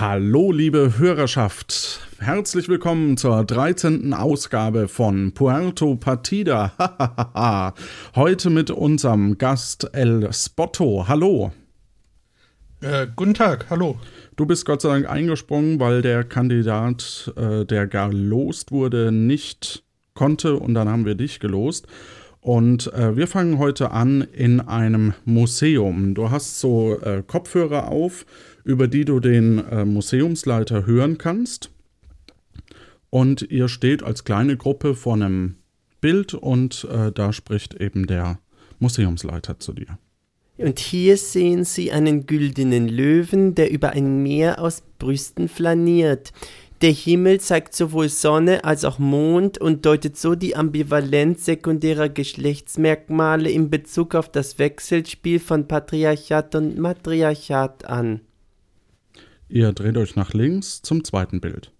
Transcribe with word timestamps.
Hallo, 0.00 0.52
liebe 0.52 0.96
Hörerschaft. 0.98 2.08
Herzlich 2.20 2.68
willkommen 2.68 3.16
zur 3.16 3.42
13. 3.42 4.14
Ausgabe 4.14 4.86
von 4.86 5.32
Puerto 5.32 5.96
Partida. 5.96 7.74
Heute 8.14 8.50
mit 8.50 8.70
unserem 8.70 9.38
Gast 9.38 9.90
El 9.92 10.32
Spotto. 10.32 11.06
Hallo. 11.08 11.50
Äh, 12.80 13.08
guten 13.16 13.34
Tag, 13.34 13.66
hallo. 13.70 13.98
Du 14.36 14.46
bist 14.46 14.66
Gott 14.66 14.82
sei 14.82 14.90
Dank 14.90 15.10
eingesprungen, 15.10 15.80
weil 15.80 16.00
der 16.00 16.22
Kandidat, 16.22 17.32
äh, 17.36 17.64
der 17.64 17.88
gelost 17.88 18.70
wurde, 18.70 19.10
nicht 19.10 19.82
konnte 20.14 20.60
und 20.60 20.74
dann 20.74 20.88
haben 20.88 21.06
wir 21.06 21.16
dich 21.16 21.40
gelost. 21.40 21.88
Und 22.40 22.92
äh, 22.92 23.16
wir 23.16 23.26
fangen 23.26 23.58
heute 23.58 23.90
an 23.90 24.20
in 24.20 24.60
einem 24.60 25.12
Museum. 25.24 26.14
Du 26.14 26.30
hast 26.30 26.60
so 26.60 26.98
äh, 27.00 27.24
Kopfhörer 27.26 27.88
auf 27.88 28.24
über 28.68 28.86
die 28.86 29.06
du 29.06 29.18
den 29.18 29.66
äh, 29.70 29.86
Museumsleiter 29.86 30.84
hören 30.84 31.16
kannst. 31.16 31.70
Und 33.08 33.40
ihr 33.50 33.66
steht 33.66 34.02
als 34.02 34.24
kleine 34.24 34.58
Gruppe 34.58 34.94
vor 34.94 35.14
einem 35.14 35.54
Bild 36.02 36.34
und 36.34 36.86
äh, 36.92 37.10
da 37.10 37.32
spricht 37.32 37.72
eben 37.80 38.06
der 38.06 38.38
Museumsleiter 38.78 39.58
zu 39.58 39.72
dir. 39.72 39.98
Und 40.58 40.80
hier 40.80 41.16
sehen 41.16 41.64
Sie 41.64 41.92
einen 41.92 42.26
güldenen 42.26 42.88
Löwen, 42.88 43.54
der 43.54 43.70
über 43.70 43.90
ein 43.90 44.22
Meer 44.22 44.60
aus 44.60 44.82
Brüsten 44.98 45.48
flaniert. 45.48 46.34
Der 46.82 46.92
Himmel 46.92 47.40
zeigt 47.40 47.74
sowohl 47.74 48.10
Sonne 48.10 48.64
als 48.64 48.84
auch 48.84 48.98
Mond 48.98 49.56
und 49.56 49.86
deutet 49.86 50.18
so 50.18 50.34
die 50.34 50.56
Ambivalenz 50.56 51.46
sekundärer 51.46 52.10
Geschlechtsmerkmale 52.10 53.50
in 53.50 53.70
Bezug 53.70 54.14
auf 54.14 54.30
das 54.30 54.58
Wechselspiel 54.58 55.40
von 55.40 55.66
Patriarchat 55.66 56.54
und 56.54 56.78
Matriarchat 56.78 57.86
an. 57.86 58.20
Ihr 59.48 59.72
dreht 59.72 59.96
euch 59.96 60.14
nach 60.16 60.34
links 60.34 60.82
zum 60.82 61.04
zweiten 61.04 61.40
Bild. 61.40 61.72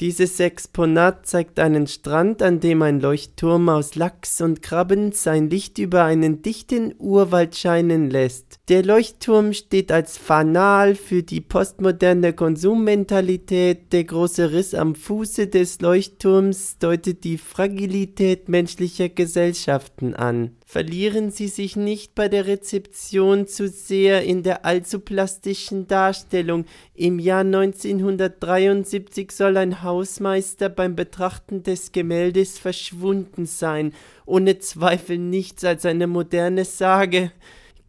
Dieses 0.00 0.40
Exponat 0.40 1.24
zeigt 1.24 1.60
einen 1.60 1.86
Strand, 1.86 2.42
an 2.42 2.58
dem 2.58 2.82
ein 2.82 2.98
Leuchtturm 2.98 3.68
aus 3.68 3.94
Lachs 3.94 4.40
und 4.40 4.60
Krabben 4.60 5.12
sein 5.12 5.48
Licht 5.48 5.78
über 5.78 6.02
einen 6.02 6.42
dichten 6.42 6.96
Urwald 6.98 7.54
scheinen 7.54 8.10
lässt. 8.10 8.58
Der 8.68 8.82
Leuchtturm 8.82 9.52
steht 9.52 9.92
als 9.92 10.18
Fanal 10.18 10.96
für 10.96 11.22
die 11.22 11.40
postmoderne 11.40 12.32
Konsummentalität. 12.32 13.92
Der 13.92 14.02
große 14.02 14.50
Riss 14.50 14.74
am 14.74 14.96
Fuße 14.96 15.46
des 15.46 15.80
Leuchtturms 15.80 16.78
deutet 16.78 17.22
die 17.22 17.38
Fragilität 17.38 18.48
menschlicher 18.48 19.08
Gesellschaften 19.08 20.14
an. 20.14 20.56
Verlieren 20.66 21.30
Sie 21.30 21.48
sich 21.48 21.76
nicht 21.76 22.14
bei 22.14 22.28
der 22.28 22.46
Rezeption 22.46 23.46
zu 23.46 23.68
sehr 23.68 24.24
in 24.24 24.42
der 24.42 24.64
allzu 24.64 24.98
plastischen 24.98 25.86
Darstellung. 25.86 26.64
Im 26.94 27.18
Jahr 27.18 27.40
1973 27.42 29.30
soll 29.30 29.58
ein 29.58 29.82
Hausmeister 29.82 30.70
beim 30.70 30.96
Betrachten 30.96 31.62
des 31.62 31.92
Gemäldes 31.92 32.58
verschwunden 32.58 33.44
sein. 33.44 33.92
Ohne 34.24 34.58
Zweifel 34.58 35.18
nichts 35.18 35.64
als 35.64 35.84
eine 35.84 36.06
moderne 36.06 36.64
Sage. 36.64 37.30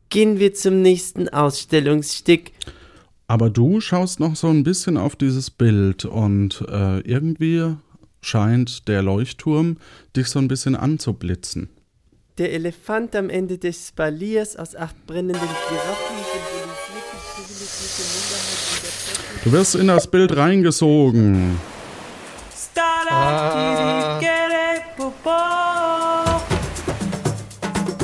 Gehen 0.09 0.37
wir 0.39 0.53
zum 0.53 0.81
nächsten 0.81 1.29
Ausstellungsstück. 1.29 2.51
Aber 3.27 3.49
du 3.49 3.79
schaust 3.79 4.19
noch 4.19 4.35
so 4.35 4.47
ein 4.47 4.63
bisschen 4.63 4.97
auf 4.97 5.15
dieses 5.15 5.49
Bild 5.49 6.05
und 6.05 6.63
äh, 6.69 6.99
irgendwie 6.99 7.75
scheint 8.21 8.87
der 8.87 9.01
Leuchtturm 9.01 9.77
dich 10.15 10.27
so 10.27 10.39
ein 10.39 10.47
bisschen 10.47 10.75
anzublitzen. 10.75 11.69
Der 12.37 12.51
Elefant 12.51 13.15
am 13.15 13.29
Ende 13.29 13.57
des 13.57 13.87
Spaliers 13.87 14.57
aus 14.57 14.75
acht 14.75 15.07
brennenden 15.07 15.39
Giraffen 15.39 16.17
symbolisiert 16.33 17.05
die 17.07 17.31
privilegierte 17.33 18.01
Minderheit 18.11 18.59
in 18.75 19.39
der 19.39 19.43
Du 19.45 19.51
wirst 19.53 19.75
in 19.75 19.87
das 19.87 20.07
Bild 20.11 20.35
reingesogen. 20.35 21.57
Ah. 23.09 24.19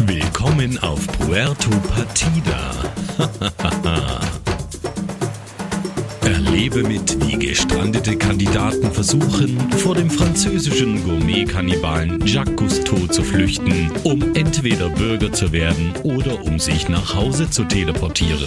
Willkommen 0.05 0.79
auf 0.79 1.05
Puerto 1.19 1.69
Partida. 1.93 2.71
Erlebe 6.61 6.87
mit, 6.87 7.17
wie 7.27 7.39
gestrandete 7.39 8.15
Kandidaten 8.17 8.91
versuchen, 8.91 9.59
vor 9.79 9.95
dem 9.95 10.11
französischen 10.11 11.03
Gourmet-Kannibalen 11.03 12.23
Jacques 12.27 12.55
Cousteau 12.55 13.07
zu 13.07 13.23
flüchten, 13.23 13.91
um 14.03 14.35
entweder 14.35 14.89
Bürger 14.89 15.33
zu 15.33 15.51
werden 15.51 15.91
oder 16.03 16.39
um 16.43 16.59
sich 16.59 16.87
nach 16.87 17.15
Hause 17.15 17.49
zu 17.49 17.63
teleportieren. 17.63 18.45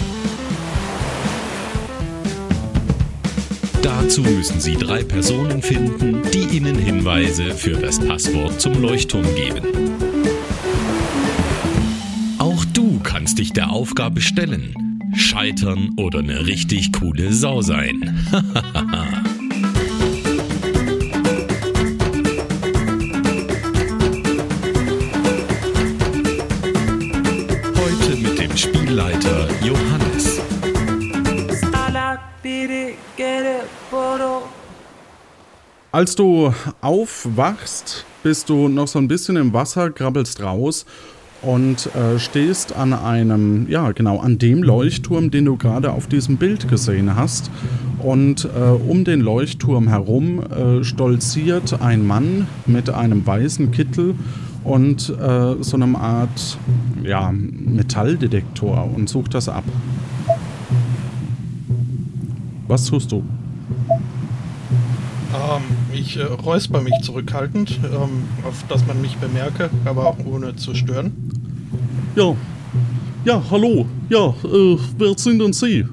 Dazu 3.81 4.21
müssen 4.21 4.61
Sie 4.61 4.77
drei 4.77 5.03
Personen 5.03 5.61
finden, 5.61 6.21
die 6.33 6.55
Ihnen 6.55 6.77
Hinweise 6.77 7.53
für 7.53 7.75
das 7.75 7.99
Passwort 7.99 8.61
zum 8.61 8.81
Leuchtturm 8.81 9.25
geben. 9.35 9.67
Auch 12.37 12.63
du 12.63 12.97
kannst 13.03 13.39
dich 13.39 13.51
der 13.51 13.71
Aufgabe 13.71 14.21
stellen, 14.21 14.84
scheitern 15.15 15.91
oder 15.97 16.19
eine 16.19 16.45
richtig 16.45 16.91
coole 16.93 17.33
Sau 17.33 17.61
sein. 17.61 18.17
Heute 27.75 28.15
mit 28.21 28.39
dem 28.39 28.57
Spielleiter 28.57 29.47
Johannes. 29.63 30.41
Als 35.91 36.13
du 36.13 36.53
aufwachst, 36.81 38.05
bist 38.21 38.49
du 38.49 38.67
noch 38.67 38.89
so 38.89 38.99
ein 38.99 39.07
bisschen 39.07 39.37
im 39.37 39.53
Wasser, 39.53 39.91
krabbelst 39.91 40.41
raus 40.41 40.85
und 41.45 41.89
äh, 41.95 42.19
stehst 42.19 42.75
an 42.75 42.93
einem, 42.93 43.67
ja 43.69 43.91
genau, 43.91 44.19
an 44.19 44.37
dem 44.37 44.63
Leuchtturm, 44.63 45.31
den 45.31 45.45
du 45.45 45.57
gerade 45.57 45.91
auf 45.91 46.07
diesem 46.07 46.37
Bild 46.37 46.67
gesehen 46.67 47.15
hast. 47.15 47.51
Und 47.99 48.45
äh, 48.45 48.59
um 48.59 49.03
den 49.03 49.21
Leuchtturm 49.21 49.87
herum 49.87 50.41
äh, 50.41 50.83
stolziert 50.83 51.81
ein 51.81 52.05
Mann 52.05 52.47
mit 52.65 52.89
einem 52.89 53.25
weißen 53.25 53.71
Kittel 53.71 54.15
und 54.63 55.09
äh, 55.09 55.55
so 55.61 55.77
einer 55.77 55.99
Art 55.99 56.57
ja, 57.03 57.31
Metalldetektor 57.31 58.89
und 58.95 59.07
sucht 59.09 59.33
das 59.33 59.47
ab. 59.47 59.63
Was 62.67 62.85
tust 62.85 63.11
du? 63.11 63.23
Ähm, 65.35 65.63
ich 65.93 66.17
äh, 66.17 66.23
räusper 66.23 66.81
mich 66.81 66.93
zurückhaltend, 67.01 67.79
ähm, 67.83 68.23
auf 68.47 68.63
dass 68.69 68.85
man 68.87 69.01
mich 69.01 69.17
bemerke, 69.17 69.69
aber 69.85 70.07
auch 70.07 70.17
ohne 70.25 70.55
zu 70.55 70.73
stören. 70.75 71.11
Ja. 72.15 72.35
Ja, 73.25 73.41
hallo. 73.49 73.85
Ja, 74.09 74.27
äh, 74.43 74.77
wer 74.97 75.17
sind 75.17 75.39
denn 75.39 75.51
Sie? 75.51 75.85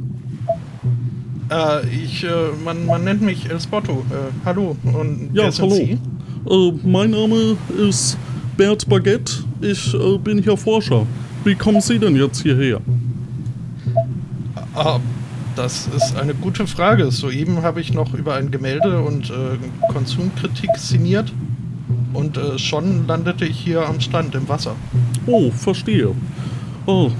Äh, 1.50 1.86
ich, 2.04 2.24
äh, 2.24 2.28
man, 2.64 2.86
man 2.86 3.04
nennt 3.04 3.22
mich 3.22 3.50
El 3.50 3.60
Spotto. 3.60 4.04
Äh, 4.10 4.32
hallo. 4.44 4.76
Und 4.84 5.30
Ja, 5.32 5.44
wer 5.44 5.52
sind 5.52 5.64
hallo. 5.70 5.74
Sie? 5.74 5.98
Äh, 6.48 6.72
mein 6.86 7.10
Name 7.10 7.56
ist 7.78 8.18
Bert 8.56 8.88
Baguette. 8.88 9.44
Ich 9.60 9.94
äh, 9.94 10.18
bin 10.18 10.42
hier 10.42 10.56
Forscher. 10.56 11.06
Wie 11.44 11.54
kommen 11.54 11.80
Sie 11.80 11.98
denn 11.98 12.14
jetzt 12.16 12.42
hierher? 12.42 12.80
Ah, 14.74 14.98
das 15.56 15.88
ist 15.96 16.16
eine 16.16 16.34
gute 16.34 16.66
Frage. 16.66 17.10
Soeben 17.10 17.62
habe 17.62 17.80
ich 17.80 17.92
noch 17.92 18.14
über 18.14 18.34
ein 18.34 18.50
Gemälde 18.50 19.00
und 19.02 19.30
äh, 19.30 19.58
Konsumkritik 19.92 20.70
sinniert. 20.76 21.32
Und 22.12 22.36
äh, 22.36 22.58
schon 22.58 23.06
landete 23.06 23.44
ich 23.44 23.58
hier 23.58 23.86
am 23.86 24.00
Strand 24.00 24.34
im 24.34 24.48
Wasser. 24.48 24.74
Oh, 25.26 25.50
verstehe. 25.50 26.10
Oh, 26.86 27.10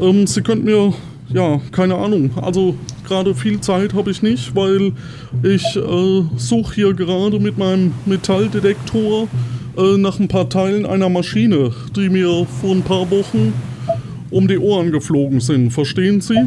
ähm, 0.00 0.26
Sie 0.26 0.42
könnten 0.42 0.64
mir, 0.64 0.94
ja, 1.28 1.60
keine 1.72 1.96
Ahnung. 1.96 2.30
Also 2.40 2.74
gerade 3.06 3.34
viel 3.34 3.60
Zeit 3.60 3.94
habe 3.94 4.10
ich 4.10 4.22
nicht, 4.22 4.54
weil 4.54 4.92
ich 5.42 5.76
äh, 5.76 6.22
suche 6.36 6.74
hier 6.74 6.94
gerade 6.94 7.40
mit 7.40 7.58
meinem 7.58 7.92
Metalldetektor 8.06 9.28
äh, 9.76 9.96
nach 9.98 10.18
ein 10.18 10.28
paar 10.28 10.48
Teilen 10.48 10.86
einer 10.86 11.08
Maschine, 11.08 11.72
die 11.94 12.08
mir 12.08 12.46
vor 12.60 12.74
ein 12.74 12.82
paar 12.82 13.10
Wochen 13.10 13.52
um 14.30 14.46
die 14.46 14.58
Ohren 14.58 14.92
geflogen 14.92 15.40
sind. 15.40 15.70
Verstehen 15.70 16.20
Sie? 16.20 16.38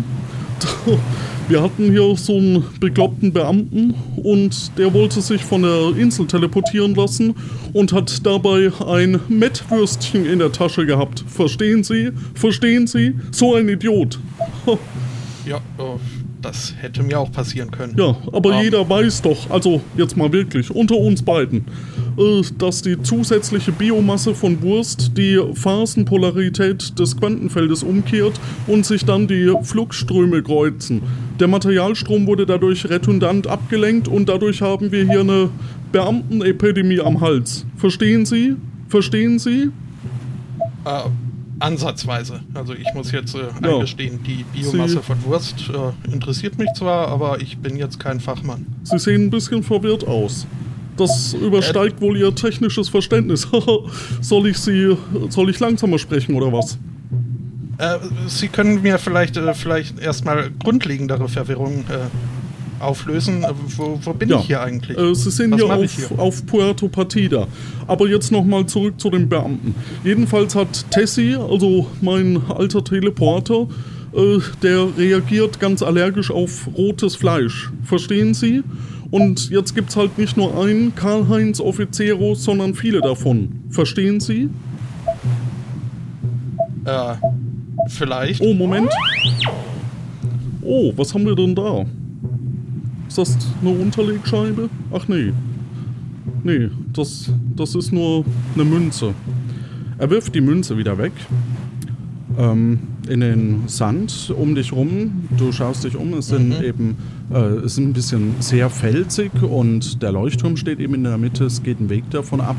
Wir 1.52 1.62
hatten 1.62 1.92
hier 1.92 2.16
so 2.16 2.38
einen 2.38 2.64
bekloppten 2.80 3.34
Beamten 3.34 3.94
und 4.24 4.78
der 4.78 4.94
wollte 4.94 5.20
sich 5.20 5.44
von 5.44 5.64
der 5.64 5.98
Insel 5.98 6.26
teleportieren 6.26 6.96
lassen 6.96 7.36
und 7.74 7.92
hat 7.92 8.26
dabei 8.26 8.72
ein 8.88 9.20
Mettwürstchen 9.28 10.26
in 10.26 10.40
der 10.40 10.54
Tasche 10.54 10.86
gehabt. 10.86 11.26
Verstehen 11.28 11.84
Sie? 11.84 12.12
Verstehen 12.36 12.88
Sie? 12.88 13.16
So 13.32 13.56
ein 13.56 13.68
Idiot. 13.68 14.18
Ja, 15.46 15.58
äh, 15.58 16.21
das 16.42 16.74
hätte 16.80 17.04
mir 17.04 17.20
auch 17.20 17.32
passieren 17.32 17.72
können. 17.72 17.96
Ja, 17.98 18.16
aber 18.32 18.54
Ähm, 18.54 18.64
jeder 18.64 18.90
weiß 18.90 19.22
doch, 19.22 19.50
also 19.50 19.82
jetzt 19.98 20.18
mal 20.18 20.32
wirklich, 20.32 20.70
unter 20.72 20.98
uns 20.98 21.22
beiden, 21.22 21.66
äh, 22.18 22.42
dass 22.58 22.82
die 22.82 23.02
zusätzliche 23.02 23.72
Biomasse 23.72 24.34
von 24.34 24.62
Wurst 24.62 25.18
die 25.18 25.40
Phasenpolarität 25.54 26.98
des 27.00 27.18
Quantenfeldes 27.18 27.84
umkehrt 27.84 28.40
und 28.68 28.86
sich 28.86 29.06
dann 29.06 29.28
die 29.28 29.54
Fluxströme 29.64 30.42
kreuzen. 30.42 31.02
Der 31.40 31.48
Materialstrom 31.48 32.28
wurde 32.28 32.46
dadurch 32.46 32.90
redundant 32.90 33.48
abgelenkt 33.48 34.08
und 34.08 34.30
dadurch 34.30 34.62
haben 34.62 34.92
wir 34.92 35.06
hier 35.10 35.22
eine 35.22 35.50
Beamtenepidemie 35.92 37.00
am 37.02 37.22
Hals. 37.22 37.66
Verstehen 37.78 38.26
Sie? 38.26 38.56
Verstehen 38.88 39.40
Sie? 39.40 39.70
Äh, 40.86 41.10
ansatzweise. 41.62 42.42
Also 42.54 42.74
ich 42.74 42.88
muss 42.94 43.12
jetzt 43.12 43.36
äh, 43.36 43.40
Ja. 43.64 43.76
eingestehen, 43.76 44.20
die 44.24 44.44
Biomasse 44.54 44.94
Sie- 44.96 45.00
von 45.00 45.24
Wurst 45.26 45.70
äh, 45.70 46.12
interessiert 46.14 46.58
mich 46.58 46.70
zwar, 46.76 47.08
aber 47.08 47.40
ich 47.42 47.58
bin 47.58 47.76
jetzt 47.78 48.00
kein 48.00 48.20
Fachmann. 48.20 48.66
Sie 48.84 49.00
sehen 49.00 49.26
ein 49.26 49.30
bisschen 49.30 49.64
verwirrt 49.64 50.08
aus. 50.08 50.46
Das 50.98 51.34
übersteigt 51.34 52.02
wohl 52.02 52.18
Ihr 52.18 52.34
technisches 52.36 52.90
Verständnis. 52.90 53.48
soll 54.22 54.48
ich 54.48 54.58
Sie, 54.58 54.96
soll 55.30 55.50
ich 55.50 55.60
langsamer 55.60 55.98
sprechen 56.00 56.36
oder 56.36 56.52
was? 56.52 56.78
Äh, 57.78 57.98
Sie 58.28 58.48
können 58.50 58.82
mir 58.82 58.98
vielleicht, 59.00 59.38
äh, 59.38 59.54
vielleicht 59.54 60.00
erstmal 60.00 60.52
grundlegendere 60.64 61.28
Verwirrung 61.30 61.86
äh, 61.90 62.08
auflösen. 62.82 63.44
Äh, 63.44 63.50
wo, 63.78 64.00
wo 64.04 64.14
bin 64.14 64.30
Ja, 64.30 64.40
ich 64.40 64.46
hier 64.46 64.62
eigentlich? 64.62 64.98
Äh, 64.98 65.14
Sie 65.16 65.32
sind 65.32 65.52
mache 65.52 65.64
auf, 65.74 66.20
auf 66.20 66.46
Puerto 66.46 66.88
Partida. 66.88 67.48
Aber 67.88 68.08
jetzt 68.08 68.32
nochmal 68.32 68.66
zurück 68.66 69.00
zu 69.00 69.10
den 69.10 69.30
Beamten. 69.30 69.76
Jedenfalls 70.04 70.56
hat 70.56 70.90
Tessie, 70.92 71.36
also 71.36 71.88
mein 72.02 72.42
alter 72.50 72.84
Teleporter, 72.84 73.68
äh, 74.14 74.40
der 74.62 74.88
reagiert 74.98 75.60
ganz 75.60 75.82
allergisch 75.82 76.32
auf 76.32 76.68
rotes 76.76 77.16
Fleisch. 77.16 77.72
Verstehen 77.84 78.34
Sie? 78.34 78.64
Und 79.10 79.50
jetzt 79.50 79.76
gibt's 79.76 79.96
halt 79.98 80.18
nicht 80.18 80.38
nur 80.38 80.58
einen 80.64 80.96
Karl-Heinz 80.96 81.60
Offiziero, 81.60 82.34
sondern 82.34 82.74
viele 82.76 83.02
davon. 83.02 83.64
Verstehen 83.70 84.22
Sie? 84.22 84.50
Äh, 86.86 87.16
vielleicht. 87.90 88.42
Oh, 88.42 88.54
Moment. 88.54 88.90
Oh, 90.62 90.94
was 90.96 91.14
haben 91.14 91.26
wir 91.26 91.36
denn 91.36 91.56
da? 91.56 91.86
Ist 93.12 93.18
das 93.18 93.38
eine 93.60 93.72
Unterlegscheibe? 93.72 94.70
Ach 94.94 95.06
nee. 95.10 95.34
Nee, 96.46 96.70
das, 96.94 97.30
das 97.58 97.76
ist 97.76 97.92
nur 97.92 98.24
eine 98.56 98.64
Münze. 98.64 99.14
Er 99.98 100.10
wirft 100.10 100.34
die 100.34 100.40
Münze 100.40 100.78
wieder 100.78 100.98
weg. 100.98 101.12
Ähm, 102.38 102.80
in 103.10 103.20
den 103.20 103.64
Sand 103.68 104.34
um 104.34 104.56
dich 104.56 104.72
rum. 104.72 105.28
Du 105.38 105.52
schaust 105.52 105.84
dich 105.84 105.98
um. 105.98 106.14
Es 106.14 106.28
sind 106.28 106.64
eben, 106.64 106.96
äh, 107.34 107.38
es 107.38 107.74
ist 107.74 107.80
ein 107.80 107.92
bisschen 107.92 108.36
sehr 108.40 108.70
felsig 108.70 109.34
und 109.44 110.02
der 110.02 110.14
Leuchtturm 110.14 110.56
steht 110.56 110.80
eben 110.80 110.94
in 110.94 111.04
der 111.04 111.18
Mitte. 111.18 111.44
Es 111.44 111.62
geht 111.62 111.82
ein 111.82 111.90
Weg 111.90 112.10
davon 112.12 112.40
ab. 112.40 112.56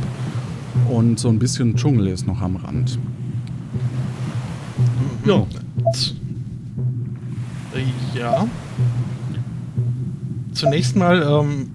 Und 0.91 1.19
so 1.19 1.31
ein 1.31 1.39
bisschen 1.39 1.77
Dschungel 1.77 2.09
ist 2.09 2.27
noch 2.27 2.43
am 2.43 2.57
Rand. 2.57 2.99
Ja, 5.25 5.47
Ja. 8.15 8.47
Zunächst 10.53 10.97
mal 10.97 11.23
ähm, 11.23 11.71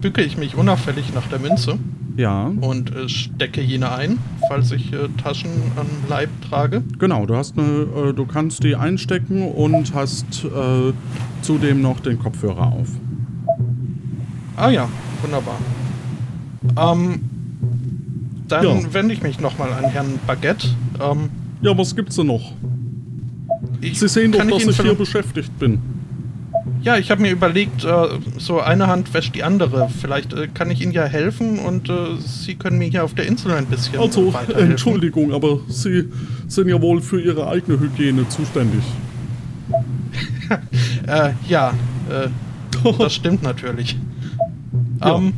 bücke 0.00 0.22
ich 0.22 0.36
mich 0.36 0.56
unauffällig 0.56 1.12
nach 1.14 1.26
der 1.28 1.38
Münze 1.38 1.78
ja. 2.16 2.50
und 2.60 2.94
äh, 2.94 3.08
stecke 3.08 3.60
jene 3.60 3.90
ein, 3.92 4.18
falls 4.48 4.70
ich 4.72 4.92
äh, 4.92 5.08
Taschen 5.22 5.50
am 5.76 5.86
Leib 6.08 6.28
trage. 6.48 6.82
Genau, 6.98 7.26
du 7.26 7.36
hast 7.36 7.58
eine, 7.58 7.86
äh, 8.10 8.12
du 8.12 8.24
kannst 8.26 8.62
die 8.62 8.76
einstecken 8.76 9.50
und 9.50 9.94
hast 9.94 10.44
äh, 10.44 10.92
zudem 11.42 11.82
noch 11.82 12.00
den 12.00 12.18
Kopfhörer 12.18 12.72
auf. 12.72 12.88
Ah 14.56 14.70
ja, 14.70 14.88
wunderbar. 15.22 15.58
Ähm, 16.76 17.20
dann 18.48 18.64
Ja. 18.64 18.92
wende 18.94 19.14
ich 19.14 19.22
mich 19.22 19.40
nochmal 19.40 19.72
an 19.72 19.84
Herrn 19.84 20.18
Baguette. 20.26 20.68
Ähm, 21.00 21.30
Ja, 21.62 21.76
was 21.76 21.94
gibt's 21.96 22.16
denn 22.16 22.26
noch? 22.26 22.52
ich, 23.80 23.98
Sie 23.98 24.08
sehen 24.08 24.32
doch, 24.32 24.44
dass 24.46 24.66
ich 24.66 24.80
hier 24.80 24.94
beschäftigt 24.94 25.58
bin. 25.58 25.78
Ja, 26.82 26.96
ich 26.96 27.10
habe 27.10 27.20
mir 27.20 27.30
überlegt, 27.30 27.84
äh, 27.84 28.08
so 28.38 28.60
eine 28.60 28.86
Hand 28.86 29.12
wäscht 29.12 29.34
die 29.34 29.42
andere. 29.42 29.88
Vielleicht 30.00 30.32
äh, 30.32 30.48
kann 30.48 30.70
ich 30.70 30.80
Ihnen 30.80 30.92
ja 30.92 31.04
helfen 31.04 31.58
und 31.58 31.88
äh, 31.90 32.16
Sie 32.18 32.54
können 32.54 32.78
mir 32.78 32.88
hier 32.88 33.04
auf 33.04 33.14
der 33.14 33.26
Insel 33.26 33.52
ein 33.52 33.66
bisschen 33.66 33.98
Also. 33.98 34.32
Entschuldigung, 34.56 35.32
aber 35.34 35.60
Sie 35.68 36.08
sind 36.48 36.68
ja 36.68 36.80
wohl 36.80 37.02
für 37.02 37.20
Ihre 37.20 37.48
eigene 37.48 37.78
Hygiene 37.78 38.28
zuständig. 38.28 38.82
Äh, 41.06 41.30
ja, 41.48 41.72
äh, 42.10 42.28
das 42.98 43.14
stimmt 43.14 43.42
natürlich. 43.42 43.96
Ja. 45.00 45.16
Ähm, 45.16 45.32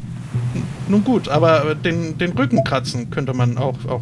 nun 0.89 1.05
gut, 1.05 1.29
aber 1.29 1.75
den, 1.77 2.19
den 2.19 2.33
Rücken 2.33 2.65
kratzen 2.65 3.11
könnte 3.11 3.33
man 3.33 3.59
auch, 3.59 3.77
auch 3.87 4.00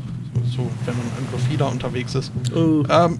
so, 0.57 0.71
wenn 0.87 0.95
man 0.97 1.07
irgendwo 1.19 1.53
wieder 1.53 1.71
unterwegs 1.71 2.15
ist. 2.15 2.33
Äh, 2.55 2.83
Ähm, 2.89 3.19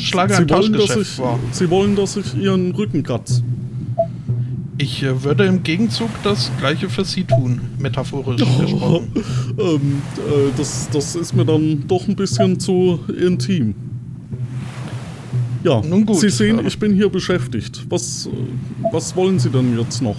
ich 0.00 0.08
schlage 0.08 0.34
ein 0.34 0.48
Sie, 0.48 0.54
wollen, 0.54 0.72
dass 0.72 0.96
ich. 0.96 1.20
Sie 1.52 1.70
wollen, 1.70 1.96
dass 1.96 2.16
ich 2.16 2.34
Ihren 2.36 2.72
Rücken 2.72 3.02
kratze. 3.02 3.42
Ich 4.78 5.02
äh, 5.02 5.22
würde 5.22 5.44
im 5.44 5.62
Gegenzug 5.62 6.08
das 6.24 6.50
gleiche 6.58 6.88
für 6.88 7.04
Sie 7.04 7.24
tun, 7.24 7.60
metaphorisch 7.78 8.40
gesprochen. 8.40 9.12
ähm, 9.58 10.02
äh, 10.16 10.50
das, 10.56 10.88
das 10.90 11.14
ist 11.14 11.34
mir 11.34 11.44
dann 11.44 11.84
doch 11.86 12.08
ein 12.08 12.16
bisschen 12.16 12.58
zu 12.58 13.00
intim. 13.08 13.74
Ja, 15.62 15.82
Nun 15.82 16.06
gut, 16.06 16.16
Sie 16.16 16.30
sehen, 16.30 16.58
aber- 16.60 16.68
ich 16.68 16.78
bin 16.78 16.94
hier 16.94 17.10
beschäftigt. 17.10 17.84
Was, 17.90 18.26
äh, 18.26 18.30
was 18.92 19.14
wollen 19.14 19.38
Sie 19.38 19.50
denn 19.50 19.78
jetzt 19.78 20.00
noch? 20.00 20.16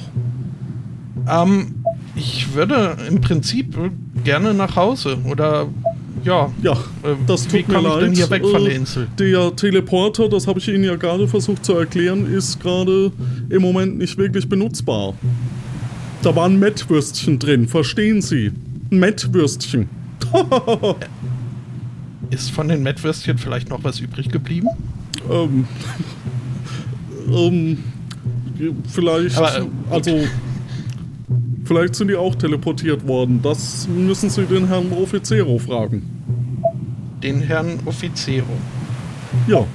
Ähm, 1.27 1.73
ich 2.15 2.53
würde 2.53 2.97
im 3.09 3.19
Prinzip 3.19 3.75
gerne 4.23 4.53
nach 4.53 4.75
Hause 4.75 5.17
oder 5.27 5.67
ja. 6.23 6.51
Ja, 6.61 6.73
äh, 6.73 7.15
das 7.27 7.47
tut 7.47 7.67
wie 7.67 7.71
mir 7.71 7.81
leid. 7.81 8.01
denn 8.03 8.13
hier 8.13 8.29
weg 8.29 8.43
von 8.45 8.61
Äh, 8.61 8.65
der 8.65 8.75
Insel? 8.75 9.07
Der 9.17 9.55
Teleporter, 9.55 10.29
das 10.29 10.47
habe 10.47 10.59
ich 10.59 10.67
Ihnen 10.67 10.83
ja 10.83 10.95
gerade 10.95 11.27
versucht 11.27 11.65
zu 11.65 11.73
erklären, 11.73 12.25
ist 12.31 12.59
gerade 12.59 13.11
im 13.49 13.61
Moment 13.61 13.97
nicht 13.97 14.17
wirklich 14.17 14.47
benutzbar. 14.47 15.13
Da 16.21 16.35
war 16.35 16.45
ein 16.47 16.59
Mettwürstchen 16.59 17.39
drin, 17.39 17.67
verstehen 17.67 18.21
Sie? 18.21 18.51
Mettwürstchen. 18.89 19.89
Ist 22.29 22.51
von 22.51 22.67
den 22.67 22.83
Mettwürstchen 22.83 23.37
vielleicht 23.37 23.69
noch 23.69 23.83
was 23.83 23.99
übrig 23.99 24.29
geblieben? 24.29 24.67
ähm, 25.29 25.65
ähm, 27.29 27.77
vielleicht, 28.87 29.37
Aber, 29.37 29.57
äh, 29.59 29.65
also, 29.89 30.19
vielleicht 31.71 31.95
sind 31.95 32.09
die 32.09 32.17
auch 32.17 32.35
teleportiert 32.35 33.07
worden. 33.07 33.39
Das 33.41 33.87
müssen 33.87 34.29
Sie 34.29 34.43
den 34.43 34.67
Herrn 34.67 34.91
Offiziero 34.91 35.57
fragen. 35.57 36.01
Den 37.23 37.39
Herrn 37.39 37.79
Offiziero. 37.85 38.57
Ja, 39.47 39.65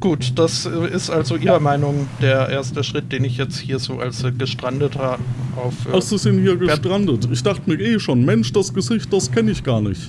Gut, 0.00 0.32
das 0.36 0.64
äh, 0.64 0.94
ist 0.94 1.10
also 1.10 1.36
Ihrer 1.36 1.58
Meinung 1.58 2.06
der 2.22 2.48
erste 2.48 2.84
Schritt, 2.84 3.10
den 3.10 3.24
ich 3.24 3.36
jetzt 3.36 3.58
hier 3.58 3.80
so 3.80 3.98
als 3.98 4.22
äh, 4.22 4.30
Gestrandeter 4.30 5.18
auf. 5.56 5.74
Äh, 5.86 5.96
ach, 5.96 6.02
Sie 6.02 6.18
sind 6.18 6.40
hier 6.40 6.56
gestrandet. 6.56 7.28
Ich 7.32 7.42
dachte 7.42 7.62
mir 7.66 7.80
eh 7.80 7.98
schon, 7.98 8.24
Mensch, 8.24 8.52
das 8.52 8.72
Gesicht, 8.72 9.12
das 9.12 9.30
kenne 9.30 9.50
ich 9.50 9.64
gar 9.64 9.80
nicht. 9.80 10.00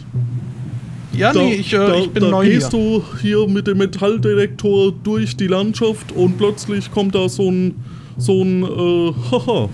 ja, 1.11 1.33
nee, 1.33 1.55
ich, 1.55 1.73
äh, 1.73 1.77
da, 1.77 1.95
ich 1.95 2.09
bin 2.11 2.23
da 2.23 2.29
neu 2.29 2.45
gehst 2.45 2.71
hier. 2.71 2.79
du 2.79 3.03
hier 3.19 3.47
mit 3.47 3.65
dem 3.65 3.79
Metalldetektor 3.79 4.93
durch 5.03 5.35
die 5.35 5.47
Landschaft 5.47 6.11
und 6.11 6.37
plötzlich 6.37 6.91
kommt 6.91 7.15
da 7.15 7.27
so 7.27 7.49
ein, 7.49 7.75
so 8.17 8.43
ein, 8.43 8.63
äh, 8.63 9.13
haha, 9.31 9.69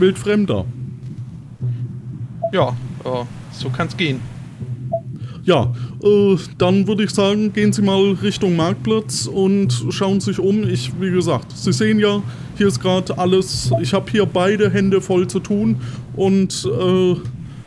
Wildfremder. 0.00 0.64
Ja, 2.52 2.68
äh, 3.04 3.24
so 3.52 3.70
kann's 3.70 3.96
gehen. 3.96 4.20
Ja, 5.44 5.72
äh, 6.02 6.36
dann 6.58 6.86
würde 6.86 7.04
ich 7.04 7.10
sagen, 7.10 7.52
gehen 7.52 7.72
Sie 7.72 7.82
mal 7.82 8.12
Richtung 8.22 8.56
Marktplatz 8.56 9.26
und 9.26 9.86
schauen 9.90 10.20
sich 10.20 10.38
um. 10.38 10.68
Ich, 10.68 10.92
wie 11.00 11.10
gesagt, 11.10 11.56
Sie 11.56 11.72
sehen 11.72 11.98
ja, 11.98 12.22
hier 12.56 12.68
ist 12.68 12.80
gerade 12.80 13.16
alles, 13.16 13.70
ich 13.80 13.94
habe 13.94 14.10
hier 14.10 14.26
beide 14.26 14.70
Hände 14.70 15.00
voll 15.00 15.26
zu 15.28 15.40
tun 15.40 15.76
und 16.14 16.66
äh, 16.66 17.16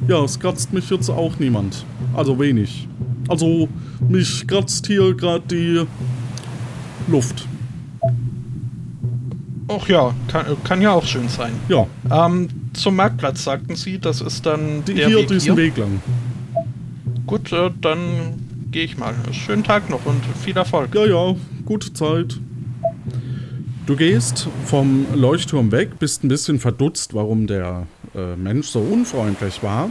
ja, 0.07 0.23
es 0.23 0.39
kratzt 0.39 0.73
mich 0.73 0.89
jetzt 0.89 1.09
auch 1.09 1.39
niemand. 1.39 1.85
Also 2.13 2.39
wenig. 2.39 2.87
Also 3.27 3.67
mich 4.07 4.45
kratzt 4.45 4.85
hier 4.87 5.15
gerade 5.15 5.43
die 5.49 5.81
Luft. 7.07 7.47
Ach 9.75 9.87
ja, 9.87 10.13
kann, 10.27 10.45
kann 10.63 10.81
ja 10.81 10.91
auch 10.91 11.05
schön 11.05 11.29
sein. 11.29 11.53
Ja, 11.67 11.87
Ähm, 12.11 12.47
zum 12.73 12.95
Marktplatz 12.95 13.43
sagten 13.43 13.75
Sie, 13.75 13.97
das 13.99 14.21
ist 14.21 14.45
dann 14.45 14.83
die, 14.85 14.93
der 14.95 15.07
hier 15.07 15.17
Weg 15.19 15.27
diesen 15.29 15.55
hier. 15.55 15.57
Weg 15.57 15.77
lang. 15.77 16.01
Gut, 17.25 17.51
äh, 17.51 17.71
dann 17.81 17.99
gehe 18.71 18.83
ich 18.83 18.97
mal. 18.97 19.13
Schönen 19.31 19.63
Tag 19.63 19.89
noch 19.89 20.05
und 20.05 20.21
viel 20.43 20.57
Erfolg. 20.57 20.93
Ja, 20.93 21.05
ja, 21.05 21.35
gute 21.65 21.93
Zeit. 21.93 22.39
Du 23.85 23.95
gehst 23.95 24.47
vom 24.65 25.05
Leuchtturm 25.13 25.71
weg, 25.71 25.99
bist 25.99 26.23
ein 26.23 26.27
bisschen 26.27 26.59
verdutzt, 26.59 27.13
warum 27.13 27.47
der 27.47 27.87
äh, 28.15 28.35
Mensch 28.35 28.67
so 28.67 28.79
unfreundlich 28.79 29.61
war. 29.61 29.89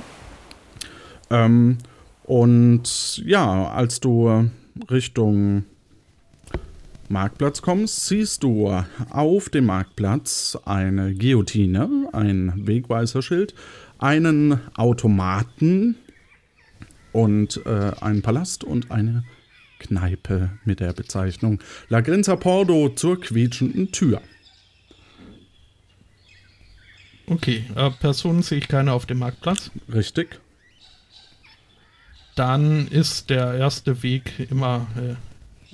Ähm, 1.30 1.78
und 2.24 3.18
ja, 3.24 3.68
als 3.68 4.00
du 4.00 4.48
Richtung 4.90 5.64
Marktplatz 7.12 7.60
kommst, 7.60 8.06
siehst 8.06 8.42
du 8.42 8.74
auf 9.10 9.50
dem 9.50 9.66
Marktplatz 9.66 10.58
eine 10.64 11.14
Guillotine, 11.14 12.08
ein 12.12 12.66
Wegweiserschild, 12.66 13.54
einen 13.98 14.58
Automaten 14.76 15.96
und 17.12 17.60
äh, 17.66 17.92
einen 18.00 18.22
Palast 18.22 18.64
und 18.64 18.90
eine 18.90 19.24
Kneipe 19.78 20.50
mit 20.64 20.80
der 20.80 20.94
Bezeichnung 20.94 21.60
La 21.90 22.00
Grinza 22.00 22.34
Pordo 22.36 22.88
zur 22.88 23.20
quietschenden 23.20 23.92
Tür. 23.92 24.22
Okay, 27.26 27.64
äh, 27.76 27.90
Personen 27.90 28.42
sehe 28.42 28.58
ich 28.58 28.68
keine 28.68 28.92
auf 28.92 29.04
dem 29.04 29.18
Marktplatz. 29.18 29.70
Richtig? 29.92 30.40
Dann 32.36 32.88
ist 32.88 33.28
der 33.28 33.54
erste 33.54 34.02
Weg 34.02 34.32
immer 34.50 34.86
äh, 34.96 35.14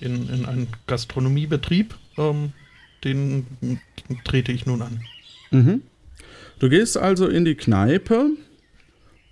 in, 0.00 0.28
in 0.28 0.46
einen 0.46 0.68
Gastronomiebetrieb. 0.86 1.94
Ähm, 2.16 2.52
den 3.04 3.46
trete 4.24 4.52
ich 4.52 4.66
nun 4.66 4.82
an. 4.82 5.00
Mhm. 5.50 5.82
Du 6.58 6.68
gehst 6.68 6.96
also 6.96 7.28
in 7.28 7.44
die 7.44 7.54
Kneipe 7.54 8.30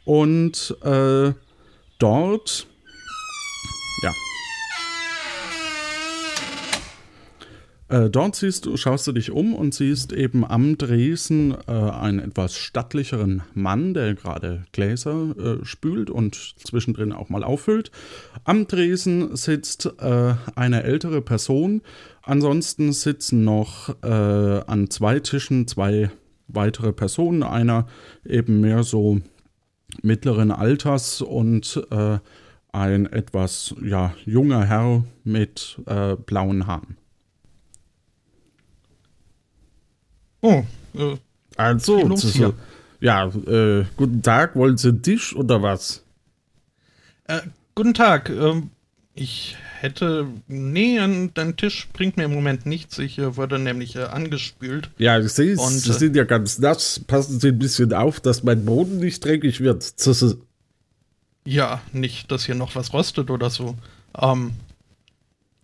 und 0.05 0.77
äh, 0.83 1.33
dort, 1.99 2.67
Äh, 7.89 8.11
dort 8.11 8.35
siehst 8.35 8.67
du, 8.67 8.77
schaust 8.77 9.07
du 9.07 9.13
dich 9.13 9.31
um 9.31 9.55
und 9.55 9.73
siehst 9.73 10.13
eben 10.13 10.45
am 10.45 10.77
Dresen 10.77 11.57
äh, 11.69 11.71
einen 11.71 12.19
etwas 12.19 12.57
stattlicheren 12.57 13.43
Mann, 13.55 13.95
der 13.95 14.15
gerade 14.15 14.65
Gläser 14.73 15.35
äh, 15.39 15.65
spült 15.65 16.11
und 16.11 16.35
zwischendrin 16.35 17.13
auch 17.13 17.29
mal 17.29 17.45
auffüllt. 17.45 17.93
Am 18.43 18.67
Dresen 18.67 19.37
sitzt 19.37 19.93
äh, 20.01 20.35
eine 20.57 20.83
ältere 20.83 21.23
Person. 21.23 21.81
Ansonsten 22.23 22.93
sitzen 22.93 23.45
noch 23.45 23.95
äh, 24.03 24.09
an 24.09 24.91
zwei 24.91 25.21
Tischen 25.21 25.69
zwei 25.69 26.11
weitere 26.49 26.93
Personen. 26.93 27.45
Einer 27.45 27.87
eben 28.25 28.61
mehr 28.61 28.83
so 28.83 29.21
mittleren 30.03 30.51
Alters 30.51 31.23
und 31.23 31.87
äh, 31.93 32.19
ein 32.73 33.07
etwas 33.07 33.77
ja, 33.83 34.13
junger 34.27 34.65
Herr 34.65 35.05
mit 35.25 35.81
blauen 36.27 36.67
Haaren. 36.67 36.99
Oh, 40.47 40.65
äh, 40.95 41.17
Also, 41.57 41.99
ist, 42.13 42.41
ja, 43.01 43.27
äh, 43.27 43.85
guten 43.97 44.23
Tag, 44.23 44.55
wollen 44.55 44.77
Sie 44.77 44.89
einen 44.89 45.03
Tisch 45.03 45.35
oder 45.35 45.61
was? 45.63 46.05
Äh, 47.25 47.41
guten 47.75 47.95
Tag, 47.95 48.31
ähm, 48.31 48.71
ich 49.15 49.57
hätte. 49.81 50.27
Nee, 50.47 51.01
ein, 51.01 51.33
ein, 51.37 51.57
Tisch 51.57 51.89
bringt 51.93 52.17
mir 52.17 52.25
im 52.25 52.35
Moment 52.35 52.65
nichts. 52.65 52.97
Ich 52.99 53.19
äh, 53.19 53.37
wurde 53.37 53.59
nämlich 53.59 53.97
äh, 53.97 54.05
angespült. 54.05 54.91
Ja, 54.99 55.19
ich 55.19 55.33
sehe, 55.33 55.57
Sie 55.57 55.91
äh, 55.91 55.93
sind 55.95 56.15
ja 56.15 56.25
ganz 56.25 56.61
nass. 56.61 57.01
Passen 57.07 57.41
Sie 57.41 57.49
ein 57.49 57.59
bisschen 57.59 57.93
auf, 57.93 58.21
dass 58.21 58.45
mein 58.45 58.65
Boden 58.65 58.99
nicht 58.99 59.25
dreckig 59.25 59.61
wird. 59.61 59.95
Ja, 61.45 61.81
nicht, 61.93 62.31
dass 62.31 62.47
hier 62.47 62.55
noch 62.55 62.77
was 62.77 62.93
rostet 62.93 63.31
oder 63.31 63.51
so. 63.51 63.77
Ähm, 64.17 64.53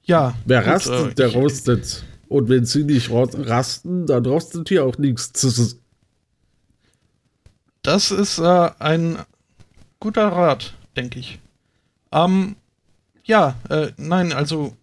ja. 0.05 0.35
Wer 0.45 0.63
gut, 0.63 0.73
rastet, 0.73 1.13
äh, 1.13 1.15
der 1.15 1.29
ich, 1.29 1.35
rostet. 1.37 2.05
Und 2.33 2.49
wenn 2.49 2.65
sie 2.65 2.85
nicht 2.85 3.11
rasten, 3.11 4.07
dann 4.07 4.25
rostet 4.25 4.71
hier 4.71 4.87
auch 4.87 4.97
nichts. 4.97 5.33
Das 7.83 8.11
ist 8.11 8.39
äh, 8.39 8.71
ein 8.79 9.19
guter 10.01 10.29
Rat, 10.29 10.73
denke 10.97 11.19
ich. 11.19 11.41
Ähm, 12.11 12.57
ja, 13.23 13.57
äh, 13.69 13.89
nein, 13.99 14.33
also 14.33 14.75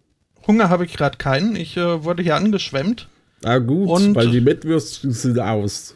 Hunger 0.46 0.70
habe 0.70 0.86
ich 0.86 0.94
gerade 0.94 1.18
keinen. 1.18 1.56
Ich 1.56 1.76
äh, 1.76 2.04
wurde 2.04 2.22
hier 2.22 2.36
angeschwemmt. 2.36 3.10
Ah 3.44 3.58
gut, 3.58 3.90
und, 3.90 4.14
weil 4.14 4.30
die 4.30 4.42
Mettwürstchen 4.42 5.12
sind 5.12 5.40
aus. 5.40 5.96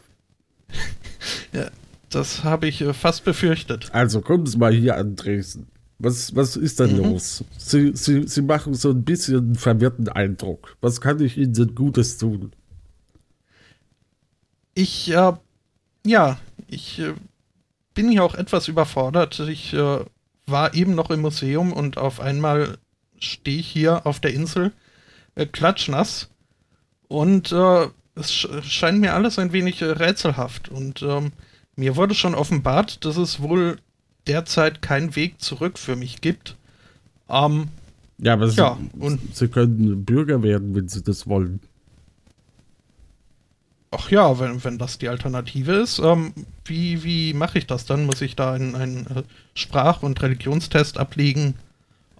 ja, 1.52 1.70
das 2.10 2.42
habe 2.42 2.66
ich 2.66 2.80
äh, 2.80 2.92
fast 2.92 3.24
befürchtet. 3.24 3.90
Also 3.92 4.22
kommen 4.22 4.46
Sie 4.46 4.58
mal 4.58 4.72
hier 4.74 4.96
an 4.96 5.14
Dresden. 5.14 5.68
Was, 6.04 6.36
was 6.36 6.56
ist 6.56 6.80
denn 6.80 6.98
mhm. 6.98 7.12
los? 7.12 7.42
Sie, 7.56 7.92
Sie, 7.94 8.28
Sie 8.28 8.42
machen 8.42 8.74
so 8.74 8.90
ein 8.90 9.04
bisschen 9.04 9.54
verwirrten 9.54 10.08
Eindruck. 10.10 10.76
Was 10.82 11.00
kann 11.00 11.18
ich 11.22 11.38
Ihnen 11.38 11.54
denn 11.54 11.74
Gutes 11.74 12.18
tun? 12.18 12.52
Ich, 14.74 15.10
äh, 15.10 15.32
ja, 16.04 16.38
ich 16.68 16.98
äh, 16.98 17.14
bin 17.94 18.10
hier 18.10 18.22
auch 18.22 18.34
etwas 18.34 18.68
überfordert. 18.68 19.40
Ich 19.40 19.72
äh, 19.72 20.00
war 20.44 20.74
eben 20.74 20.94
noch 20.94 21.10
im 21.10 21.22
Museum 21.22 21.72
und 21.72 21.96
auf 21.96 22.20
einmal 22.20 22.76
stehe 23.18 23.60
ich 23.60 23.68
hier 23.68 24.06
auf 24.06 24.20
der 24.20 24.34
Insel, 24.34 24.72
äh, 25.36 25.46
klatschnass. 25.46 26.28
Und 27.08 27.50
äh, 27.50 27.88
es 28.14 28.30
scheint 28.30 29.00
mir 29.00 29.14
alles 29.14 29.38
ein 29.38 29.54
wenig 29.54 29.80
äh, 29.80 29.86
rätselhaft. 29.86 30.68
Und 30.68 31.00
ähm, 31.00 31.32
mir 31.76 31.96
wurde 31.96 32.14
schon 32.14 32.34
offenbart, 32.34 33.06
dass 33.06 33.16
es 33.16 33.40
wohl 33.40 33.78
derzeit 34.26 34.82
keinen 34.82 35.16
Weg 35.16 35.40
zurück 35.40 35.78
für 35.78 35.96
mich 35.96 36.20
gibt. 36.20 36.56
Ähm, 37.28 37.68
ja, 38.18 38.34
aber 38.34 38.48
ja, 38.48 38.78
Sie, 38.78 39.00
und 39.00 39.36
Sie 39.36 39.48
können 39.48 40.04
Bürger 40.04 40.42
werden, 40.42 40.74
wenn 40.74 40.88
Sie 40.88 41.02
das 41.02 41.26
wollen. 41.26 41.60
Ach 43.90 44.10
ja, 44.10 44.38
wenn, 44.40 44.62
wenn 44.64 44.78
das 44.78 44.98
die 44.98 45.08
Alternative 45.08 45.72
ist, 45.72 46.00
ähm, 46.00 46.32
wie, 46.64 47.04
wie 47.04 47.32
mache 47.32 47.58
ich 47.58 47.66
das 47.66 47.86
dann? 47.86 48.06
Muss 48.06 48.20
ich 48.22 48.34
da 48.34 48.52
einen, 48.52 48.74
einen 48.74 49.06
äh, 49.06 49.22
Sprach- 49.54 50.02
und 50.02 50.20
Religionstest 50.20 50.98
ablegen? 50.98 51.54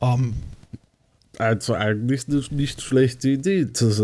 Ähm, 0.00 0.34
also 1.38 1.75
eigentlich 1.75 2.28
eine 2.28 2.42
nicht 2.50 2.80
schlechte 2.80 3.30
Idee. 3.30 3.66
Das, 3.66 4.02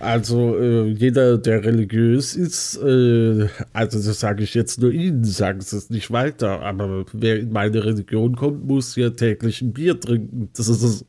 also 0.00 0.56
äh, 0.56 0.88
jeder, 0.88 1.38
der 1.38 1.64
religiös 1.64 2.34
ist, 2.34 2.76
äh, 2.76 3.48
also 3.72 4.02
das 4.02 4.20
sage 4.20 4.42
ich 4.44 4.54
jetzt 4.54 4.80
nur 4.80 4.90
Ihnen, 4.90 5.24
sagen 5.24 5.60
Sie 5.60 5.76
es 5.76 5.90
nicht 5.90 6.10
weiter, 6.10 6.60
aber 6.62 7.04
wer 7.12 7.38
in 7.38 7.52
meine 7.52 7.84
Religion 7.84 8.36
kommt, 8.36 8.66
muss 8.66 8.96
ja 8.96 9.10
täglich 9.10 9.62
ein 9.62 9.72
Bier 9.72 10.00
trinken. 10.00 10.48
Das 10.56 10.68
ist 10.68 11.04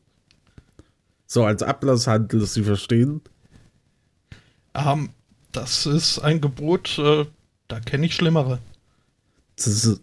so 1.26 1.44
als 1.44 1.62
Ablasshandel, 1.62 2.44
Sie 2.46 2.62
verstehen? 2.62 3.22
Um, 4.74 5.10
das 5.52 5.86
ist 5.86 6.18
ein 6.18 6.40
Gebot, 6.40 6.98
äh, 6.98 7.26
da 7.68 7.80
kenne 7.80 8.06
ich 8.06 8.14
Schlimmere. 8.14 8.58
Das 9.56 9.66
ist, 9.66 10.00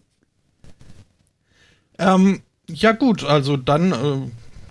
ähm, 1.99 2.41
ja 2.67 2.93
gut, 2.93 3.23
also 3.23 3.57
dann 3.57 3.91
äh, 3.91 4.29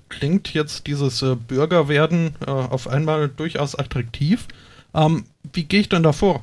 klingt 0.09 0.55
jetzt 0.55 0.87
dieses 0.87 1.23
äh, 1.23 1.37
Bürgerwerden 1.37 2.35
äh, 2.47 2.51
auf 2.51 2.89
einmal 2.89 3.29
durchaus 3.29 3.75
attraktiv. 3.75 4.47
Ähm, 4.95 5.25
wie 5.53 5.65
gehe 5.65 5.81
ich 5.81 5.89
denn 5.89 6.03
da 6.03 6.13
vor? 6.13 6.43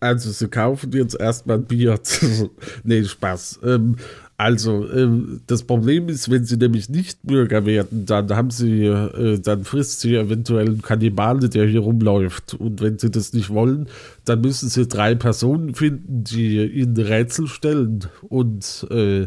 Also, 0.00 0.30
sie 0.30 0.48
kaufen 0.48 0.92
jetzt 0.92 1.18
erstmal 1.18 1.58
Bier. 1.58 1.98
nee, 2.84 3.04
Spaß. 3.04 3.60
Ähm, 3.64 3.96
also, 4.36 4.90
ähm, 4.90 5.40
das 5.46 5.62
Problem 5.62 6.08
ist, 6.08 6.28
wenn 6.28 6.44
sie 6.44 6.56
nämlich 6.56 6.88
nicht 6.88 7.22
Bürger 7.22 7.64
werden, 7.66 8.04
dann 8.04 8.28
haben 8.30 8.50
sie, 8.50 8.84
äh, 8.84 9.38
dann 9.38 9.64
frisst 9.64 10.00
sie 10.00 10.16
eventuell 10.16 10.66
einen 10.66 10.82
Kannibale, 10.82 11.48
der 11.48 11.66
hier 11.66 11.80
rumläuft. 11.80 12.54
Und 12.54 12.82
wenn 12.82 12.98
sie 12.98 13.10
das 13.10 13.32
nicht 13.32 13.50
wollen, 13.50 13.88
dann 14.24 14.40
müssen 14.40 14.68
sie 14.68 14.88
drei 14.88 15.14
Personen 15.14 15.74
finden, 15.74 16.24
die 16.24 16.64
ihnen 16.66 16.96
Rätsel 16.96 17.46
stellen 17.46 18.06
und 18.28 18.86
äh, 18.90 19.26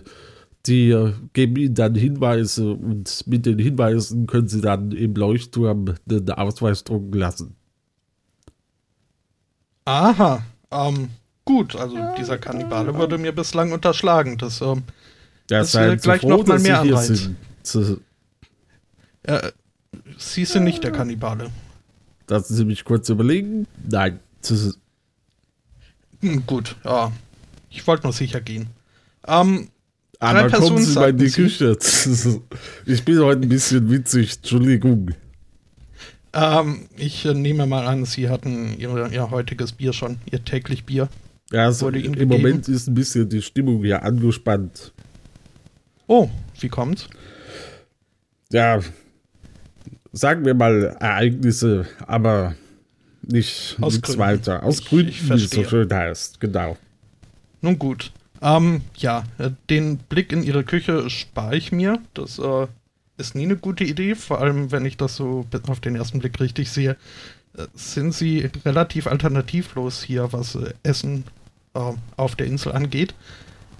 die 0.68 1.14
geben 1.34 1.56
ihnen 1.56 1.76
dann 1.76 1.96
Hinweise 1.96 2.72
und 2.72 3.26
mit 3.28 3.46
den 3.46 3.60
Hinweisen 3.60 4.28
können 4.28 4.48
sie 4.48 4.62
dann 4.62 4.92
im 4.92 5.16
Leuchtturm 5.16 5.96
den 6.06 6.30
Ausweis 6.32 6.84
drucken 6.84 7.14
lassen. 7.14 7.56
Aha, 9.86 10.44
ähm, 10.72 11.10
gut, 11.46 11.76
also 11.76 11.98
dieser 12.18 12.38
Kannibale 12.38 12.94
wurde 12.94 13.18
mir 13.18 13.32
bislang 13.32 13.72
unterschlagen. 13.72 14.38
Das, 14.38 14.62
ähm, 14.62 14.84
das 15.48 15.74
wird 15.76 16.02
gleich 16.02 16.22
froh, 16.22 16.30
noch 16.30 16.46
mal 16.46 16.60
mehr 16.60 16.82
Anreiz. 16.82 17.30
Äh, 19.24 19.52
Sie 20.18 20.46
sind 20.46 20.64
nicht 20.64 20.84
der 20.84 20.92
Kannibale. 20.92 21.50
Lassen 22.28 22.56
Sie 22.56 22.66
mich 22.66 22.84
kurz 22.84 23.08
überlegen. 23.10 23.68
Nein. 23.90 24.20
Hm, 26.22 26.46
gut, 26.46 26.76
ja. 26.84 27.12
Ich 27.70 27.86
wollte 27.88 28.04
nur 28.04 28.14
sicher 28.14 28.42
gehen. 28.42 28.68
Ähm, 29.26 29.70
aber 30.20 30.50
kommen 30.50 30.78
Sie 30.78 30.96
mal 30.96 31.10
in 31.10 31.18
die 31.18 31.30
Küche. 31.30 31.78
Ich 32.86 33.04
bin 33.04 33.20
heute 33.20 33.42
ein 33.42 33.50
bisschen 33.50 33.90
witzig, 33.90 34.38
Entschuldigung. 34.38 35.12
Ähm, 36.34 36.88
ich 36.98 37.26
äh, 37.26 37.34
nehme 37.34 37.66
mal 37.66 37.86
an, 37.88 38.06
Sie 38.06 38.30
hatten 38.30 38.78
Ihr, 38.78 39.10
Ihr 39.12 39.32
heutiges 39.32 39.72
Bier 39.72 39.94
schon, 39.94 40.18
Ihr 40.32 40.44
täglich 40.44 40.86
Bier. 40.86 41.10
Ja, 41.52 41.66
also 41.66 41.88
im 41.90 42.14
gegeben. 42.14 42.30
Moment 42.30 42.68
ist 42.68 42.88
ein 42.88 42.94
bisschen 42.94 43.30
die 43.30 43.42
Stimmung 43.42 43.84
ja 43.86 44.00
angespannt. 44.00 44.94
Oh, 46.08 46.30
wie 46.60 46.70
kommt's? 46.70 47.08
Ja, 48.52 48.80
sagen 50.12 50.46
wir 50.46 50.54
mal 50.54 50.96
Ereignisse, 51.00 51.86
aber 52.06 52.56
nicht 53.22 53.78
Aus 53.82 53.94
nichts 53.94 54.10
Gründen. 54.10 54.20
weiter. 54.20 54.64
Aus 54.64 54.84
Gründen, 54.84 55.14
wie 55.14 55.34
es 55.34 55.50
so 55.50 55.64
schön 55.64 55.94
heißt, 55.94 56.40
genau. 56.40 56.78
Nun 57.62 57.78
gut. 57.78 58.12
Ähm, 58.42 58.82
ja, 58.98 59.24
äh, 59.38 59.52
den 59.70 59.98
Blick 59.98 60.32
in 60.32 60.44
ihre 60.44 60.64
Küche 60.64 61.10
spare 61.10 61.56
ich 61.56 61.72
mir. 61.72 62.00
Das 62.14 62.40
äh, 62.40 62.68
ist 63.18 63.36
nie 63.36 63.44
eine 63.44 63.58
gute 63.58 63.84
Idee, 63.84 64.16
vor 64.16 64.42
allem 64.42 64.72
wenn 64.72 64.86
ich 64.86 64.98
das 64.98 65.16
so 65.16 65.46
auf 65.68 65.80
den 65.80 65.96
ersten 65.96 66.20
Blick 66.20 66.40
richtig 66.40 66.72
sehe. 66.72 66.98
Äh, 67.58 67.68
sind 67.74 68.14
sie 68.14 68.50
relativ 68.66 69.08
alternativlos 69.08 70.04
hier, 70.04 70.32
was 70.32 70.56
äh, 70.56 70.74
Essen 70.84 71.24
äh, 71.74 71.94
auf 72.16 72.36
der 72.36 72.48
Insel 72.48 72.74
angeht. 72.74 73.16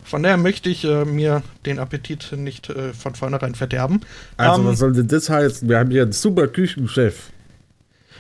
Von 0.04 0.24
daher 0.24 0.38
möchte 0.38 0.70
ich 0.70 0.86
äh, 0.86 1.06
mir 1.06 1.44
den 1.66 1.80
Appetit 1.80 2.32
nicht 2.32 2.70
äh, 2.70 2.94
von 2.94 3.14
vornherein 3.14 3.56
verderben. 3.56 4.02
Also, 4.38 4.62
ähm, 4.62 4.68
was 4.68 4.80
soll 4.80 4.94
denn 4.94 5.08
das 5.08 5.30
heißen? 5.30 5.68
Wir 5.68 5.80
haben 5.80 5.92
hier 5.92 6.04
einen 6.04 6.14
super 6.14 6.48
Küchenchef. 6.48 7.32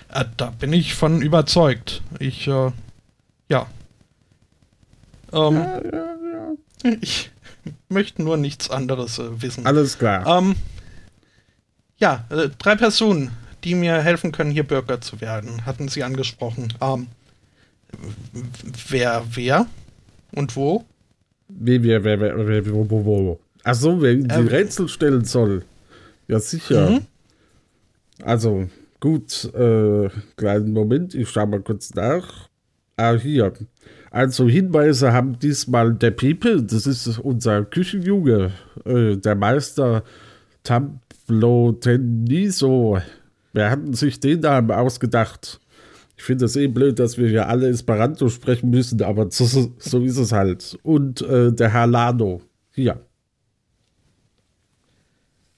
Äh, 0.09 0.25
da 0.35 0.51
bin 0.51 0.73
ich 0.73 0.95
von 0.95 1.21
überzeugt. 1.21 2.01
Ich, 2.19 2.45
ja. 2.45 2.73
Ähm, 3.49 5.55
ja, 5.55 5.81
ja. 5.91 6.16
Ich 7.01 7.31
möchte 7.89 8.21
nur 8.21 8.37
nichts 8.37 8.69
anderes 8.69 9.19
wissen. 9.19 9.65
Alles 9.65 9.97
klar. 9.97 10.25
Ähm, 10.27 10.55
ja, 11.97 12.25
drei 12.59 12.75
Personen 12.75 13.31
die 13.63 13.75
mir 13.75 14.01
helfen 14.01 14.31
können, 14.31 14.51
hier 14.51 14.63
Bürger 14.63 15.01
zu 15.01 15.19
werden, 15.21 15.65
hatten 15.65 15.87
Sie 15.87 16.03
angesprochen. 16.03 16.73
Ähm, 16.81 17.07
wer, 18.89 19.23
wer 19.33 19.65
und 20.33 20.55
wo? 20.55 20.85
Wie, 21.49 21.81
wer, 21.83 22.03
wer, 22.03 22.19
wer, 22.19 22.47
wer, 22.47 22.65
wo, 22.71 22.89
wo, 22.89 23.05
wo? 23.05 23.39
Ach 23.63 23.75
so, 23.75 24.01
wer 24.01 24.15
die 24.15 24.33
ähm, 24.33 24.47
Rätsel 24.47 24.87
stellen 24.87 25.25
soll. 25.25 25.63
Ja, 26.27 26.39
sicher. 26.39 26.91
Mhm. 26.91 27.01
Also, 28.23 28.69
gut, 28.99 29.45
äh, 29.53 30.09
kleinen 30.35 30.71
Moment, 30.71 31.13
ich 31.13 31.29
schau 31.29 31.45
mal 31.45 31.61
kurz 31.61 31.93
nach. 31.93 32.49
Ah, 32.95 33.15
hier. 33.15 33.53
Also 34.11 34.47
Hinweise 34.47 35.11
haben 35.13 35.37
diesmal 35.39 35.93
der 35.93 36.11
Pepe, 36.11 36.63
das 36.63 36.87
ist 36.87 37.19
unser 37.19 37.65
Küchenjunge, 37.65 38.51
äh, 38.85 39.17
der 39.17 39.35
Meister 39.35 40.03
Tamplo 40.63 41.73
Teniso 41.73 42.99
Wer 43.53 43.71
hat 43.71 43.95
sich 43.95 44.19
den 44.19 44.41
Namen 44.41 44.71
ausgedacht? 44.71 45.59
Ich 46.15 46.23
finde 46.23 46.45
es 46.45 46.55
eh 46.55 46.67
blöd, 46.67 46.99
dass 46.99 47.17
wir 47.17 47.27
hier 47.27 47.47
alle 47.47 47.69
Esperanto 47.69 48.29
sprechen 48.29 48.69
müssen, 48.69 49.01
aber 49.01 49.31
so, 49.31 49.73
so 49.77 50.03
ist 50.03 50.17
es 50.17 50.31
halt. 50.31 50.77
Und 50.83 51.21
äh, 51.21 51.51
der 51.51 51.73
Herr 51.73 51.87
Lano. 51.87 52.41
Hier. 52.71 52.99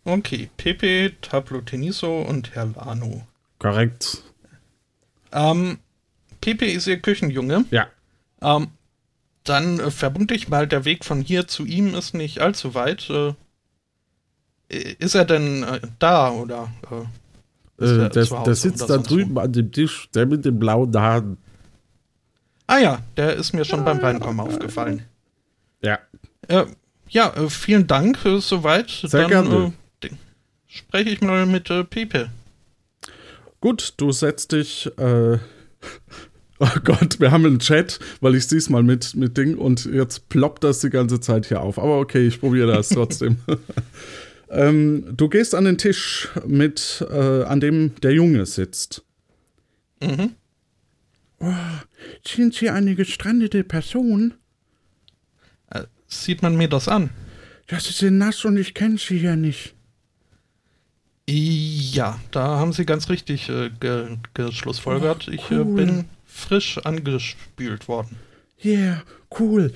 Okay, 0.05 0.49
Pepe, 0.57 1.11
Tablo 1.21 1.61
Teniso 1.61 2.21
und 2.21 2.55
Herr 2.55 2.67
Lano. 2.67 3.27
Korrekt. 3.57 4.23
Ähm, 5.31 5.79
Pepe 6.41 6.65
ist 6.65 6.87
Ihr 6.87 6.99
Küchenjunge. 6.99 7.65
Ja. 7.71 7.87
Ähm, 8.41 8.67
dann 9.43 9.79
äh, 9.79 9.91
vermute 9.91 10.33
ich 10.33 10.49
mal, 10.49 10.67
der 10.67 10.85
Weg 10.85 11.05
von 11.05 11.21
hier 11.21 11.47
zu 11.47 11.65
ihm 11.65 11.95
ist 11.95 12.13
nicht 12.13 12.39
allzu 12.39 12.73
weit. 12.73 13.09
Äh, 13.09 13.33
ist 14.69 15.15
er 15.15 15.25
denn 15.25 15.63
äh, 15.63 15.79
da 15.97 16.31
oder 16.31 16.71
äh, 16.91 17.83
äh, 17.83 18.09
der, 18.09 18.25
der 18.25 18.55
sitzt 18.55 18.89
da 18.89 18.97
drüben 18.97 19.35
wo. 19.35 19.39
an 19.39 19.51
dem 19.51 19.71
Tisch, 19.71 20.09
der 20.13 20.25
mit 20.25 20.45
den 20.45 20.59
blauen 20.59 20.95
Haaren. 20.95 21.37
Ah 22.67 22.77
ja, 22.77 22.99
der 23.17 23.35
ist 23.35 23.53
mir 23.53 23.65
schon 23.65 23.79
ja, 23.79 23.85
beim 23.85 23.99
Reinkommen 23.99 24.39
aufgefallen. 24.39 25.03
Ja. 25.81 25.97
Äh, 26.47 26.65
ja, 27.09 27.33
äh, 27.35 27.49
vielen 27.49 27.87
Dank 27.87 28.19
soweit. 28.39 28.89
Sehr 28.89 29.21
Dann 29.21 29.29
gerne. 29.29 29.73
Spreche 30.67 31.09
ich 31.09 31.21
mal 31.21 31.47
mit 31.47 31.71
Pepe. 31.89 32.29
Gut, 33.59 33.95
du 33.97 34.11
setzt 34.11 34.51
dich. 34.51 34.91
Oh 36.61 36.67
Gott, 36.83 37.21
wir 37.21 37.31
haben 37.31 37.45
einen 37.45 37.59
Chat, 37.59 37.99
weil 38.19 38.35
ich 38.35 38.47
diesmal 38.47 38.83
mit, 38.83 39.15
mit 39.15 39.37
Ding 39.37 39.55
und 39.55 39.85
jetzt 39.85 40.27
ploppt 40.27 40.63
das 40.65 40.81
die 40.81 40.89
ganze 40.89 41.21
Zeit 41.21 41.45
hier 41.45 41.61
auf. 41.61 41.79
Aber 41.79 41.99
okay, 41.99 42.27
ich 42.27 42.39
probiere 42.39 42.73
das 42.73 42.89
trotzdem. 42.89 43.37
Ähm, 44.51 45.05
du 45.15 45.29
gehst 45.29 45.53
an 45.53 45.65
den 45.65 45.77
Tisch, 45.77 46.27
mit, 46.45 47.05
äh, 47.09 47.43
an 47.43 47.59
dem 47.59 47.93
der 48.01 48.13
Junge 48.13 48.47
sitzt. 48.47 49.03
Mhm. 50.01 50.31
Oh, 51.39 51.53
sind 52.25 52.55
Sie 52.55 52.69
eine 52.69 52.95
gestrandete 52.95 53.63
Person? 53.63 54.33
Äh, 55.69 55.83
sieht 56.07 56.41
man 56.41 56.57
mir 56.57 56.67
das 56.67 56.87
an? 56.87 57.11
Ja, 57.69 57.79
Sie 57.79 57.93
sind 57.93 58.17
nass 58.17 58.43
und 58.43 58.57
ich 58.57 58.73
kenne 58.73 58.97
Sie 58.97 59.19
ja 59.19 59.35
nicht. 59.35 59.75
Ja, 61.29 62.19
da 62.31 62.57
haben 62.57 62.73
Sie 62.73 62.85
ganz 62.85 63.07
richtig 63.09 63.49
äh, 63.49 63.69
ge 63.79 64.17
geschlussfolgert. 64.33 65.27
Oh, 65.27 65.31
cool. 65.31 65.35
Ich 65.35 65.51
äh, 65.51 65.63
bin 65.63 66.05
frisch 66.29 66.77
angespült 66.79 67.87
worden. 67.87 68.17
Yeah, 68.63 69.03
cool. 69.39 69.73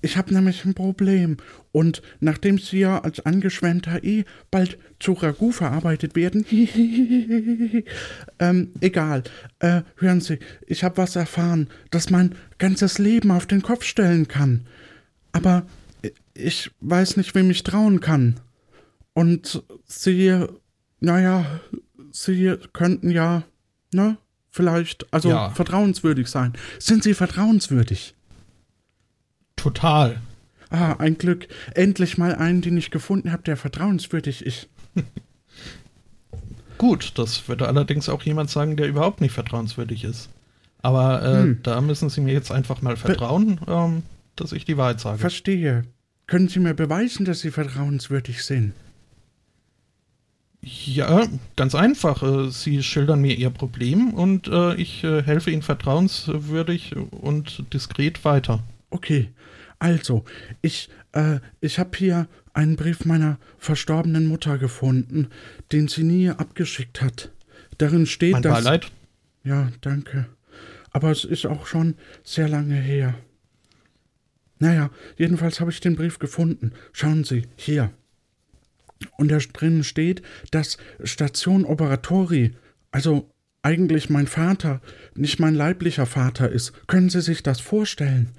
Ich 0.00 0.16
habe 0.16 0.34
nämlich 0.34 0.64
ein 0.64 0.74
Problem. 0.74 1.36
Und 1.70 2.02
nachdem 2.20 2.58
Sie 2.58 2.80
ja 2.80 3.00
als 3.00 3.24
angeschwemmter 3.24 4.02
eh 4.02 4.24
bald 4.50 4.78
zu 4.98 5.12
Ragout 5.12 5.52
verarbeitet 5.52 6.16
werden, 6.16 6.44
ähm, 8.38 8.72
egal. 8.80 9.22
Äh, 9.60 9.82
hören 9.96 10.20
Sie, 10.20 10.38
ich 10.66 10.82
habe 10.82 10.96
was 10.96 11.14
erfahren, 11.14 11.68
das 11.90 12.10
mein 12.10 12.34
ganzes 12.58 12.98
Leben 12.98 13.30
auf 13.30 13.46
den 13.46 13.62
Kopf 13.62 13.84
stellen 13.84 14.26
kann. 14.26 14.66
Aber 15.30 15.66
ich 16.34 16.70
weiß 16.80 17.16
nicht, 17.16 17.34
wem 17.34 17.50
ich 17.50 17.62
trauen 17.62 18.00
kann. 18.00 18.40
Und 19.14 19.62
Sie, 19.86 20.44
naja, 21.00 21.60
Sie 22.10 22.56
könnten 22.72 23.10
ja, 23.10 23.44
ne, 23.92 24.16
vielleicht, 24.52 25.12
also 25.12 25.30
ja. 25.30 25.50
vertrauenswürdig 25.50 26.28
sein. 26.28 26.52
Sind 26.78 27.02
Sie 27.02 27.14
vertrauenswürdig? 27.14 28.14
Total. 29.56 30.20
Ah, 30.70 30.94
ein 30.98 31.18
Glück. 31.18 31.48
Endlich 31.74 32.18
mal 32.18 32.34
einen, 32.34 32.62
den 32.62 32.76
ich 32.76 32.90
gefunden 32.90 33.32
habe, 33.32 33.42
der 33.42 33.56
vertrauenswürdig 33.56 34.44
ist. 34.44 34.68
Gut, 36.78 37.12
das 37.16 37.48
würde 37.48 37.66
allerdings 37.66 38.08
auch 38.08 38.22
jemand 38.22 38.50
sagen, 38.50 38.76
der 38.76 38.88
überhaupt 38.88 39.20
nicht 39.20 39.32
vertrauenswürdig 39.32 40.04
ist. 40.04 40.28
Aber 40.82 41.22
äh, 41.22 41.42
hm. 41.42 41.60
da 41.62 41.80
müssen 41.80 42.10
Sie 42.10 42.20
mir 42.20 42.32
jetzt 42.32 42.50
einfach 42.50 42.82
mal 42.82 42.96
vertrauen, 42.96 43.60
Be 43.64 43.72
ähm, 43.72 44.02
dass 44.36 44.52
ich 44.52 44.64
die 44.64 44.76
Wahrheit 44.76 45.00
sage. 45.00 45.18
Verstehe. 45.18 45.84
Können 46.26 46.48
Sie 46.48 46.58
mir 46.58 46.74
beweisen, 46.74 47.24
dass 47.24 47.40
Sie 47.40 47.50
vertrauenswürdig 47.50 48.44
sind? 48.44 48.72
Ja, 50.62 51.26
ganz 51.56 51.74
einfach. 51.74 52.22
Äh, 52.22 52.50
Sie 52.50 52.82
schildern 52.82 53.20
mir 53.20 53.36
Ihr 53.36 53.50
Problem 53.50 54.14
und 54.14 54.48
äh, 54.48 54.74
ich 54.76 55.02
äh, 55.02 55.22
helfe 55.22 55.50
Ihnen 55.50 55.62
vertrauenswürdig 55.62 56.94
und 57.10 57.64
diskret 57.72 58.24
weiter. 58.24 58.62
Okay, 58.90 59.30
also, 59.82 60.24
ich, 60.60 60.88
äh, 61.10 61.40
ich 61.60 61.80
habe 61.80 61.90
hier 61.98 62.28
einen 62.54 62.76
Brief 62.76 63.04
meiner 63.04 63.38
verstorbenen 63.58 64.26
Mutter 64.26 64.56
gefunden, 64.56 65.28
den 65.72 65.88
sie 65.88 66.04
nie 66.04 66.30
abgeschickt 66.30 67.02
hat. 67.02 67.32
Darin 67.78 68.06
steht, 68.06 68.32
mein 68.32 68.42
dass. 68.42 68.62
Beileid. 68.62 68.92
Ja, 69.42 69.72
danke. 69.80 70.26
Aber 70.92 71.10
es 71.10 71.24
ist 71.24 71.46
auch 71.46 71.66
schon 71.66 71.96
sehr 72.22 72.48
lange 72.48 72.76
her. 72.76 73.14
Naja, 74.60 74.90
jedenfalls 75.16 75.58
habe 75.58 75.72
ich 75.72 75.80
den 75.80 75.96
Brief 75.96 76.20
gefunden. 76.20 76.70
Schauen 76.92 77.24
Sie, 77.24 77.48
hier. 77.56 77.90
Und 79.16 79.30
da 79.30 79.38
drinnen 79.38 79.84
steht, 79.84 80.22
dass 80.50 80.78
Station 81.02 81.64
Operatori, 81.64 82.52
also 82.90 83.30
eigentlich 83.62 84.10
mein 84.10 84.26
Vater, 84.26 84.80
nicht 85.14 85.38
mein 85.38 85.54
leiblicher 85.54 86.06
Vater 86.06 86.50
ist. 86.50 86.72
Können 86.88 87.10
Sie 87.10 87.20
sich 87.20 87.42
das 87.42 87.60
vorstellen? 87.60 88.30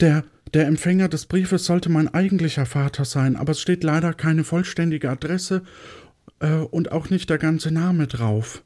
Der, 0.00 0.24
der 0.52 0.66
Empfänger 0.66 1.08
des 1.08 1.26
Briefes 1.26 1.64
sollte 1.64 1.88
mein 1.88 2.12
eigentlicher 2.12 2.66
Vater 2.66 3.04
sein, 3.04 3.36
aber 3.36 3.52
es 3.52 3.60
steht 3.60 3.82
leider 3.82 4.12
keine 4.12 4.44
vollständige 4.44 5.10
Adresse 5.10 5.62
äh, 6.40 6.56
und 6.56 6.92
auch 6.92 7.10
nicht 7.10 7.30
der 7.30 7.38
ganze 7.38 7.70
Name 7.70 8.06
drauf. 8.06 8.62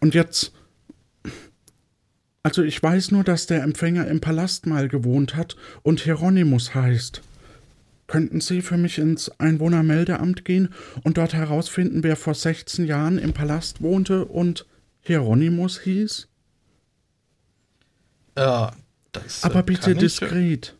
Und 0.00 0.14
jetzt. 0.14 0.52
Also 2.42 2.62
ich 2.62 2.80
weiß 2.80 3.10
nur, 3.10 3.24
dass 3.24 3.46
der 3.46 3.62
Empfänger 3.62 4.06
im 4.06 4.20
Palast 4.20 4.66
mal 4.66 4.86
gewohnt 4.88 5.34
hat 5.34 5.56
und 5.82 6.00
Hieronymus 6.00 6.74
heißt. 6.74 7.22
Könnten 8.06 8.40
Sie 8.40 8.62
für 8.62 8.76
mich 8.76 8.98
ins 8.98 9.28
Einwohnermeldeamt 9.40 10.44
gehen 10.44 10.68
und 11.02 11.18
dort 11.18 11.34
herausfinden, 11.34 12.02
wer 12.04 12.16
vor 12.16 12.34
16 12.34 12.86
Jahren 12.86 13.18
im 13.18 13.32
Palast 13.32 13.82
wohnte 13.82 14.24
und 14.24 14.66
Hieronymus 15.00 15.80
hieß? 15.80 16.28
Ja, 18.36 18.72
das, 19.12 19.42
Aber 19.44 19.62
bitte 19.62 19.94
diskret. 19.94 20.76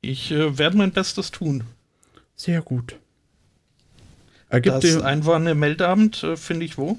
Ich, 0.00 0.30
äh, 0.30 0.58
werde 0.58 0.76
mein 0.76 0.92
Bestes 0.92 1.30
tun. 1.30 1.64
Sehr 2.34 2.62
gut. 2.62 2.96
Ergibt 4.48 4.76
das 4.76 4.82
dir, 4.82 5.04
Einwohnermeldeamt 5.04 6.22
äh, 6.22 6.36
finde 6.36 6.64
ich 6.64 6.78
wo? 6.78 6.98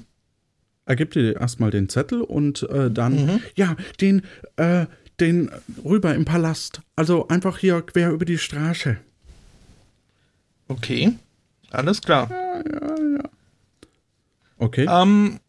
Ergibt 0.84 1.14
dir 1.14 1.36
erstmal 1.36 1.70
den 1.70 1.88
Zettel 1.88 2.22
und 2.22 2.62
äh, 2.64 2.90
dann, 2.90 3.26
mhm. 3.26 3.42
ja, 3.54 3.76
den, 4.00 4.22
äh, 4.56 4.86
den 5.20 5.50
rüber 5.84 6.14
im 6.14 6.24
Palast. 6.24 6.80
Also 6.96 7.28
einfach 7.28 7.58
hier 7.58 7.82
quer 7.82 8.10
über 8.10 8.24
die 8.24 8.38
Straße. 8.38 8.96
Okay, 10.68 11.12
alles 11.70 12.00
klar. 12.00 12.28
Ja, 12.30 12.56
ja, 12.58 13.18
ja. 13.18 13.30
Okay. 14.58 14.86
Ähm, 14.88 15.40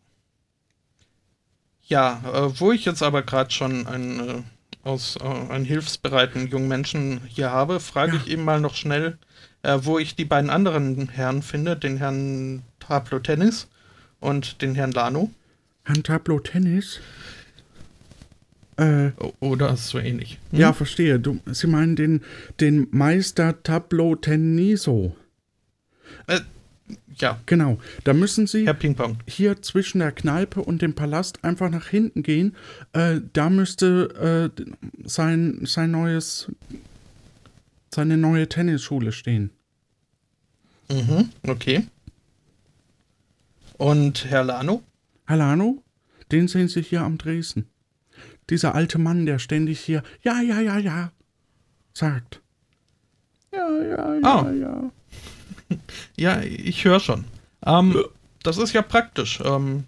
ja, 1.88 2.22
äh, 2.26 2.60
wo 2.60 2.72
ich 2.72 2.86
jetzt 2.86 3.04
aber 3.04 3.22
gerade 3.22 3.52
schon 3.52 3.86
ein 3.88 4.20
äh, 4.20 4.42
aus 4.84 5.18
äh, 5.18 5.24
einen 5.52 5.66
hilfsbereiten 5.66 6.48
jungen 6.48 6.68
Menschen 6.68 7.22
hier 7.28 7.52
habe, 7.52 7.80
frage 7.80 8.16
Ja. 8.16 8.22
ich 8.24 8.32
eben 8.32 8.44
mal 8.46 8.62
noch 8.62 8.76
schnell, 8.76 9.18
äh, 9.64 9.78
wo 9.82 10.00
ich 10.00 10.16
die 10.16 10.26
beiden 10.26 10.50
anderen 10.50 11.10
Herren 11.10 11.42
finde, 11.42 11.76
den 11.76 11.98
Herrn 11.98 12.64
Tablo 12.80 13.20
Tennis 13.20 13.68
und 14.20 14.62
den 14.62 14.76
Herrn 14.76 14.92
Lano. 14.92 15.30
Herrn 15.84 16.04
Tableau 16.04 16.40
Tennis? 16.40 17.00
Äh, 18.82 19.12
Oder 19.40 19.78
so 19.78 20.00
ähnlich. 20.00 20.40
Hm? 20.50 20.60
ja, 20.60 20.74
verstehe. 20.74 21.20
Du, 21.20 21.40
Sie 21.46 21.68
meinen 21.68 21.96
den, 21.96 22.22
den 22.60 22.88
Meister 22.90 23.62
Tableau 23.62 24.16
Tenniso. 24.16 25.16
Äh, 26.26 26.40
ja, 27.16 27.40
Genau. 27.46 27.78
Da 28.04 28.14
müssen 28.14 28.48
Sie 28.48 28.66
Herr 28.66 28.74
Ping-Pong. 28.74 29.18
hier 29.28 29.62
zwischen 29.62 30.00
der 30.00 30.12
Kneipe 30.12 30.62
und 30.62 30.82
dem 30.82 30.96
Palast 30.96 31.44
einfach 31.44 31.70
nach 31.70 31.88
hinten 31.90 32.24
gehen. 32.24 32.56
Äh, 32.94 33.22
da 33.34 33.52
müsste 33.52 34.52
äh, 34.58 34.64
sein, 35.04 35.60
sein 35.64 35.92
neues, 35.92 36.52
seine 37.94 38.18
neue 38.18 38.50
Tennisschule 38.50 39.12
stehen. 39.12 39.52
Mhm, 40.90 41.30
okay. 41.48 41.86
Und 43.78 44.26
Herr 44.26 44.44
Lano? 44.44 44.82
Herr 45.28 45.38
Lano, 45.38 45.84
den 46.32 46.48
sehen 46.48 46.68
Sie 46.68 46.82
hier 46.82 47.02
am 47.02 47.18
Dresden. 47.20 47.68
Dieser 48.52 48.76
alte 48.76 49.00
Mann, 49.00 49.26
der 49.26 49.40
ständig 49.40 49.80
hier, 49.80 50.04
ja, 50.22 50.40
ja, 50.42 50.60
ja, 50.60 50.78
ja, 50.78 51.12
sagt. 51.94 52.42
Ja, 53.52 53.68
ja, 53.82 54.16
ja, 54.16 54.22
Ah. 54.24 54.52
ja. 54.52 54.92
Ja, 56.18 56.42
ich 56.42 56.84
höre 56.84 57.00
schon. 57.00 57.24
Ähm, 57.66 57.98
das 58.44 58.58
ist 58.58 58.74
ja 58.74 58.82
praktisch. 58.82 59.40
Ähm, 59.44 59.86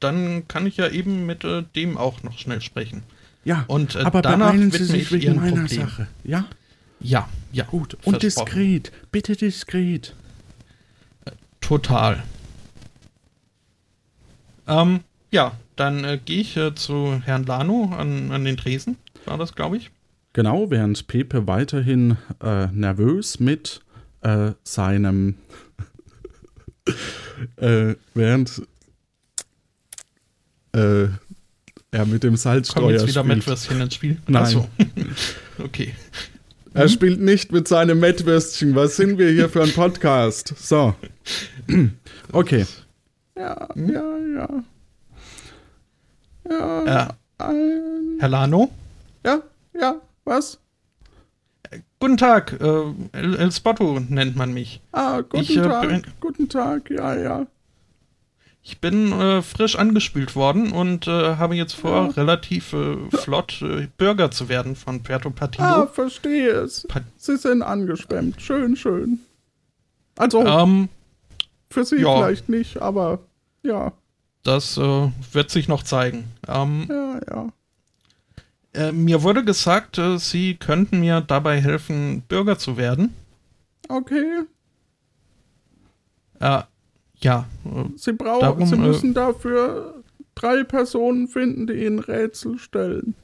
dann 0.00 0.48
kann 0.48 0.66
ich 0.66 0.78
ja 0.78 0.88
eben 0.88 1.26
mit 1.26 1.44
äh, 1.44 1.62
dem 1.74 1.98
auch 1.98 2.22
noch 2.22 2.38
schnell 2.38 2.60
sprechen. 2.62 3.02
Ja, 3.44 3.64
Und, 3.68 3.94
äh, 3.96 4.00
aber 4.00 4.22
danach 4.22 4.50
beeilen 4.52 4.70
Sie 4.70 4.84
sich 4.84 5.02
ich 5.02 5.12
wegen 5.12 5.22
Ihren 5.24 5.36
meiner 5.36 5.60
Problem. 5.62 5.80
Sache. 5.82 6.08
Ja, 6.24 6.46
Ja, 7.00 7.28
ja. 7.52 7.64
gut. 7.64 7.96
Und 8.04 8.22
diskret, 8.22 8.92
bitte 9.12 9.36
diskret. 9.36 10.14
Total. 11.60 12.22
Ähm, 14.66 15.00
ja, 15.30 15.52
dann 15.76 16.04
äh, 16.04 16.18
gehe 16.22 16.40
ich 16.40 16.56
äh, 16.56 16.74
zu 16.74 17.20
Herrn 17.24 17.44
Lano 17.44 17.94
an, 17.96 18.32
an 18.32 18.44
den 18.44 18.56
Tresen. 18.56 18.96
War 19.24 19.38
das, 19.38 19.54
glaube 19.54 19.76
ich? 19.76 19.90
Genau, 20.32 20.70
während 20.70 21.06
Pepe 21.06 21.46
weiterhin 21.46 22.16
äh, 22.42 22.66
nervös 22.66 23.40
mit 23.40 23.80
äh, 24.20 24.52
seinem 24.64 25.36
äh, 27.56 27.94
während 28.14 28.62
äh, 30.72 31.08
er 31.90 32.04
mit 32.04 32.22
dem 32.22 32.30
Kommen 32.30 32.36
Salzstreuer 32.36 32.90
jetzt 32.92 33.02
wieder 33.06 33.22
spielt. 33.22 33.38
Mettwürstchen 33.38 33.80
ins 33.80 33.94
Spiel? 33.94 34.18
Nein. 34.26 34.42
Ach 34.42 34.48
so. 34.48 34.68
okay. 35.64 35.94
Er 36.74 36.90
spielt 36.90 37.20
nicht 37.20 37.52
mit 37.52 37.66
seinem 37.68 38.00
Mettwürstchen. 38.00 38.74
Was 38.74 38.96
sind 38.96 39.16
wir 39.16 39.30
hier 39.30 39.48
für 39.48 39.62
ein 39.62 39.72
Podcast? 39.72 40.54
So. 40.58 40.94
Okay. 42.32 42.66
Ja, 43.36 43.68
ja, 43.76 44.18
ja. 44.34 44.64
Ja, 46.48 46.82
Äh, 46.84 47.08
ein, 47.38 48.16
Herr 48.18 48.28
Lano? 48.28 48.70
ja, 49.24 49.40
ja, 49.78 49.96
was? 50.24 50.58
Guten 51.98 52.16
Tag, 52.16 52.52
äh, 52.60 52.82
El, 53.12 53.34
El 53.36 53.52
Spotto 53.52 53.98
nennt 54.08 54.36
man 54.36 54.52
mich. 54.52 54.80
Ah, 54.92 55.20
guten 55.22 55.38
Ich, 55.42 55.56
äh, 55.56 55.62
Tag, 55.62 55.88
bin- 55.88 56.02
guten 56.20 56.48
Tag, 56.48 56.90
ja, 56.90 57.14
ja. 57.16 57.46
Ich 58.62 58.80
bin 58.80 59.12
äh, 59.12 59.42
frisch 59.42 59.76
angespült 59.76 60.34
worden 60.34 60.72
und 60.72 61.06
äh, 61.06 61.36
habe 61.36 61.54
jetzt 61.54 61.74
vor, 61.74 62.06
Ja. 62.06 62.10
relativ 62.10 62.72
äh, 62.72 62.96
flott 63.16 63.62
äh, 63.62 63.86
Bürger 63.96 64.30
zu 64.30 64.48
werden 64.48 64.74
von 64.76 65.02
Puerto 65.02 65.30
Partilo. 65.30 65.66
Ah, 65.66 65.86
verstehe 65.86 66.50
es. 66.50 66.84
Pa- 66.88 67.00
Sie 67.16 67.36
sind 67.36 67.62
angeschwemmt. 67.62 68.40
Schön, 68.42 68.74
schön. 68.76 69.20
Also, 70.18 70.44
Ähm, 70.44 70.88
für 71.70 71.84
Sie 71.84 71.96
ja. 72.00 72.14
vielleicht 72.16 72.48
nicht, 72.48 72.78
aber 72.82 73.20
ja, 73.62 73.92
das 74.46 74.76
äh, 74.78 75.10
wird 75.32 75.50
sich 75.50 75.68
noch 75.68 75.82
zeigen. 75.82 76.24
Ähm, 76.46 76.86
ja, 76.88 77.20
ja. 77.28 77.48
äh, 78.88 78.92
mir 78.92 79.22
wurde 79.22 79.44
gesagt, 79.44 79.98
äh, 79.98 80.18
Sie 80.18 80.54
könnten 80.54 81.00
mir 81.00 81.20
dabei 81.20 81.60
helfen, 81.60 82.22
Bürger 82.28 82.58
zu 82.58 82.76
werden. 82.76 83.14
Okay. 83.88 84.42
Äh, 86.40 86.62
ja, 87.20 87.46
äh, 87.64 87.84
Sie 87.96 88.12
brauchen, 88.12 88.40
Darum, 88.40 88.66
Sie 88.66 88.74
äh, 88.74 88.78
müssen 88.78 89.14
dafür 89.14 90.02
drei 90.34 90.64
Personen 90.64 91.28
finden, 91.28 91.66
die 91.66 91.84
Ihnen 91.84 91.98
Rätsel 91.98 92.58
stellen. 92.58 93.14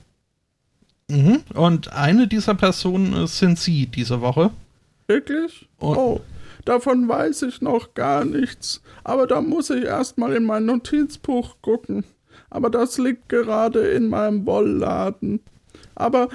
mhm. 1.08 1.42
und 1.54 1.92
eine 1.92 2.26
dieser 2.26 2.54
Personen 2.54 3.26
sind 3.26 3.58
Sie 3.58 3.86
diese 3.86 4.20
Woche. 4.20 4.50
Wirklich? 5.08 5.68
Und- 5.78 5.96
oh, 5.98 6.20
davon 6.64 7.08
weiß 7.08 7.42
ich 7.42 7.60
noch 7.60 7.94
gar 7.94 8.24
nichts. 8.24 8.82
Aber 9.04 9.26
da 9.26 9.40
muss 9.40 9.70
ich 9.70 9.84
erstmal 9.84 10.34
in 10.34 10.44
mein 10.44 10.66
Notizbuch 10.66 11.56
gucken. 11.62 12.04
Aber 12.50 12.70
das 12.70 12.98
liegt 12.98 13.28
gerade 13.28 13.80
in 13.88 14.08
meinem 14.08 14.46
Wollladen. 14.46 15.40
Aber 15.94 16.28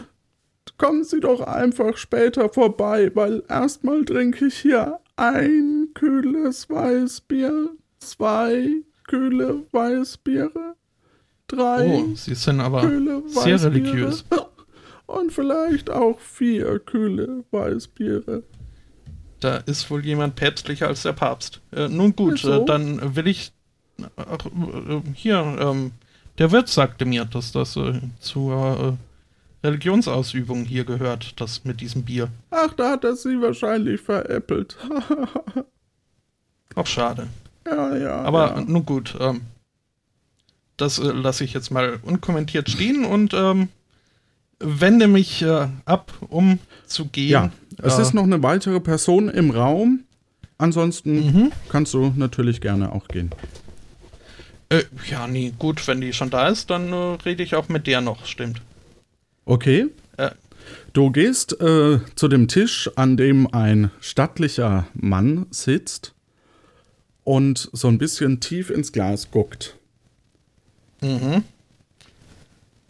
kommen 0.77 1.03
Sie 1.03 1.19
doch 1.19 1.41
einfach 1.41 1.97
später 1.97 2.49
vorbei, 2.49 3.11
weil 3.13 3.43
erstmal 3.49 4.05
trinke 4.05 4.47
ich 4.47 4.57
hier 4.57 4.99
ein 5.15 5.89
kühles 5.93 6.69
Weißbier, 6.69 7.69
zwei 7.99 8.83
kühle 9.07 9.63
Weißbiere, 9.71 10.75
drei 11.47 11.87
Oh, 11.87 12.15
Sie 12.15 12.35
sind 12.35 12.59
aber 12.59 12.81
kühle 12.81 13.23
sehr 13.27 13.53
Weißbiere 13.53 13.73
religiös. 13.73 14.25
und 15.07 15.31
vielleicht 15.31 15.89
auch 15.89 16.19
vier 16.19 16.79
kühle 16.79 17.43
Weißbiere. 17.51 18.43
Da 19.39 19.57
ist 19.57 19.89
wohl 19.91 20.05
jemand 20.05 20.35
päpstlicher 20.35 20.87
als 20.87 21.03
der 21.03 21.13
Papst. 21.13 21.61
Äh, 21.71 21.87
nun 21.89 22.15
gut, 22.15 22.33
Wieso? 22.43 22.63
äh, 22.63 22.65
dann 22.65 23.15
will 23.15 23.27
ich. 23.27 23.51
Ach, 24.15 24.45
äh, 24.45 25.01
hier, 25.13 25.37
ähm, 25.59 25.91
der 26.37 26.51
Wirt 26.51 26.69
sagte 26.69 27.05
mir, 27.05 27.25
dass 27.25 27.51
das 27.51 27.75
äh, 27.75 27.99
zur 28.19 28.97
äh, 29.63 29.67
Religionsausübung 29.67 30.65
hier 30.65 30.85
gehört, 30.85 31.39
das 31.41 31.65
mit 31.65 31.81
diesem 31.81 32.03
Bier. 32.03 32.29
Ach, 32.51 32.73
da 32.73 32.91
hat 32.91 33.03
er 33.03 33.15
sie 33.15 33.41
wahrscheinlich 33.41 34.01
veräppelt. 34.01 34.77
Auch 36.75 36.87
schade. 36.87 37.27
ja, 37.65 37.95
ja. 37.95 38.21
Aber 38.21 38.55
ja. 38.55 38.61
nun 38.61 38.85
gut, 38.85 39.15
ähm, 39.19 39.41
das 40.77 40.99
äh, 40.99 41.07
lasse 41.07 41.43
ich 41.43 41.53
jetzt 41.53 41.71
mal 41.71 41.99
unkommentiert 42.03 42.69
stehen 42.69 43.03
und 43.03 43.33
ähm, 43.33 43.69
wende 44.59 45.07
mich 45.07 45.41
äh, 45.41 45.67
ab, 45.85 46.13
um 46.29 46.59
zu 46.85 47.05
gehen. 47.05 47.29
ja, 47.29 47.51
es 47.81 47.97
Äh, 47.97 48.01
ist 48.01 48.13
noch 48.13 48.23
eine 48.23 48.41
weitere 48.43 48.79
Person 48.79 49.29
im 49.29 49.51
Raum. 49.51 50.03
Ansonsten 50.57 51.25
Mhm. 51.25 51.51
kannst 51.69 51.93
du 51.93 52.13
natürlich 52.15 52.61
gerne 52.61 52.91
auch 52.91 53.07
gehen. 53.07 53.29
Äh, 54.69 54.83
ja, 55.09 55.27
nee, 55.27 55.53
gut, 55.57 55.87
wenn 55.87 56.01
die 56.01 56.13
schon 56.13 56.29
da 56.29 56.47
ist, 56.49 56.69
dann 56.69 56.91
äh, 56.91 56.95
rede 57.25 57.43
ich 57.43 57.55
auch 57.55 57.69
mit 57.69 57.87
der 57.87 58.01
noch, 58.01 58.25
stimmt. 58.25 58.61
Okay. 59.45 59.87
Äh. 60.17 60.31
Du 60.93 61.11
gehst 61.11 61.61
äh, 61.61 61.99
zu 62.15 62.27
dem 62.27 62.47
Tisch, 62.47 62.89
an 62.95 63.15
dem 63.17 63.53
ein 63.53 63.91
stattlicher 64.01 64.87
Mann 64.93 65.45
sitzt 65.51 66.13
und 67.23 67.69
so 67.71 67.87
ein 67.87 67.97
bisschen 67.97 68.39
tief 68.41 68.69
ins 68.69 68.91
Glas 68.91 69.31
guckt. 69.31 69.77
Mhm. 71.01 71.43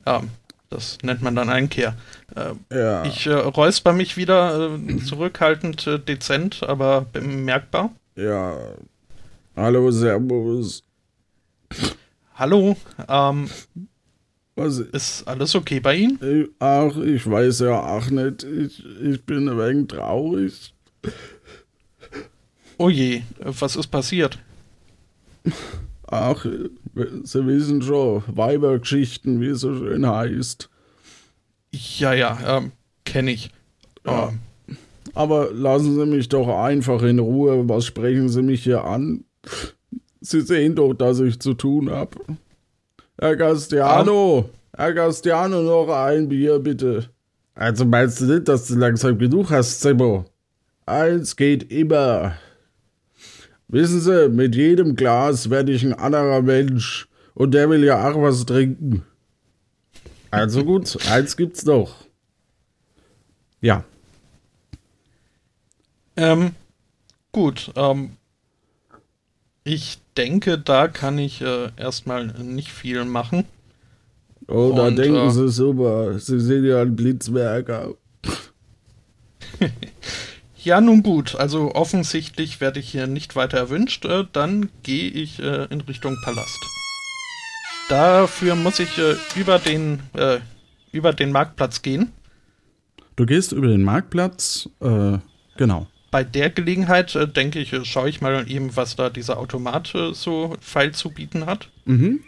Ja, 0.06 0.24
das 0.70 0.98
nennt 1.04 1.22
man 1.22 1.36
dann 1.36 1.50
Einkehr. 1.50 1.96
Äh, 2.36 2.76
Ja. 2.76 3.06
Ich 3.06 3.26
äh, 3.28 3.34
räusper 3.34 3.94
mich 3.94 4.18
wieder 4.18 4.76
äh, 4.76 4.98
zurückhaltend 5.04 5.88
äh, 5.88 6.00
dezent, 6.00 6.64
aber 6.64 7.02
bemerkbar. 7.14 7.92
ja. 8.16 8.56
Hallo, 9.56 9.90
Servus. 9.90 10.84
Hallo, 12.36 12.78
ähm, 13.10 13.50
Was, 14.56 14.78
ist 14.78 15.28
alles 15.28 15.56
okay 15.56 15.80
bei 15.80 15.96
Ihnen? 15.96 16.20
ich, 16.22 16.50
ach, 16.60 16.96
ich 16.98 17.28
weiß 17.28 17.62
ja 17.62 17.80
auch 17.82 18.08
nicht. 18.12 18.44
Ich, 18.44 18.86
ich 19.02 19.24
bin 19.26 19.50
ein 19.50 19.58
wenig 19.58 19.88
traurig. 19.88 20.76
Oh 22.78 22.90
je, 22.90 23.16
äh, 23.16 23.22
was 23.46 23.76
ist 23.76 23.88
passiert? 23.88 24.38
Ach, 26.10 26.46
Sie 26.46 27.46
wissen 27.46 27.82
schon, 27.82 28.24
Weibergeschichten, 28.28 29.42
wie 29.42 29.48
es 29.48 29.60
so 29.62 29.76
schön 29.76 30.08
heißt. 30.08 30.70
Ja, 31.72 32.14
ja, 32.14 32.38
ähm, 32.46 32.72
kenne 33.06 33.32
ich. 33.32 33.52
Ja. 34.06 34.30
Ähm, 34.30 34.78
Aber 35.14 35.52
lassen 35.52 35.96
Sie 35.96 36.06
mich 36.06 36.30
doch 36.30 36.48
einfach 36.48 37.02
in 37.04 37.20
Ruhe. 37.20 37.68
Was 37.68 37.86
sprechen 37.86 38.30
Sie 38.30 38.42
mich 38.42 38.64
hier 38.64 38.84
an? 38.86 39.26
Sie 40.22 40.42
sehen 40.42 40.76
doch, 40.76 40.94
dass 40.94 41.20
ich 41.20 41.40
zu 41.40 41.54
tun 41.54 41.90
habe. 41.90 42.18
Herr 43.20 43.36
Gastiano, 43.36 44.50
Herr 44.76 44.94
Gastiano, 44.94 45.62
noch 45.62 45.90
ein 45.94 46.30
Bier, 46.30 46.60
bitte. 46.60 47.10
Also 47.56 47.86
meinst 47.86 48.22
du 48.22 48.26
nicht, 48.26 48.48
dass 48.48 48.68
du 48.68 48.76
langsam 48.76 49.18
genug 49.18 49.50
hast, 49.50 49.82
Zimmer? 49.82 50.26
Eins 50.86 51.36
geht 51.36 51.72
immer. 51.72 52.38
Wissen 53.68 54.00
Sie, 54.00 54.30
mit 54.30 54.56
jedem 54.56 54.96
Glas 54.96 55.50
werde 55.50 55.72
ich 55.72 55.84
ein 55.84 55.94
anderer 55.94 56.42
Mensch. 56.42 57.08
Und 57.34 57.54
der 57.54 57.70
will 57.70 57.84
ja 57.84 58.10
auch 58.10 58.22
was 58.22 58.46
trinken. 58.46 59.04
Also 60.32 60.64
gut, 60.64 60.98
eins 61.10 61.38
gibt's 61.38 61.64
doch. 61.64 61.96
Ja. 63.62 63.84
Ähm, 66.16 66.52
gut, 67.32 67.72
ähm, 67.76 68.18
ich 69.64 70.00
denke, 70.16 70.58
da 70.58 70.88
kann 70.88 71.20
ich 71.20 71.42
äh, 71.42 71.70
erstmal 71.78 72.28
nicht 72.28 72.72
viel 72.72 73.06
machen. 73.06 73.46
Oh, 74.48 74.74
da 74.76 74.88
Und, 74.88 74.96
denken 74.96 75.28
äh, 75.28 75.32
Sie 75.32 75.50
super. 75.50 76.18
Sie 76.20 76.40
sind 76.40 76.66
ja 76.66 76.82
ein 76.82 76.96
Blitzmerker. 76.96 77.96
Ja, 80.68 80.82
nun 80.82 81.02
gut, 81.02 81.34
also 81.34 81.74
offensichtlich 81.76 82.60
werde 82.60 82.82
ich 82.82 82.90
hier 82.90 83.08
nicht 83.08 83.38
weiter 83.38 83.58
erwünscht. 83.58 84.04
Äh, 84.04 84.26
dann 84.34 84.70
gehe 84.84 85.10
ich 85.10 85.40
äh, 85.40 85.64
in 85.70 85.80
Richtung 85.80 86.18
Palast. 86.26 86.60
Dafür 87.88 88.56
muss 88.56 88.78
ich 88.82 88.98
äh, 88.98 89.16
über, 89.38 89.60
den, 89.60 90.02
äh, 90.12 90.40
über 90.92 91.14
den 91.14 91.32
Marktplatz 91.32 91.84
gehen. 91.84 92.12
Du 93.16 93.26
gehst 93.26 93.54
über 93.54 93.68
den 93.68 93.82
Marktplatz, 93.82 94.68
äh, 94.82 95.20
genau. 95.56 95.88
Bei 96.12 96.26
der 96.26 96.50
Gelegenheit, 96.50 97.16
äh, 97.16 97.30
denke 97.30 97.60
ich, 97.60 97.74
schaue 97.90 98.10
ich 98.10 98.20
mal 98.20 98.44
eben, 98.52 98.76
was 98.76 98.98
da 98.98 99.10
dieser 99.10 99.38
Automat 99.38 99.94
so 100.12 100.58
feil 100.60 100.92
zu 100.92 101.12
bieten 101.12 101.46
hat. 101.46 101.70
Mhm. 101.86 102.26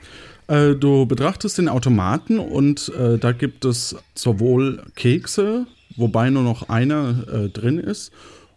Äh, 0.49 0.75
du 0.75 1.05
betrachtest 1.05 1.59
den 1.59 1.69
Automaten 1.69 2.39
und 2.39 2.89
äh, 2.89 3.19
da 3.19 3.33
gibt 3.33 3.65
es 3.65 3.95
sowohl 4.15 4.83
Kekse, 4.95 5.67
wobei 5.95 6.31
nur 6.31 6.41
noch 6.41 6.69
einer 6.69 7.27
äh, 7.27 7.49
drin 7.49 7.77
ist, 7.77 8.11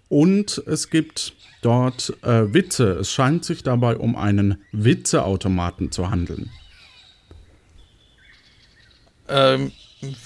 und 0.08 0.62
es 0.66 0.88
gibt 0.88 1.34
dort 1.60 2.14
äh, 2.22 2.52
Witze. 2.52 2.92
Es 2.92 3.12
scheint 3.12 3.44
sich 3.44 3.62
dabei 3.62 3.96
um 3.96 4.16
einen 4.16 4.56
Witzeautomaten 4.72 5.92
zu 5.92 6.10
handeln. 6.10 6.50
Ähm, 9.28 9.72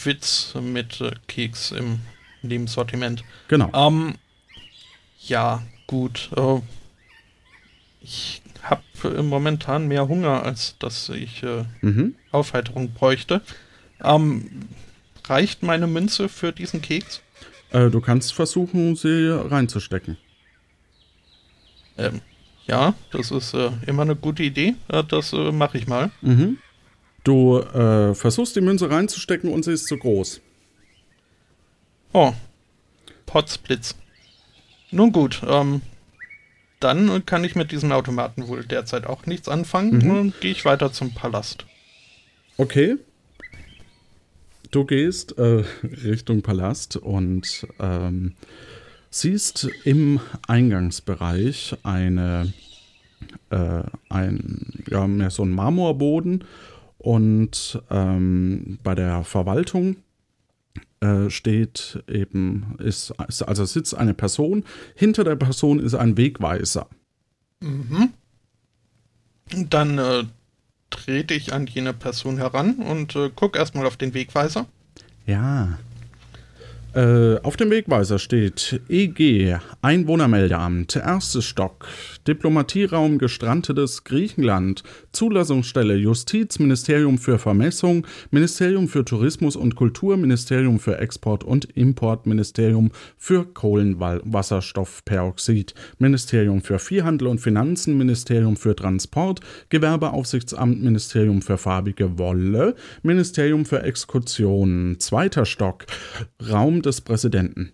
Witz 0.04 0.54
mit 0.60 1.02
Keks 1.26 1.72
im 1.72 1.98
Lebenssortiment. 2.42 3.24
Genau. 3.48 3.70
Ähm, 3.74 4.14
ja, 5.20 5.62
gut. 5.88 6.30
Äh, 6.36 6.60
ich 8.00 8.42
habe 8.70 9.22
momentan 9.22 9.88
mehr 9.88 10.08
Hunger, 10.08 10.42
als 10.42 10.76
dass 10.78 11.08
ich 11.08 11.42
äh, 11.42 11.64
Mhm. 11.80 12.14
Aufheiterung 12.32 12.92
bräuchte. 12.92 13.40
Ähm, 14.02 14.68
reicht 15.26 15.62
meine 15.62 15.86
Münze 15.86 16.28
für 16.28 16.52
diesen 16.52 16.82
Keks? 16.82 17.22
Äh, 17.70 17.90
du 17.90 18.00
kannst 18.00 18.34
versuchen, 18.34 18.96
sie 18.96 19.28
reinzustecken. 19.30 20.16
Ähm, 21.98 22.20
ja, 22.66 22.94
das 23.10 23.30
ist 23.30 23.54
äh, 23.54 23.70
immer 23.86 24.02
eine 24.02 24.16
gute 24.16 24.42
Idee. 24.42 24.74
Äh, 24.88 25.02
das 25.04 25.32
äh, 25.32 25.52
mache 25.52 25.78
ich 25.78 25.86
mal. 25.86 26.10
Mhm. 26.20 26.58
Du 27.24 27.58
äh, 27.58 28.14
versuchst 28.14 28.54
die 28.54 28.60
Münze 28.60 28.90
reinzustecken 28.90 29.50
und 29.50 29.64
sie 29.64 29.72
ist 29.72 29.86
zu 29.86 29.96
groß. 29.96 30.40
Oh, 32.12 32.32
Potzblitz. 33.26 33.96
Nun 34.90 35.10
gut, 35.12 35.42
ähm, 35.46 35.82
dann 36.80 37.24
kann 37.26 37.44
ich 37.44 37.54
mit 37.54 37.72
diesem 37.72 37.92
Automaten 37.92 38.48
wohl 38.48 38.64
derzeit 38.64 39.06
auch 39.06 39.26
nichts 39.26 39.48
anfangen. 39.48 39.98
Mhm. 39.98 40.08
Dann 40.08 40.34
gehe 40.40 40.52
ich 40.52 40.64
weiter 40.64 40.92
zum 40.92 41.14
Palast. 41.14 41.66
Okay. 42.56 42.96
Du 44.70 44.84
gehst 44.84 45.38
äh, 45.38 45.64
Richtung 46.04 46.42
Palast 46.42 46.96
und 46.96 47.66
ähm, 47.78 48.34
siehst 49.10 49.68
im 49.84 50.20
Eingangsbereich 50.46 51.76
eine, 51.82 52.52
äh, 53.50 53.82
ein, 54.08 54.84
ja, 54.90 55.06
mehr 55.06 55.30
so 55.30 55.44
ein 55.44 55.50
Marmorboden 55.50 56.44
und 56.98 57.80
ähm, 57.90 58.78
bei 58.82 58.94
der 58.94 59.24
Verwaltung 59.24 59.96
äh, 61.00 61.30
steht 61.30 62.02
eben, 62.08 62.76
ist, 62.78 63.12
also 63.18 63.64
sitzt 63.64 63.94
eine 63.94 64.14
Person, 64.14 64.64
hinter 64.94 65.24
der 65.24 65.36
Person 65.36 65.78
ist 65.78 65.94
ein 65.94 66.16
Wegweiser. 66.16 66.88
Dann 69.50 69.98
äh, 69.98 70.24
trete 70.90 71.34
ich 71.34 71.52
an 71.52 71.66
jene 71.66 71.92
Person 71.92 72.38
heran 72.38 72.76
und 72.76 73.14
äh, 73.16 73.30
gucke 73.30 73.58
erstmal 73.58 73.86
auf 73.86 73.96
den 73.96 74.14
Wegweiser. 74.14 74.66
Ja. 75.26 75.78
Äh, 76.96 77.38
auf 77.42 77.56
dem 77.58 77.70
Wegweiser 77.70 78.18
steht 78.18 78.80
EG, 78.88 79.58
Einwohnermeldeamt, 79.82 80.96
erstes 80.96 81.44
Stock, 81.44 81.86
Diplomatieraum 82.26 83.18
gestrandetes 83.18 84.04
Griechenland, 84.04 84.82
Zulassungsstelle 85.12 85.96
Justiz, 85.96 86.58
Ministerium 86.58 87.18
für 87.18 87.38
Vermessung, 87.38 88.06
Ministerium 88.30 88.88
für 88.88 89.04
Tourismus 89.04 89.56
und 89.56 89.76
Kultur, 89.76 90.16
Ministerium 90.16 90.78
für 90.78 90.98
Export 90.98 91.44
und 91.44 91.66
Import, 91.76 92.24
Ministerium 92.24 92.90
für 93.18 93.44
Kohlenwasserstoffperoxid, 93.44 95.74
Ministerium 95.98 96.62
für 96.62 96.78
Viehhandel 96.78 97.28
und 97.28 97.40
Finanzen, 97.40 97.98
Ministerium 97.98 98.56
für 98.56 98.74
Transport, 98.74 99.40
Gewerbeaufsichtsamt, 99.68 100.82
Ministerium 100.82 101.42
für 101.42 101.58
farbige 101.58 102.18
Wolle, 102.18 102.74
Ministerium 103.02 103.66
für 103.66 103.82
Exkursionen, 103.82 104.98
zweiter 104.98 105.44
Stock, 105.44 105.84
Raum 106.50 106.84
des 106.86 107.00
Präsidenten. 107.00 107.72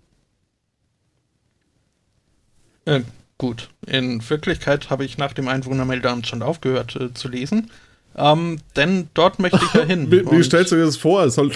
Äh, 2.84 3.02
gut, 3.38 3.68
in 3.86 4.28
Wirklichkeit 4.28 4.90
habe 4.90 5.04
ich 5.04 5.18
nach 5.18 5.32
dem 5.32 5.46
Einwohnermeldeamt 5.48 6.26
schon 6.26 6.42
aufgehört 6.42 6.96
äh, 6.96 7.14
zu 7.14 7.28
lesen. 7.28 7.70
Ähm, 8.14 8.58
denn 8.76 9.08
dort 9.14 9.38
möchte 9.38 9.60
ich 9.64 9.72
ja 9.74 9.84
hin. 9.84 10.10
Wie, 10.10 10.28
wie 10.30 10.42
stellst 10.42 10.72
du 10.72 10.76
dir 10.76 10.84
das 10.84 10.96
vor? 10.96 11.24
Es 11.24 11.36
soll. 11.36 11.50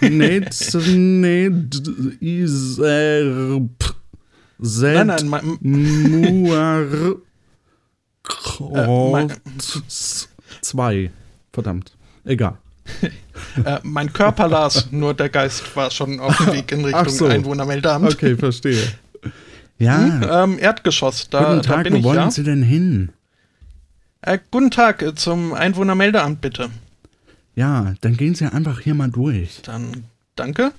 Net, 0.00 0.74
net, 0.86 1.82
iser, 2.20 3.60
p, 3.78 3.86
zet, 4.62 5.06
Nein, 5.06 5.28
nein, 5.28 5.58
muar, 5.60 6.86
Äh, 8.74 9.28
zwei. 10.60 11.10
Verdammt. 11.52 11.96
Egal. 12.24 12.58
äh, 13.64 13.78
mein 13.82 14.12
Körper 14.12 14.48
las, 14.48 14.90
nur 14.90 15.14
der 15.14 15.28
Geist 15.28 15.74
war 15.76 15.90
schon 15.90 16.20
auf 16.20 16.36
dem 16.38 16.52
Weg 16.52 16.72
in 16.72 16.84
Richtung 16.84 17.08
so. 17.08 17.26
Einwohnermeldeamt. 17.26 18.12
Okay, 18.14 18.36
verstehe. 18.36 18.82
Ja, 19.78 20.42
Ähm, 20.44 20.58
Erdgeschoss, 20.58 21.28
da, 21.30 21.38
guten 21.54 21.62
da 21.62 21.74
Tag, 21.74 21.84
bin 21.84 21.92
wo 21.94 21.98
ich 21.98 22.04
wollen 22.04 22.18
ja. 22.18 22.30
Sie 22.30 22.42
denn 22.42 22.62
hin? 22.62 23.10
Äh, 24.22 24.38
guten 24.50 24.70
Tag 24.70 25.02
äh, 25.02 25.14
zum 25.14 25.54
Einwohnermeldeamt, 25.54 26.40
bitte. 26.40 26.70
Ja, 27.54 27.94
dann 28.00 28.16
gehen 28.16 28.34
Sie 28.34 28.44
einfach 28.52 28.80
hier 28.80 28.94
mal 28.94 29.10
durch. 29.10 29.62
Dann 29.62 30.04
danke. 30.36 30.72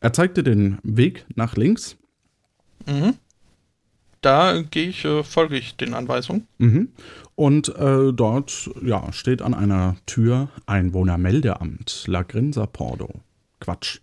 Er 0.00 0.12
zeigt 0.12 0.36
dir 0.36 0.42
den 0.42 0.78
Weg 0.82 1.24
nach 1.34 1.56
links. 1.56 1.96
Mhm. 2.86 3.14
Da 4.22 4.62
gehe 4.62 4.88
ich, 4.88 5.04
äh, 5.04 5.22
folge 5.24 5.56
ich 5.56 5.76
den 5.76 5.94
Anweisungen. 5.94 6.46
Mhm. 6.58 6.88
Und 7.40 7.74
äh, 7.74 8.12
dort 8.12 8.68
ja, 8.84 9.10
steht 9.14 9.40
an 9.40 9.54
einer 9.54 9.96
Tür 10.04 10.50
Einwohnermeldeamt, 10.66 12.04
La 12.06 12.22
Grinsa 12.22 12.66
Pordo. 12.66 13.08
Quatsch. 13.60 14.00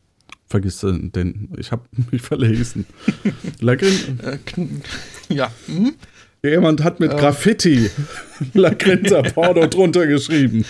Vergiss 0.48 0.80
den, 0.80 1.12
den 1.12 1.50
ich 1.56 1.72
habe 1.72 1.84
mich 2.12 2.24
verlesen. 2.24 2.88
La 3.60 3.76
Grin 3.76 4.20
Äh, 5.30 5.34
ja. 5.36 5.52
Mhm. 5.68 5.94
Jemand 6.42 6.84
hat 6.84 7.00
mit 7.00 7.12
Graffiti 7.12 7.92
La 8.56 8.72
Grinsa 8.74 9.22
Pordo 9.22 9.68
drunter 9.68 10.08
geschrieben. 10.08 10.66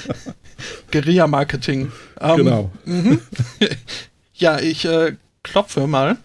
Guerilla-Marketing. 0.91 1.89
Ähm, 2.19 2.35
Genau. 2.35 2.71
Ja, 4.33 4.59
ich 4.59 4.83
äh, 4.83 5.15
klopfe 5.41 5.87
mal 5.87 6.17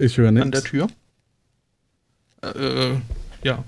Ich 0.00 0.18
höre 0.18 0.30
an 0.30 0.34
der 0.34 0.44
nichts. 0.46 0.62
Tür. 0.64 0.88
Äh, 2.42 2.96
ja. 3.44 3.62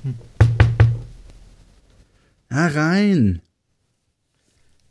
Herein. 2.49 3.43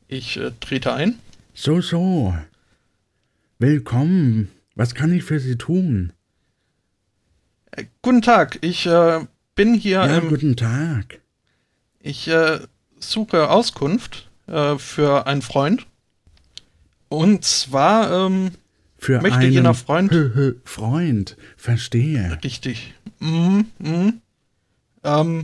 Ich 0.08 0.38
äh, 0.38 0.52
trete 0.60 0.94
ein. 0.94 1.20
So, 1.54 1.82
so. 1.82 2.36
Willkommen. 3.60 4.52
Was 4.76 4.94
kann 4.94 5.14
ich 5.14 5.24
für 5.24 5.40
Sie 5.40 5.58
tun? 5.58 6.12
Äh, 7.72 7.86
guten 8.02 8.22
Tag, 8.22 8.60
ich 8.62 8.86
äh, 8.86 9.26
bin 9.56 9.74
hier. 9.74 9.98
Ja, 10.06 10.18
im, 10.18 10.30
guten 10.30 10.56
Tag. 10.56 11.20
ich 12.00 12.28
äh, 12.28 12.60
suche 13.00 13.50
Auskunft 13.50 14.30
äh, 14.48 14.78
für 14.78 15.26
einen 15.28 15.42
Freund. 15.42 15.88
Und 17.08 17.46
zwar, 17.46 18.26
ähm, 18.28 18.52
Für 18.98 19.22
Möchte 19.22 19.40
einen 19.40 19.52
jener 19.54 19.74
Freund- 19.74 20.12
Freund. 20.66 21.38
Verstehe. 21.56 22.38
richtig. 22.44 22.94
Mhm, 23.20 23.68
mhm. 23.80 24.22
Ähm, 25.04 25.40
äh, 25.40 25.44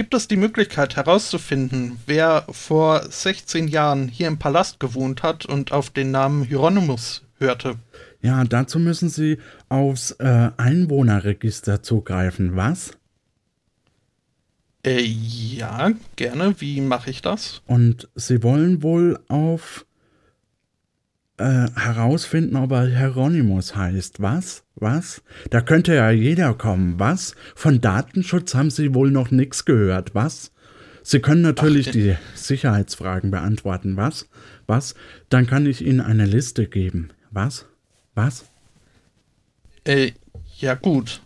gibt 0.00 0.14
es 0.14 0.28
die 0.28 0.38
Möglichkeit 0.38 0.96
herauszufinden, 0.96 2.00
wer 2.06 2.46
vor 2.50 3.02
16 3.02 3.68
Jahren 3.68 4.08
hier 4.08 4.28
im 4.28 4.38
Palast 4.38 4.80
gewohnt 4.80 5.22
hat 5.22 5.44
und 5.44 5.72
auf 5.72 5.90
den 5.90 6.10
Namen 6.10 6.42
Hieronymus 6.42 7.22
hörte? 7.36 7.74
Ja, 8.22 8.42
dazu 8.44 8.78
müssen 8.78 9.10
Sie 9.10 9.36
aufs 9.68 10.12
äh, 10.12 10.52
Einwohnerregister 10.56 11.82
zugreifen. 11.82 12.56
Was? 12.56 12.92
Äh, 14.86 15.02
ja, 15.02 15.90
gerne. 16.16 16.54
Wie 16.60 16.80
mache 16.80 17.10
ich 17.10 17.20
das? 17.20 17.60
Und 17.66 18.08
Sie 18.14 18.42
wollen 18.42 18.82
wohl 18.82 19.20
auf 19.28 19.84
äh, 21.40 21.68
herausfinden, 21.74 22.56
ob 22.56 22.72
er 22.72 22.86
Hieronymus 22.86 23.74
heißt. 23.74 24.20
Was? 24.20 24.62
Was? 24.76 25.22
Da 25.48 25.60
könnte 25.60 25.94
ja 25.94 26.10
jeder 26.10 26.54
kommen. 26.54 26.98
Was? 26.98 27.34
Von 27.54 27.80
Datenschutz 27.80 28.54
haben 28.54 28.70
Sie 28.70 28.94
wohl 28.94 29.10
noch 29.10 29.30
nichts 29.30 29.64
gehört. 29.64 30.14
Was? 30.14 30.52
Sie 31.02 31.20
können 31.20 31.42
natürlich 31.42 31.88
Ach, 31.88 31.92
die 31.92 32.16
Sicherheitsfragen 32.34 33.30
beantworten. 33.30 33.96
Was? 33.96 34.28
Was? 34.66 34.94
Dann 35.30 35.46
kann 35.46 35.66
ich 35.66 35.84
Ihnen 35.84 36.00
eine 36.00 36.26
Liste 36.26 36.66
geben. 36.66 37.10
Was? 37.30 37.66
Was? 38.14 38.44
Äh, 39.84 40.12
ja 40.58 40.74
gut. 40.74 41.20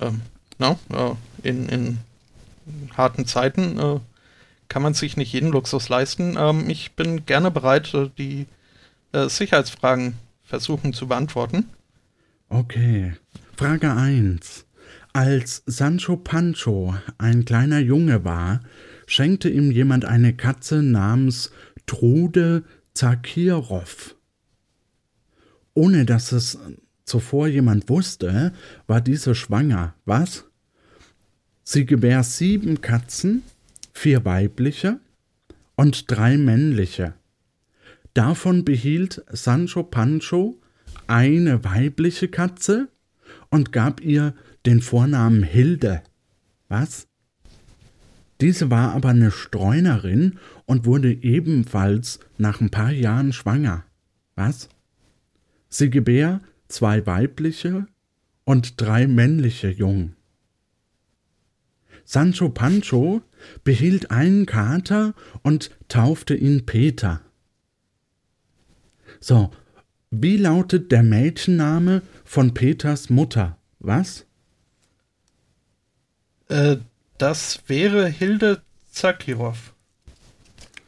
Ähm, 0.00 0.20
no, 0.58 0.78
äh, 0.92 1.48
in, 1.48 1.68
in 1.68 1.98
harten 2.96 3.26
Zeiten 3.26 3.78
äh, 3.78 3.98
kann 4.68 4.82
man 4.82 4.94
sich 4.94 5.16
nicht 5.16 5.32
jeden 5.32 5.50
Luxus 5.50 5.88
leisten. 5.88 6.36
Ähm, 6.38 6.68
ich 6.68 6.92
bin 6.92 7.24
gerne 7.24 7.50
bereit, 7.50 7.94
äh, 7.94 8.10
die 8.18 8.46
äh, 9.12 9.28
Sicherheitsfragen 9.28 10.14
versuchen 10.42 10.92
zu 10.92 11.06
beantworten. 11.06 11.68
Okay. 12.48 13.14
Frage 13.56 13.92
1. 13.92 14.64
Als 15.12 15.62
Sancho 15.66 16.16
Pancho 16.16 16.94
ein 17.18 17.44
kleiner 17.44 17.80
Junge 17.80 18.24
war, 18.24 18.60
schenkte 19.06 19.48
ihm 19.48 19.70
jemand 19.70 20.04
eine 20.04 20.34
Katze 20.34 20.82
namens 20.82 21.50
Trude 21.86 22.62
Zakirov. 22.94 24.14
Ohne 25.74 26.04
dass 26.04 26.32
es 26.32 26.58
zuvor 27.04 27.48
jemand 27.48 27.88
wusste, 27.88 28.52
war 28.86 29.00
diese 29.00 29.34
schwanger. 29.34 29.94
Was? 30.04 30.44
Sie 31.64 31.86
gebär 31.86 32.22
sieben 32.22 32.80
Katzen, 32.80 33.42
vier 33.92 34.24
weibliche 34.24 35.00
und 35.76 36.10
drei 36.10 36.36
männliche. 36.38 37.14
Davon 38.18 38.64
behielt 38.64 39.24
Sancho 39.30 39.84
Pancho 39.84 40.60
eine 41.06 41.62
weibliche 41.62 42.26
Katze 42.26 42.88
und 43.48 43.70
gab 43.70 44.00
ihr 44.00 44.34
den 44.66 44.80
Vornamen 44.80 45.44
Hilde. 45.44 46.02
Was? 46.66 47.06
Diese 48.40 48.72
war 48.72 48.92
aber 48.92 49.10
eine 49.10 49.30
Streunerin 49.30 50.40
und 50.66 50.84
wurde 50.84 51.12
ebenfalls 51.12 52.18
nach 52.38 52.60
ein 52.60 52.70
paar 52.70 52.90
Jahren 52.90 53.32
schwanger. 53.32 53.84
Was? 54.34 54.68
Sie 55.68 55.88
gebär 55.88 56.40
zwei 56.66 57.06
weibliche 57.06 57.86
und 58.42 58.80
drei 58.80 59.06
männliche 59.06 59.68
Jungen. 59.68 60.16
Sancho 62.04 62.48
Pancho 62.48 63.22
behielt 63.62 64.10
einen 64.10 64.44
Kater 64.44 65.14
und 65.44 65.70
taufte 65.86 66.34
ihn 66.34 66.66
Peter. 66.66 67.22
So, 69.20 69.50
wie 70.10 70.36
lautet 70.36 70.92
der 70.92 71.02
Mädchenname 71.02 72.02
von 72.24 72.54
Peters 72.54 73.10
Mutter? 73.10 73.58
Was? 73.78 74.24
Äh, 76.48 76.76
das 77.18 77.60
wäre 77.66 78.08
Hilde 78.08 78.62
Zakirov, 78.90 79.74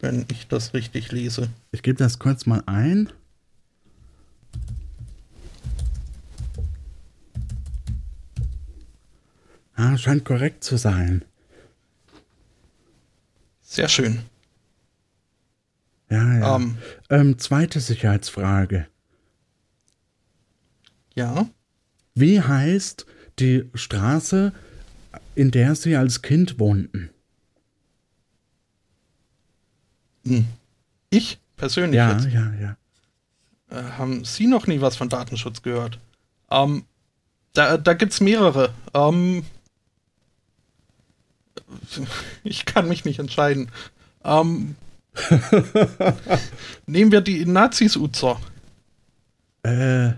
wenn 0.01 0.25
ich 0.31 0.49
das 0.49 0.75
richtig 0.75 1.12
lese. 1.12 1.49
Ich 1.73 1.83
gebe 1.83 1.99
das 1.99 2.19
kurz 2.19 2.47
mal 2.47 2.62
ein. 2.66 3.11
Ah, 9.75 9.97
scheint 9.97 10.25
korrekt 10.25 10.62
zu 10.62 10.77
sein. 10.77 11.25
Sehr 13.62 13.88
schön. 13.88 14.21
Ja, 16.11 16.38
ja. 16.38 16.57
Ähm, 16.57 16.77
ähm, 17.09 17.38
zweite 17.38 17.81
Sicherheitsfrage. 17.81 18.87
Ja. 21.14 21.49
Wie 22.14 22.40
heißt 22.40 23.07
die 23.38 23.70
Straße, 23.75 24.53
in 25.35 25.51
der 25.51 25.75
Sie 25.75 25.96
als 25.96 26.23
Kind 26.23 26.59
wohnten? 26.59 27.11
Hm. 30.27 30.46
Ich 31.11 31.38
persönlich? 31.57 31.96
Ja, 31.96 32.12
jetzt? 32.12 32.27
ja, 32.27 32.53
ja. 32.55 32.77
Äh, 33.70 33.83
haben 33.92 34.25
Sie 34.25 34.46
noch 34.46 34.66
nie 34.66 34.81
was 34.81 34.96
von 34.96 35.09
Datenschutz 35.09 35.62
gehört? 35.62 35.99
Ähm, 36.51 36.85
da 37.53 37.77
da 37.79 37.94
gibt 37.94 38.12
es 38.12 38.20
mehrere. 38.20 38.75
Ähm, 38.94 39.44
ich 42.44 42.64
kann 42.64 42.88
mich 42.88 43.05
nicht 43.05 43.20
entscheiden. 43.20 43.70
Ähm, 44.25 44.75
nehmen 46.87 47.12
wir 47.12 47.20
die 47.20 47.44
Nazis 47.44 47.96
Uzer. 47.96 48.40
Äh, 49.62 50.12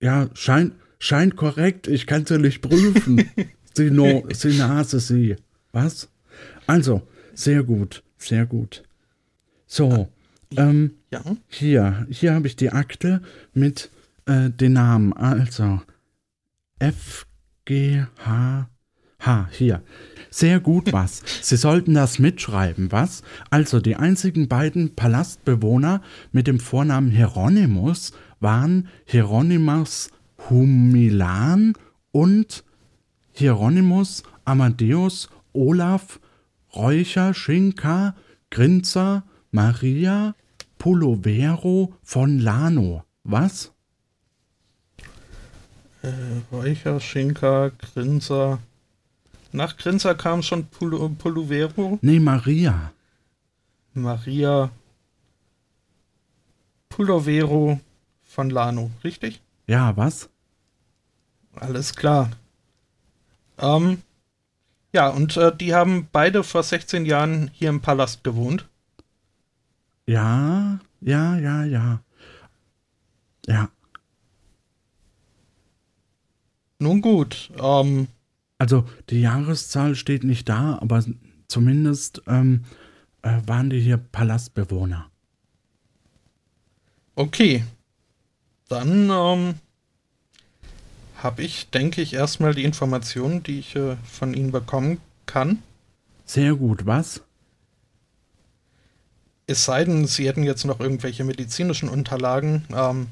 ja, 0.00 0.28
scheint, 0.34 0.74
scheint 0.98 1.36
korrekt. 1.36 1.88
Ich 1.88 2.06
kann 2.06 2.26
sie 2.26 2.38
nicht 2.38 2.62
prüfen. 2.62 3.30
sie, 3.74 3.90
no, 3.90 4.24
sie 4.32 4.56
Nase, 4.56 5.00
sie. 5.00 5.36
Was? 5.72 6.08
Also, 6.66 7.02
sehr 7.34 7.62
gut, 7.62 8.02
sehr 8.18 8.46
gut. 8.46 8.82
So, 9.66 10.08
ähm, 10.56 10.96
ja. 11.10 11.22
hier, 11.48 12.06
hier 12.10 12.34
habe 12.34 12.46
ich 12.46 12.56
die 12.56 12.70
Akte 12.70 13.22
mit 13.52 13.90
äh, 14.26 14.50
den 14.50 14.74
Namen. 14.74 15.12
Also, 15.12 15.80
F, 16.78 17.26
G, 17.64 18.04
H, 18.24 18.68
H, 19.20 19.48
hier. 19.52 19.82
Sehr 20.30 20.60
gut 20.60 20.92
was. 20.92 21.22
Sie 21.42 21.56
sollten 21.56 21.94
das 21.94 22.20
mitschreiben, 22.20 22.92
was? 22.92 23.22
Also 23.50 23.80
die 23.80 23.96
einzigen 23.96 24.48
beiden 24.48 24.94
Palastbewohner 24.94 26.02
mit 26.30 26.46
dem 26.46 26.60
Vornamen 26.60 27.10
Hieronymus 27.10 28.12
waren 28.38 28.88
Hieronymus 29.04 30.10
Humilan 30.48 31.74
und 32.12 32.64
Hieronymus 33.32 34.22
Amadeus 34.44 35.28
Olaf 35.52 36.20
Räucher 36.74 37.34
Schinka 37.34 38.14
Grinzer 38.50 39.24
Maria 39.50 40.34
Pulovero 40.78 41.94
von 42.02 42.38
Lano. 42.38 43.04
Was? 43.24 43.72
Äh, 46.02 46.12
Räucher 46.52 47.00
Schinka 47.00 47.72
Grinzer 47.92 48.60
nach 49.52 49.76
Grinzer 49.76 50.14
kam 50.14 50.42
schon 50.42 50.66
Pul 50.66 51.10
Puluvero? 51.10 51.98
Nee, 52.02 52.20
Maria. 52.20 52.92
Maria 53.94 54.70
Pulovero 56.88 57.80
von 58.24 58.50
Lano, 58.50 58.90
richtig? 59.02 59.40
Ja, 59.66 59.96
was? 59.96 60.28
Alles 61.54 61.94
klar. 61.94 62.30
Ähm, 63.58 64.02
ja, 64.92 65.08
und 65.08 65.36
äh, 65.36 65.54
die 65.56 65.74
haben 65.74 66.08
beide 66.10 66.42
vor 66.42 66.62
16 66.62 67.06
Jahren 67.06 67.50
hier 67.52 67.68
im 67.68 67.80
Palast 67.80 68.24
gewohnt. 68.24 68.68
Ja, 70.06 70.80
ja, 71.00 71.36
ja, 71.36 71.64
ja. 71.64 72.00
Ja. 73.46 73.68
Nun 76.78 77.00
gut, 77.00 77.50
ähm, 77.60 78.08
also 78.60 78.84
die 79.08 79.22
Jahreszahl 79.22 79.94
steht 79.94 80.22
nicht 80.22 80.48
da, 80.50 80.78
aber 80.82 81.02
zumindest 81.48 82.22
ähm, 82.26 82.64
äh, 83.22 83.38
waren 83.46 83.70
die 83.70 83.80
hier 83.80 83.96
Palastbewohner. 83.96 85.10
Okay. 87.14 87.64
Dann 88.68 89.08
ähm, 89.10 89.54
habe 91.16 91.42
ich, 91.42 91.70
denke 91.70 92.02
ich, 92.02 92.12
erstmal 92.12 92.54
die 92.54 92.64
Informationen, 92.64 93.42
die 93.42 93.60
ich 93.60 93.76
äh, 93.76 93.96
von 94.04 94.34
Ihnen 94.34 94.52
bekommen 94.52 95.00
kann. 95.24 95.62
Sehr 96.26 96.54
gut, 96.54 96.84
was? 96.84 97.22
Es 99.46 99.64
sei 99.64 99.84
denn, 99.86 100.06
Sie 100.06 100.28
hätten 100.28 100.42
jetzt 100.42 100.66
noch 100.66 100.80
irgendwelche 100.80 101.24
medizinischen 101.24 101.88
Unterlagen 101.88 102.66
ähm, 102.74 103.06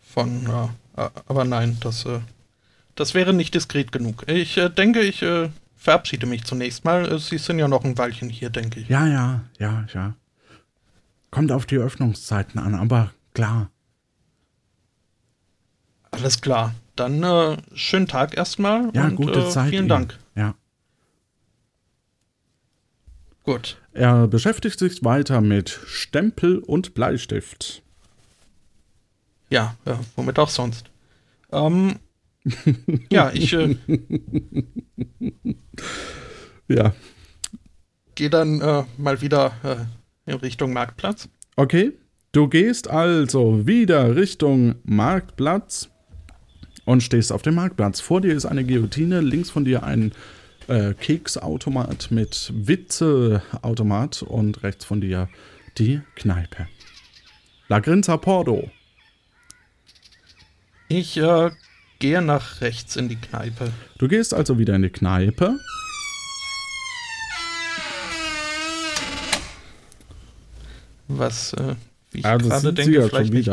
von, 0.00 0.46
äh, 0.96 1.08
aber 1.26 1.44
nein, 1.44 1.78
das 1.80 2.04
äh, 2.06 2.18
das 2.94 3.14
wäre 3.14 3.32
nicht 3.32 3.54
diskret 3.54 3.92
genug. 3.92 4.24
Ich 4.28 4.56
äh, 4.56 4.68
denke, 4.68 5.00
ich 5.00 5.22
äh, 5.22 5.50
verabschiede 5.76 6.26
mich 6.26 6.44
zunächst 6.44 6.84
mal. 6.84 7.10
Äh, 7.10 7.18
Sie 7.18 7.38
sind 7.38 7.58
ja 7.58 7.68
noch 7.68 7.84
ein 7.84 7.98
Weilchen 7.98 8.28
hier, 8.28 8.50
denke 8.50 8.80
ich. 8.80 8.88
Ja, 8.88 9.06
ja, 9.06 9.44
ja, 9.58 9.86
ja. 9.92 10.14
Kommt 11.30 11.52
auf 11.52 11.66
die 11.66 11.76
Öffnungszeiten 11.76 12.60
an, 12.60 12.74
aber 12.74 13.12
klar. 13.34 13.70
Alles 16.10 16.40
klar. 16.40 16.74
Dann 16.96 17.22
äh, 17.24 17.56
schönen 17.74 18.06
Tag 18.06 18.36
erstmal. 18.36 18.90
Ja, 18.94 19.06
und, 19.06 19.16
gute 19.16 19.40
äh, 19.40 19.48
Zeit. 19.48 19.70
Vielen 19.70 19.88
Dank. 19.88 20.18
Ja. 20.36 20.54
Gut. 23.42 23.76
Er 23.92 24.26
beschäftigt 24.26 24.78
sich 24.78 25.04
weiter 25.04 25.40
mit 25.40 25.68
Stempel 25.86 26.58
und 26.58 26.94
Bleistift. 26.94 27.82
Ja, 29.50 29.76
ja 29.84 29.98
womit 30.16 30.38
auch 30.38 30.48
sonst. 30.48 30.86
Ähm, 31.52 31.98
ja, 33.10 33.30
ich 33.32 33.52
äh, 33.52 33.76
Ja. 36.68 36.94
gehe 38.14 38.30
dann 38.30 38.60
äh, 38.60 38.84
mal 38.96 39.20
wieder 39.20 39.52
äh, 40.26 40.30
in 40.30 40.36
Richtung 40.38 40.72
Marktplatz. 40.72 41.28
Okay. 41.56 41.92
Du 42.32 42.48
gehst 42.48 42.88
also 42.90 43.64
wieder 43.66 44.16
Richtung 44.16 44.74
Marktplatz 44.82 45.88
und 46.84 47.00
stehst 47.02 47.30
auf 47.30 47.42
dem 47.42 47.54
Marktplatz. 47.54 48.00
Vor 48.00 48.20
dir 48.20 48.34
ist 48.34 48.44
eine 48.44 48.64
Guillotine, 48.64 49.20
links 49.20 49.50
von 49.50 49.64
dir 49.64 49.84
ein 49.84 50.10
äh, 50.66 50.94
Keksautomat 50.94 52.10
mit 52.10 52.52
Witzeautomat 52.54 54.22
und 54.24 54.64
rechts 54.64 54.84
von 54.84 55.00
dir 55.00 55.28
die 55.78 56.00
Kneipe. 56.16 56.66
La 57.68 57.78
Grinza 57.78 58.16
Pordo. 58.16 58.68
Ich 60.88 61.16
äh, 61.16 61.50
gehe 62.04 62.20
nach 62.20 62.60
rechts 62.60 62.96
in 62.96 63.08
die 63.08 63.16
Kneipe. 63.16 63.72
Du 63.96 64.08
gehst 64.08 64.34
also 64.34 64.58
wieder 64.58 64.74
in 64.74 64.82
die 64.82 64.90
Kneipe. 64.90 65.58
Was, 71.08 71.54
äh, 71.54 71.76
wie 72.10 72.18
ich 72.18 72.24
das 72.24 72.42
gerade 72.42 72.74
denke, 72.74 73.02
sie 73.02 73.08
vielleicht 73.08 73.32
nicht. 73.32 73.50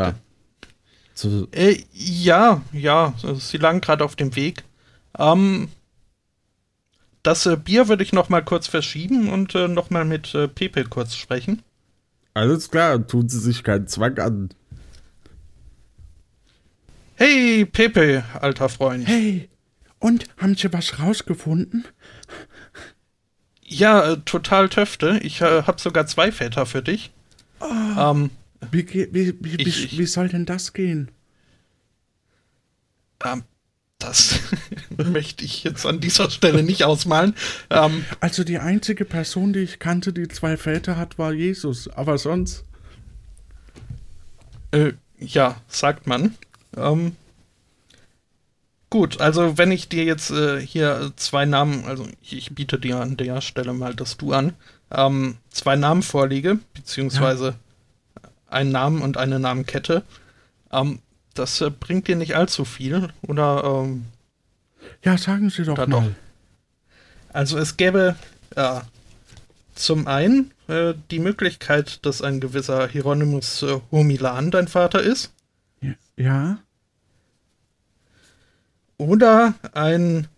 So, 1.14 1.48
Äh, 1.52 1.82
ja, 1.94 2.60
ja, 2.74 3.14
sie 3.38 3.56
lagen 3.56 3.80
gerade 3.80 4.04
auf 4.04 4.16
dem 4.16 4.36
Weg. 4.36 4.64
Ähm, 5.18 5.70
das 7.22 7.46
äh, 7.46 7.56
Bier 7.56 7.88
würde 7.88 8.02
ich 8.02 8.12
noch 8.12 8.28
mal 8.28 8.44
kurz 8.44 8.66
verschieben 8.66 9.30
und 9.30 9.54
äh, 9.54 9.66
noch 9.66 9.88
mal 9.88 10.04
mit 10.04 10.34
äh, 10.34 10.46
Pepe 10.46 10.84
kurz 10.84 11.14
sprechen. 11.14 11.62
alles 12.34 12.70
klar, 12.70 13.06
tun 13.06 13.30
sie 13.30 13.40
sich 13.40 13.62
keinen 13.62 13.86
Zwang 13.86 14.18
an. 14.18 14.50
Hey, 17.16 17.64
Pepe, 17.64 18.24
alter 18.40 18.68
Freund. 18.68 19.06
Hey, 19.06 19.48
und 19.98 20.26
haben 20.38 20.56
Sie 20.56 20.72
was 20.72 20.98
rausgefunden? 20.98 21.84
Ja, 23.64 24.12
äh, 24.12 24.16
total 24.24 24.68
Töfte. 24.68 25.18
Ich 25.22 25.40
äh, 25.40 25.62
habe 25.62 25.80
sogar 25.80 26.06
zwei 26.06 26.30
Väter 26.32 26.66
für 26.66 26.82
dich. 26.82 27.10
Ähm, 27.60 28.30
Wie, 28.70 28.86
wie, 28.92 29.12
wie, 29.12 29.34
wie, 29.40 29.62
Ich- 29.62 29.98
wie 29.98 30.06
soll 30.06 30.28
denn 30.28 30.46
das 30.46 30.72
gehen? 30.72 31.10
ähm, 33.24 33.44
das 33.98 34.40
möchte 34.96 35.44
ich 35.44 35.62
jetzt 35.64 35.86
an 35.86 36.00
dieser 36.00 36.30
Stelle 36.30 36.62
nicht 36.62 36.84
ausmalen. 36.84 37.34
Ähm, 37.70 38.04
Also 38.20 38.42
die 38.44 38.58
einzige 38.58 39.04
Person, 39.04 39.52
die 39.52 39.60
ich 39.60 39.78
kannte, 39.78 40.12
die 40.12 40.28
zwei 40.28 40.56
Väter 40.56 40.96
hat, 40.96 41.18
war 41.18 41.32
Jesus. 41.32 41.88
Aber 41.88 42.18
sonst. 42.18 42.64
Äh, 44.72 44.92
ja, 45.18 45.56
sagt 45.68 46.06
man. 46.06 46.36
Ähm, 46.76 47.16
gut, 48.90 49.20
also 49.20 49.58
wenn 49.58 49.72
ich 49.72 49.88
dir 49.88 50.04
jetzt 50.04 50.30
äh, 50.30 50.60
hier 50.60 51.12
zwei 51.16 51.44
Namen, 51.44 51.84
also 51.86 52.06
ich, 52.22 52.36
ich 52.36 52.54
biete 52.54 52.78
dir 52.78 53.00
an 53.00 53.16
der 53.16 53.40
Stelle 53.40 53.72
mal 53.72 53.94
das 53.94 54.16
Du 54.16 54.32
an, 54.32 54.54
ähm, 54.90 55.36
zwei 55.50 55.76
Namen 55.76 56.02
vorlege, 56.02 56.58
beziehungsweise 56.74 57.54
einen 58.48 58.70
Namen 58.72 59.02
und 59.02 59.16
eine 59.16 59.38
Namenkette, 59.38 60.02
ähm, 60.70 61.00
das 61.34 61.60
äh, 61.60 61.70
bringt 61.70 62.08
dir 62.08 62.16
nicht 62.16 62.36
allzu 62.36 62.64
viel, 62.64 63.08
oder? 63.22 63.64
Ähm, 63.64 64.04
Ja, 65.02 65.16
sagen 65.16 65.50
Sie 65.50 65.64
doch 65.64 65.76
mal. 65.76 65.86
doch. 65.86 66.04
also 67.32 67.58
es 67.58 67.76
gäbe 67.76 68.16
äh, 68.56 68.80
zum 69.74 70.06
einen 70.06 70.52
äh, 70.68 70.94
die 71.10 71.18
Möglichkeit, 71.18 72.04
dass 72.04 72.20
ein 72.20 72.40
gewisser 72.40 72.86
Hieronymus 72.88 73.62
äh, 73.62 73.80
Homilan 73.90 74.50
dein 74.50 74.68
Vater 74.68 75.00
ist. 75.02 75.32
Ja. 76.16 76.58
Oder 78.96 79.54
ein 79.72 80.28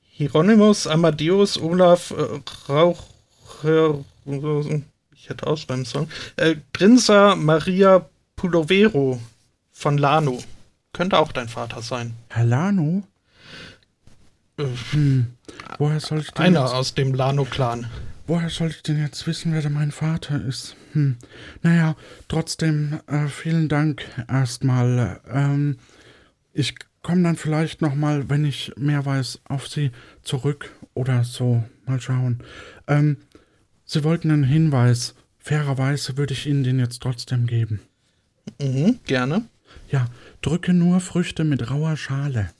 Hieronymus 0.00 0.86
Amadeus 0.86 1.58
Olaf 1.58 2.10
äh, 2.10 2.40
Rauch. 2.68 3.04
Äh, 3.64 3.90
ich 5.14 5.28
hätte 5.28 5.46
ausschreiben 5.46 5.84
sollen. 5.84 6.10
Äh, 6.36 6.56
Grinsa 6.72 7.36
Maria 7.36 8.08
Pulovero 8.36 9.20
von 9.72 9.98
Lano. 9.98 10.38
Könnte 10.92 11.18
auch 11.18 11.32
dein 11.32 11.48
Vater 11.48 11.82
sein. 11.82 12.14
Herr 12.28 12.44
Lano? 12.44 13.02
Äh, 14.58 14.64
Woher 15.78 16.00
soll 16.00 16.20
ich 16.20 16.30
denn 16.32 16.46
einer 16.46 16.62
jetzt, 16.62 16.72
aus 16.72 16.94
dem 16.94 17.14
Lano-Clan. 17.14 17.86
Woher 18.30 18.48
soll 18.48 18.68
ich 18.68 18.84
denn 18.84 19.00
jetzt 19.00 19.26
wissen, 19.26 19.52
wer 19.52 19.60
denn 19.60 19.72
mein 19.72 19.90
Vater 19.90 20.40
ist? 20.44 20.76
Hm. 20.92 21.16
Naja, 21.62 21.96
trotzdem, 22.28 23.00
äh, 23.08 23.26
vielen 23.26 23.68
Dank 23.68 24.04
erstmal. 24.28 25.20
Ähm, 25.28 25.78
ich 26.52 26.76
komme 27.02 27.24
dann 27.24 27.34
vielleicht 27.34 27.82
nochmal, 27.82 28.30
wenn 28.30 28.44
ich 28.44 28.72
mehr 28.76 29.04
weiß, 29.04 29.40
auf 29.48 29.66
Sie 29.66 29.90
zurück 30.22 30.70
oder 30.94 31.24
so. 31.24 31.64
Mal 31.86 32.00
schauen. 32.00 32.38
Ähm, 32.86 33.16
Sie 33.84 34.04
wollten 34.04 34.30
einen 34.30 34.44
Hinweis. 34.44 35.16
Fairerweise 35.38 36.16
würde 36.16 36.34
ich 36.34 36.46
Ihnen 36.46 36.62
den 36.62 36.78
jetzt 36.78 37.02
trotzdem 37.02 37.48
geben. 37.48 37.80
Mhm, 38.60 39.00
gerne. 39.06 39.42
Ja, 39.90 40.06
drücke 40.40 40.72
nur 40.72 41.00
Früchte 41.00 41.42
mit 41.42 41.68
rauer 41.68 41.96
Schale. 41.96 42.50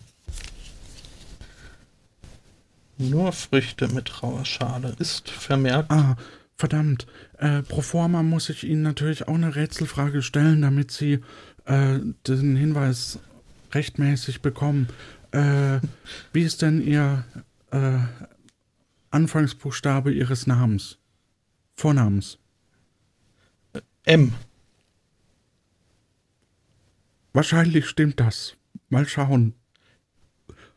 Nur 3.00 3.32
Früchte 3.32 3.88
mit 3.88 4.22
rauer 4.22 4.44
Schale. 4.44 4.94
Ist 4.98 5.30
vermerkt. 5.30 5.90
Ah, 5.90 6.16
verdammt. 6.58 7.06
Äh, 7.38 7.62
pro 7.62 7.80
forma 7.80 8.22
muss 8.22 8.50
ich 8.50 8.62
Ihnen 8.64 8.82
natürlich 8.82 9.26
auch 9.26 9.34
eine 9.34 9.56
Rätselfrage 9.56 10.20
stellen, 10.20 10.60
damit 10.60 10.90
Sie 10.90 11.20
äh, 11.64 11.98
den 12.28 12.56
Hinweis 12.56 13.18
rechtmäßig 13.72 14.42
bekommen. 14.42 14.88
Äh, 15.32 15.80
wie 16.34 16.42
ist 16.42 16.60
denn 16.60 16.82
Ihr 16.82 17.24
äh, 17.70 17.98
Anfangsbuchstabe 19.10 20.12
Ihres 20.12 20.46
Namens? 20.46 20.98
Vornamens? 21.76 22.38
M. 24.04 24.34
Wahrscheinlich 27.32 27.88
stimmt 27.88 28.20
das. 28.20 28.56
Mal 28.90 29.08
schauen. 29.08 29.54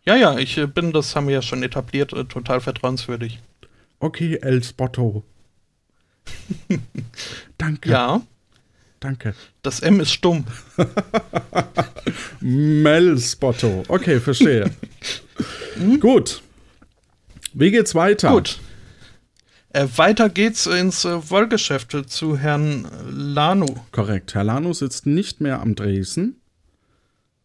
Ja, 0.05 0.15
ja, 0.15 0.37
ich 0.37 0.57
äh, 0.57 0.67
bin, 0.67 0.91
das 0.91 1.15
haben 1.15 1.27
wir 1.27 1.35
ja 1.35 1.41
schon 1.41 1.63
etabliert, 1.63 2.13
äh, 2.13 2.25
total 2.25 2.59
vertrauenswürdig. 2.61 3.39
Okay, 3.99 4.37
El 4.41 4.61
Spotto. 4.63 5.23
danke, 7.57 7.89
Ja, 7.89 8.21
danke. 8.99 9.33
das 9.61 9.79
M 9.81 9.99
ist 9.99 10.11
stumm. 10.11 10.45
Mel 12.41 13.17
Spotto. 13.19 13.83
Okay, 13.87 14.19
verstehe. 14.19 14.71
Gut. 15.99 16.41
Wie 17.53 17.71
geht's 17.71 17.95
weiter? 17.95 18.29
Gut. 18.31 18.59
Äh, 19.69 19.87
weiter 19.95 20.29
geht's 20.29 20.65
ins 20.67 21.03
äh, 21.05 21.29
Wollgeschäft 21.29 21.95
zu 22.07 22.37
Herrn 22.37 22.87
Lano. 23.09 23.85
Korrekt. 23.91 24.35
Herr 24.35 24.43
Lano 24.43 24.73
sitzt 24.73 25.05
nicht 25.05 25.41
mehr 25.41 25.61
am 25.61 25.75
Dresen. 25.75 26.39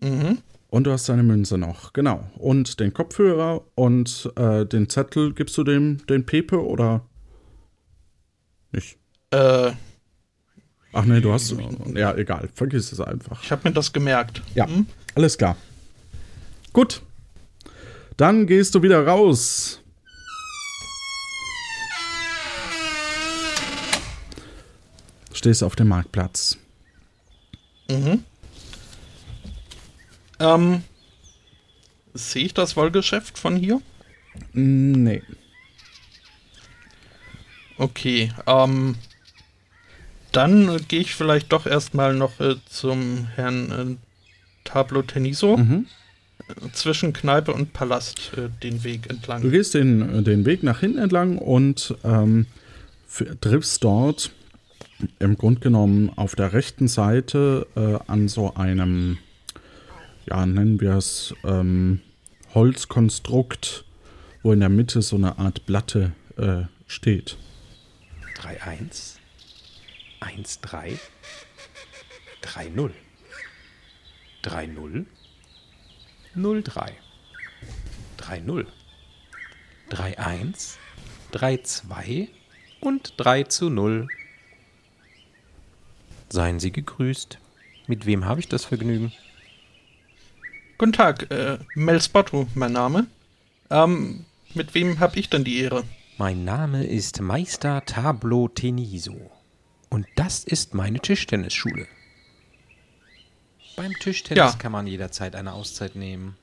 Mhm. 0.01 0.39
Und 0.71 0.85
du 0.85 0.93
hast 0.93 1.07
seine 1.07 1.23
Münze 1.23 1.57
noch. 1.57 1.93
Genau. 1.95 2.29
Und 2.37 2.79
den 2.81 2.93
Kopfhörer 2.93 3.63
und 3.75 4.31
äh, 4.37 4.67
den 4.67 4.89
Zettel 4.91 5.33
gibst 5.33 5.57
du 5.57 5.65
dem 5.65 6.07
den 6.07 6.27
Pepe 6.27 6.63
oder 6.63 7.03
nicht? 8.73 8.99
Äh, 9.31 9.73
Ach 10.93 11.05
nee, 11.05 11.21
du 11.21 11.33
hast. 11.33 11.55
Ja, 11.95 12.15
egal. 12.15 12.49
Vergiss 12.55 12.93
es 12.93 13.01
einfach. 13.01 13.43
ich 13.45 13.51
habe 13.53 13.69
mir 13.69 13.75
das 13.75 13.93
gemerkt. 13.93 14.43
Ja, 14.55 14.67
Hm? 14.67 14.87
alles 15.15 15.39
klar. 15.39 15.57
Gut. 16.73 17.03
Dann 18.17 18.47
gehst 18.47 18.75
du 18.75 18.83
wieder 18.83 19.07
raus. 19.07 19.81
Stehst 25.33 25.63
auf 25.63 25.77
dem 25.77 25.89
Marktplatz. 25.89 26.59
Mhm. 27.91 28.25
Ähm, 30.41 30.83
sehe 32.15 32.45
ich 32.45 32.55
das 32.55 32.77
Wollgeschäft 32.77 33.39
von 33.39 33.57
hier? 33.57 33.81
Nee. 34.53 35.23
Okay, 37.77 38.33
ähm, 38.47 38.97
dann 40.33 40.69
äh, 40.69 40.79
gehe 40.87 41.01
ich 41.01 41.15
vielleicht 41.15 41.53
doch 41.53 41.67
erstmal 41.67 42.15
noch 42.15 42.41
äh, 42.41 42.57
zum 42.69 43.29
Herrn 43.35 43.71
äh, 43.71 43.97
Tablo 44.65 45.03
Teniso. 45.03 45.57
Mhm. 45.57 45.87
Äh, 46.49 46.73
Zwischen 46.73 47.13
Kneipe 47.13 47.53
und 47.53 47.73
Palast 47.73 48.33
äh, 48.37 48.49
den 48.63 48.85
Weg 48.85 49.09
entlang. 49.09 49.43
Du 49.43 49.51
gehst 49.51 49.75
den, 49.75 50.25
den 50.25 50.45
Weg 50.45 50.63
nach 50.63 50.81
hinten 50.81 50.99
entlang 50.99 51.39
und 51.39 51.95
ähm, 52.05 52.47
triffst 53.41 53.83
dort 53.85 54.33
im 55.21 55.39
Grunde 55.39 55.61
genommen 55.61 56.11
auf 56.17 56.35
der 56.35 56.53
rechten 56.53 56.89
Seite 56.89 57.67
äh, 57.77 57.99
an 58.11 58.29
so 58.29 58.55
einem, 58.55 59.19
ja, 60.29 60.47
nennen 60.47 60.81
wir 60.81 60.95
es, 60.95 61.35
ähm, 61.45 62.01
Holzkonstrukt, 62.55 63.85
wo 64.43 64.53
in 64.53 64.61
der 64.61 64.69
Mitte 64.69 65.03
so 65.03 65.17
eine 65.17 65.39
Art 65.39 65.67
Platte 65.67 66.13
äh, 66.37 66.63
steht. 66.87 67.37
3-1, 68.43 69.17
1-3, 70.21 70.99
3-0, 72.43 72.91
3-0, 74.45 75.05
0-3. 76.37 76.91
3-0. 78.19 78.67
3-1. 79.91 80.77
3-2 81.33 82.29
und 82.81 83.15
3 83.17 83.43
zu 83.45 83.71
0. 83.71 84.09
Seien 86.31 86.61
Sie 86.61 86.73
gegrüßt. 86.73 87.39
Mit 87.87 88.07
wem 88.07 88.25
habe 88.25 88.41
ich 88.41 88.49
das 88.49 88.65
Vergnügen? 88.65 89.13
Guten 90.79 90.93
Tag, 90.93 91.31
äh, 91.31 91.59
Mel 91.75 92.01
Spotto, 92.01 92.47
mein 92.55 92.73
Name. 92.73 93.07
Ähm, 93.71 94.25
mit 94.55 94.75
wem 94.75 95.01
habe 95.01 95.19
ich 95.19 95.29
denn 95.29 95.45
die 95.45 95.59
Ehre? 95.61 95.85
Mein 96.19 96.45
Name 96.45 96.85
ist 96.85 97.21
Meister 97.21 97.85
Tablo 97.85 98.49
Teniso. 98.49 99.31
Und 99.91 100.07
das 100.17 100.45
ist 100.45 100.75
meine 100.75 101.01
Tischtennisschule. 101.01 101.87
Beim 103.77 103.93
Tischtennis 103.95 104.39
Ja. 104.39 104.59
kann 104.59 104.73
man 104.73 104.87
jederzeit 104.87 105.35
eine 105.37 105.53
Auszeit 105.53 105.97
nehmen. 105.97 106.37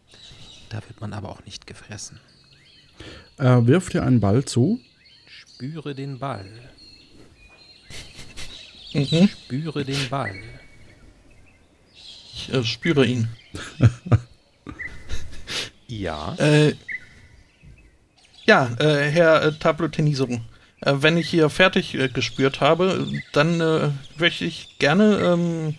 Da 0.69 0.77
wird 0.87 0.99
man 1.01 1.13
aber 1.13 1.29
auch 1.29 1.45
nicht 1.45 1.67
gefressen. 1.67 2.19
Er 3.37 3.67
wirft 3.67 3.93
dir 3.93 4.03
einen 4.03 4.19
Ball 4.19 4.45
zu. 4.45 4.79
Spüre 5.27 5.95
den 5.95 6.19
Ball. 6.19 6.45
Mhm. 8.93 9.27
Spüre 9.27 9.83
den 9.83 10.09
Ball. 10.09 10.35
Ich 12.35 12.53
äh, 12.53 12.63
spüre 12.63 13.05
ihn. 13.05 13.29
Ja. 15.87 16.35
Äh, 16.39 16.73
ja, 18.45 18.69
äh, 18.79 19.09
Herr 19.09 19.43
äh, 19.43 19.51
Tablo 19.53 19.87
Teniso, 19.87 20.27
äh, 20.81 20.93
wenn 20.97 21.17
ich 21.17 21.29
hier 21.29 21.49
fertig 21.49 21.93
äh, 21.95 22.09
gespürt 22.09 22.59
habe, 22.59 23.07
dann 23.33 23.61
äh, 23.61 23.89
möchte 24.17 24.45
ich 24.45 24.77
gerne 24.79 25.17
ähm, 25.17 25.75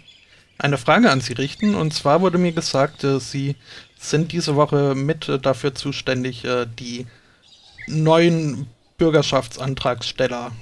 eine 0.58 0.78
Frage 0.78 1.10
an 1.10 1.20
Sie 1.20 1.32
richten. 1.32 1.74
Und 1.74 1.92
zwar 1.92 2.20
wurde 2.20 2.38
mir 2.38 2.52
gesagt, 2.52 3.04
Sie 3.18 3.56
sind 3.98 4.32
diese 4.32 4.56
Woche 4.56 4.94
mit 4.94 5.28
dafür 5.42 5.74
zuständig, 5.74 6.46
die 6.78 7.06
neuen 7.88 8.66
Bürgerschaftsantragsteller 8.96 10.52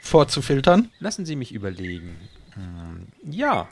vorzufiltern. 0.00 0.90
Lassen 0.98 1.24
Sie 1.24 1.36
mich 1.36 1.52
überlegen. 1.52 2.16
Hm, 2.54 3.06
ja. 3.30 3.68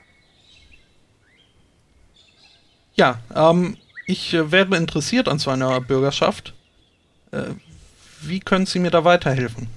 Ja, 3.00 3.18
ähm, 3.34 3.78
ich 4.04 4.34
äh, 4.34 4.52
wäre 4.52 4.76
interessiert 4.76 5.26
an 5.26 5.38
so 5.38 5.50
einer 5.50 5.80
Bürgerschaft. 5.80 6.52
Äh, 7.30 7.54
wie 8.20 8.40
können 8.40 8.66
Sie 8.66 8.78
mir 8.78 8.90
da 8.90 9.04
weiterhelfen? 9.04 9.68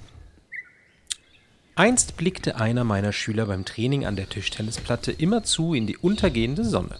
Einst 1.74 2.18
blickte 2.18 2.56
einer 2.56 2.84
meiner 2.84 3.14
Schüler 3.14 3.46
beim 3.46 3.64
Training 3.64 4.04
an 4.04 4.16
der 4.16 4.28
Tischtennisplatte 4.28 5.10
immerzu 5.10 5.72
in 5.72 5.86
die 5.86 5.96
untergehende 5.96 6.66
Sonne. 6.66 6.98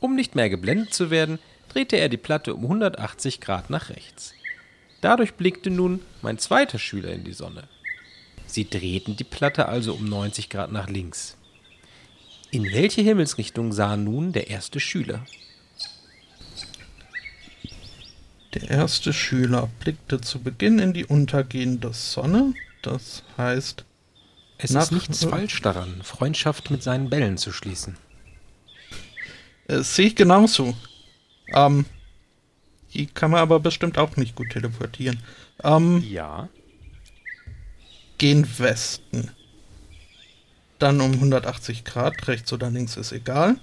Um 0.00 0.16
nicht 0.16 0.34
mehr 0.34 0.50
geblendet 0.50 0.92
zu 0.92 1.12
werden, 1.12 1.38
drehte 1.68 1.98
er 1.98 2.08
die 2.08 2.16
Platte 2.16 2.56
um 2.56 2.64
180 2.64 3.40
Grad 3.40 3.70
nach 3.70 3.90
rechts. 3.90 4.34
Dadurch 5.02 5.34
blickte 5.34 5.70
nun 5.70 6.00
mein 6.22 6.38
zweiter 6.38 6.80
Schüler 6.80 7.12
in 7.12 7.22
die 7.22 7.32
Sonne. 7.32 7.68
Sie 8.46 8.68
drehten 8.68 9.14
die 9.14 9.22
Platte 9.22 9.68
also 9.68 9.94
um 9.94 10.04
90 10.04 10.50
Grad 10.50 10.72
nach 10.72 10.88
links. 10.88 11.36
In 12.52 12.70
welche 12.70 13.00
Himmelsrichtung 13.00 13.72
sah 13.72 13.96
nun 13.96 14.32
der 14.32 14.48
erste 14.50 14.78
Schüler? 14.78 15.24
Der 18.52 18.68
erste 18.70 19.14
Schüler 19.14 19.70
blickte 19.80 20.20
zu 20.20 20.38
Beginn 20.38 20.78
in 20.78 20.92
die 20.92 21.06
untergehende 21.06 21.94
Sonne. 21.94 22.52
Das 22.82 23.22
heißt, 23.38 23.86
Es 24.58 24.72
ist 24.72 24.92
nichts 24.92 25.24
falsch 25.24 25.62
daran, 25.62 26.02
Freundschaft 26.02 26.70
mit 26.70 26.82
seinen 26.82 27.08
Bällen 27.08 27.38
zu 27.38 27.52
schließen. 27.52 27.96
äh, 29.68 29.80
sehe 29.80 30.08
ich 30.08 30.16
genauso. 30.16 30.76
Ähm, 31.54 31.86
die 32.92 33.06
kann 33.06 33.30
man 33.30 33.40
aber 33.40 33.60
bestimmt 33.60 33.96
auch 33.96 34.16
nicht 34.16 34.34
gut 34.36 34.50
teleportieren. 34.50 35.20
Ähm, 35.64 36.04
Ja. 36.06 36.50
gehen 38.18 38.46
Westen. 38.58 39.30
Dann 40.82 41.00
um 41.00 41.12
180 41.12 41.84
Grad, 41.84 42.26
rechts 42.26 42.52
oder 42.52 42.68
links 42.68 42.96
ist 42.96 43.12
egal. 43.12 43.54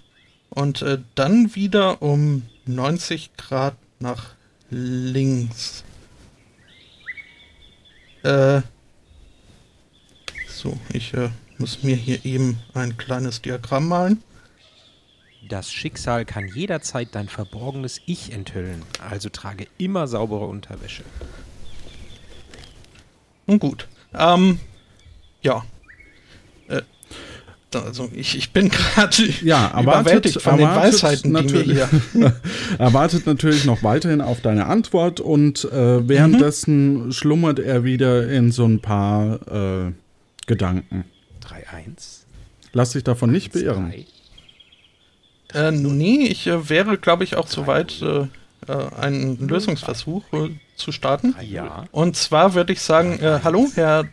Und 0.49 0.82
äh, 0.84 0.99
dann 1.15 1.53
wieder 1.53 2.01
um 2.01 2.43
90 2.65 3.36
Grad 3.36 3.76
nach 3.99 4.36
links. 4.70 5.84
Äh, 8.24 8.61
so, 10.47 10.80
ich 10.93 11.13
äh, 11.13 11.28
muss 11.57 11.84
mir 11.84 11.97
hier 11.97 12.24
eben 12.24 12.57
ein 12.74 12.95
kleines 12.95 13.41
Diagramm 13.41 13.89
malen. 13.89 14.24
Das 15.49 15.74
Schicksal 15.74 16.24
kann 16.24 16.47
jederzeit 16.47 17.09
dein 17.15 17.28
verborgenes 17.28 17.99
Ich 18.05 18.32
enthüllen, 18.32 18.82
also 19.09 19.28
trage 19.28 19.67
immer 19.78 20.07
saubere 20.07 20.45
Unterwäsche. 20.45 21.03
Nun 23.45 23.59
gut. 23.59 23.89
Ähm, 24.13 24.61
ja. 25.41 25.65
Äh, 26.70 26.84
also 27.76 28.09
ich, 28.13 28.38
ich 28.38 28.51
bin 28.51 28.70
gerade 28.70 29.24
Ja, 29.41 29.67
erwartet, 29.67 29.84
überwältigt 29.84 30.41
von 30.41 30.57
den 30.57 30.67
erwartet 30.67 30.93
Weisheiten, 30.93 31.24
die 31.24 31.30
mir 31.30 31.43
natürlich, 31.43 31.88
hier. 32.13 32.34
er 32.78 32.93
wartet 32.93 33.26
natürlich 33.26 33.65
noch 33.65 33.84
weiterhin 33.84 34.22
auf 34.22 34.41
deine 34.41 34.65
Antwort 34.65 35.20
und 35.20 35.65
äh, 35.65 36.07
währenddessen 36.07 37.11
schlummert 37.11 37.59
er 37.59 37.84
wieder 37.84 38.30
in 38.30 38.51
so 38.51 38.65
ein 38.65 38.80
paar 38.80 39.88
äh, 39.88 39.91
Gedanken. 40.47 41.05
3-1. 41.43 42.22
Lass 42.74 42.91
dich 42.91 43.03
davon 43.03 43.32
nicht 43.32 43.53
beirren. 43.53 43.93
3. 45.51 45.67
Äh, 45.67 45.72
nee, 45.72 46.28
ich 46.28 46.47
äh, 46.47 46.70
wäre, 46.70 46.97
glaube 46.97 47.24
ich, 47.24 47.36
auch 47.36 47.47
soweit, 47.47 48.01
äh, 48.01 48.28
äh, 48.67 48.95
einen 48.99 49.47
Lösungsversuch 49.47 50.24
äh, 50.34 50.49
zu 50.76 50.91
starten. 50.91 51.36
Ja. 51.41 51.86
Und 51.91 52.15
zwar 52.15 52.53
würde 52.53 52.74
ich 52.74 52.82
sagen, 52.82 53.20
äh, 53.20 53.39
hallo, 53.43 53.67
Herr 53.74 54.05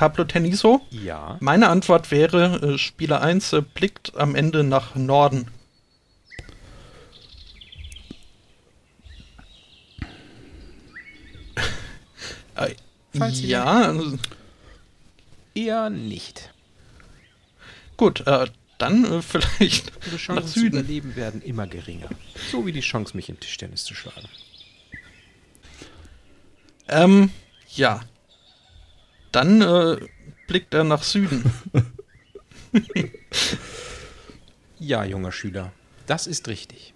Tablo 0.00 0.24
Teniso. 0.24 0.80
Ja. 0.88 1.36
Meine 1.40 1.68
Antwort 1.68 2.10
wäre, 2.10 2.72
äh, 2.74 2.78
Spieler 2.78 3.20
1 3.20 3.52
äh, 3.52 3.60
blickt 3.60 4.16
am 4.16 4.34
Ende 4.34 4.64
nach 4.64 4.94
Norden. 4.94 5.48
äh, 12.54 12.74
Falls 13.14 13.42
ja, 13.42 13.94
Eher 15.54 15.90
nicht. 15.90 16.50
gut, 17.98 18.26
äh, 18.26 18.46
dann 18.78 19.04
äh, 19.04 19.20
vielleicht 19.20 19.92
Ihre 20.06 20.12
nach 20.12 20.18
Chancen 20.18 20.48
zu 20.48 20.60
Süden. 20.60 20.78
überleben 20.78 21.14
werden 21.14 21.42
immer 21.42 21.66
geringer. 21.66 22.08
So 22.50 22.64
wie 22.64 22.72
die 22.72 22.80
Chance, 22.80 23.14
mich 23.18 23.28
im 23.28 23.38
Tischtennis 23.38 23.84
zu 23.84 23.94
schlagen. 23.94 24.30
Ähm, 26.88 27.30
ja. 27.76 28.00
Dann 29.32 29.62
äh, 29.62 29.96
blickt 30.46 30.74
er 30.74 30.84
nach 30.84 31.02
Süden. 31.02 31.44
Ja, 34.82 35.04
junger 35.04 35.30
Schüler, 35.30 35.72
das 36.06 36.26
ist 36.26 36.48
richtig. 36.48 36.94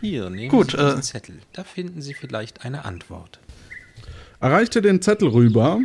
Hier, 0.00 0.28
nehmen 0.30 0.48
Gut, 0.48 0.72
Sie 0.72 0.76
diesen 0.76 0.98
äh, 0.98 1.02
Zettel. 1.02 1.38
Da 1.52 1.62
finden 1.62 2.02
Sie 2.02 2.12
vielleicht 2.12 2.64
eine 2.64 2.84
Antwort. 2.84 3.38
Erreicht 4.40 4.74
dir 4.74 4.82
den 4.82 5.00
Zettel 5.00 5.28
rüber. 5.28 5.80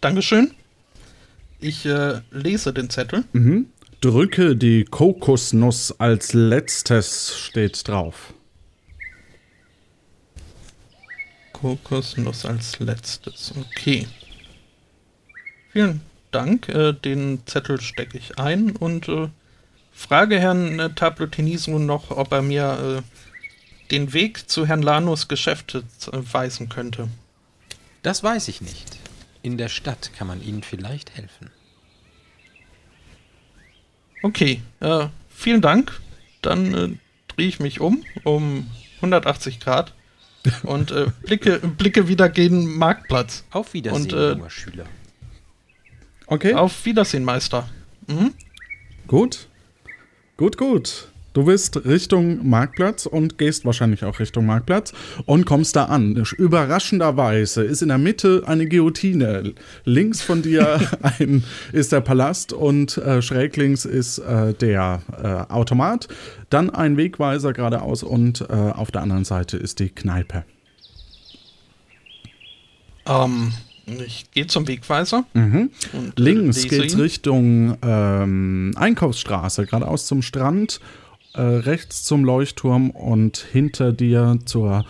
Dankeschön. 0.00 0.52
Ich 1.60 1.84
äh, 1.84 2.22
lese 2.30 2.72
den 2.72 2.88
Zettel. 2.88 3.24
Mhm. 3.34 3.66
Drücke 4.00 4.56
die 4.56 4.84
Kokosnuss 4.84 6.00
als 6.00 6.32
letztes 6.32 7.38
steht 7.38 7.86
drauf. 7.86 8.32
Kokosnuss 11.62 12.44
als 12.44 12.80
letztes. 12.80 13.54
Okay. 13.56 14.08
Vielen 15.70 16.00
Dank. 16.32 16.68
Äh, 16.68 16.92
den 16.92 17.46
Zettel 17.46 17.80
stecke 17.80 18.18
ich 18.18 18.38
ein 18.38 18.72
und 18.72 19.08
äh, 19.08 19.28
frage 19.92 20.40
Herrn 20.40 20.80
äh, 20.80 20.90
Tablo 20.90 21.28
Teniso 21.28 21.78
noch, 21.78 22.10
ob 22.10 22.32
er 22.32 22.42
mir 22.42 23.02
äh, 23.04 23.90
den 23.92 24.12
Weg 24.12 24.50
zu 24.50 24.66
Herrn 24.66 24.82
Lanos 24.82 25.28
Geschäft 25.28 25.76
äh, 25.76 25.82
weisen 26.10 26.68
könnte. 26.68 27.08
Das 28.02 28.24
weiß 28.24 28.48
ich 28.48 28.60
nicht. 28.60 28.98
In 29.42 29.56
der 29.56 29.68
Stadt 29.68 30.10
kann 30.18 30.26
man 30.26 30.42
Ihnen 30.42 30.64
vielleicht 30.64 31.16
helfen. 31.16 31.50
Okay, 34.24 34.62
äh, 34.80 35.06
vielen 35.30 35.60
Dank. 35.60 36.00
Dann 36.42 36.74
äh, 36.74 36.88
drehe 37.28 37.48
ich 37.48 37.60
mich 37.60 37.80
um, 37.80 38.04
um 38.24 38.68
180 38.96 39.60
Grad 39.60 39.94
und 40.62 40.90
äh, 40.90 41.06
blicke, 41.24 41.58
blicke 41.58 42.08
wieder 42.08 42.28
gegen 42.28 42.60
den 42.66 42.78
Marktplatz. 42.78 43.44
Auf 43.50 43.74
Wiedersehen, 43.74 44.02
Und, 44.02 44.12
äh, 44.12 44.32
junger 44.32 44.50
Schüler. 44.50 44.84
Okay, 46.26 46.54
Auf 46.54 46.84
Wiedersehen, 46.84 47.24
Meister. 47.24 47.68
Mhm. 48.06 48.32
gut. 49.06 49.46
Gut, 50.36 50.56
gut. 50.56 51.11
Du 51.32 51.44
bist 51.44 51.86
Richtung 51.86 52.46
Marktplatz 52.46 53.06
und 53.06 53.38
gehst 53.38 53.64
wahrscheinlich 53.64 54.04
auch 54.04 54.20
Richtung 54.20 54.44
Marktplatz 54.44 54.92
und 55.24 55.46
kommst 55.46 55.76
da 55.76 55.86
an. 55.86 56.14
Überraschenderweise 56.36 57.64
ist 57.64 57.80
in 57.80 57.88
der 57.88 57.98
Mitte 57.98 58.42
eine 58.46 58.68
Guillotine. 58.68 59.54
Links 59.84 60.20
von 60.20 60.42
dir 60.42 60.80
ein, 61.02 61.42
ist 61.72 61.92
der 61.92 62.02
Palast 62.02 62.52
und 62.52 62.98
äh, 62.98 63.22
schräg 63.22 63.56
links 63.56 63.86
ist 63.86 64.18
äh, 64.18 64.52
der 64.52 65.00
äh, 65.22 65.52
Automat. 65.52 66.08
Dann 66.50 66.68
ein 66.68 66.98
Wegweiser 66.98 67.54
geradeaus 67.54 68.02
und 68.02 68.42
äh, 68.42 68.52
auf 68.52 68.90
der 68.90 69.00
anderen 69.00 69.24
Seite 69.24 69.56
ist 69.56 69.78
die 69.78 69.88
Kneipe. 69.88 70.44
Ähm, 73.06 73.52
ich 73.86 74.30
gehe 74.30 74.46
zum 74.46 74.68
Wegweiser. 74.68 75.24
Mhm. 75.32 75.70
Äh, 75.92 76.20
Links 76.20 76.68
geht's 76.68 76.94
ihn. 76.94 77.00
Richtung 77.00 77.78
ähm, 77.82 78.72
Einkaufsstraße, 78.76 79.66
geradeaus 79.66 80.06
zum 80.06 80.22
Strand, 80.22 80.80
äh, 81.34 81.40
rechts 81.40 82.04
zum 82.04 82.24
Leuchtturm 82.24 82.90
und 82.90 83.36
hinter 83.38 83.92
dir 83.92 84.38
zur 84.44 84.84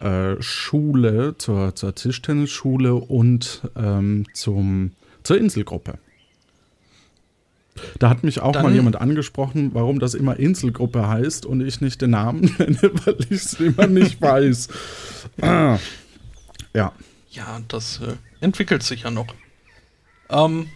äh, 0.00 0.40
Schule, 0.42 1.36
zur, 1.38 1.74
zur 1.74 1.94
Tischtennisschule 1.94 2.94
und 2.94 3.62
ähm, 3.76 4.26
zum, 4.34 4.92
zur 5.22 5.38
Inselgruppe. 5.38 5.98
Da 7.98 8.08
hat 8.08 8.24
mich 8.24 8.40
auch 8.40 8.52
Dann- 8.52 8.62
mal 8.64 8.74
jemand 8.74 8.96
angesprochen, 8.96 9.70
warum 9.74 9.98
das 10.00 10.14
immer 10.14 10.38
Inselgruppe 10.38 11.06
heißt 11.08 11.44
und 11.44 11.60
ich 11.60 11.80
nicht 11.80 12.00
den 12.02 12.10
Namen 12.10 12.54
nenne, 12.58 12.78
weil 13.04 13.16
ich 13.20 13.30
es 13.32 13.54
immer 13.60 13.86
nicht 13.86 14.20
weiß. 14.20 14.68
Ah. 15.42 15.78
Ja. 16.74 16.92
Ja, 17.30 17.60
das 17.68 18.00
äh, 18.00 18.14
entwickelt 18.40 18.82
sich 18.82 19.02
ja 19.02 19.10
noch. 19.10 19.26
Ähm, 20.30 20.68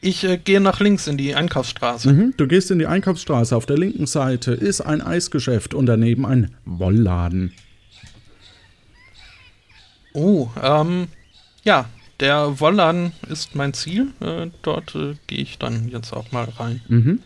ich 0.00 0.24
äh, 0.24 0.38
gehe 0.38 0.60
nach 0.60 0.80
links 0.80 1.06
in 1.06 1.16
die 1.16 1.34
Einkaufsstraße. 1.34 2.12
Mhm. 2.12 2.34
Du 2.36 2.46
gehst 2.46 2.70
in 2.70 2.78
die 2.78 2.86
Einkaufsstraße. 2.86 3.54
Auf 3.54 3.66
der 3.66 3.78
linken 3.78 4.06
Seite 4.06 4.52
ist 4.52 4.80
ein 4.80 5.02
Eisgeschäft 5.02 5.74
und 5.74 5.86
daneben 5.86 6.24
ein 6.24 6.54
Wollladen. 6.64 7.52
Oh, 10.12 10.48
ähm, 10.60 11.08
ja, 11.64 11.88
der 12.18 12.60
Wollladen 12.60 13.12
ist 13.28 13.54
mein 13.54 13.74
Ziel. 13.74 14.08
Äh, 14.20 14.48
dort 14.62 14.94
äh, 14.94 15.14
gehe 15.26 15.40
ich 15.40 15.58
dann 15.58 15.88
jetzt 15.88 16.12
auch 16.12 16.32
mal 16.32 16.44
rein. 16.44 16.80
Mhm. 16.88 17.22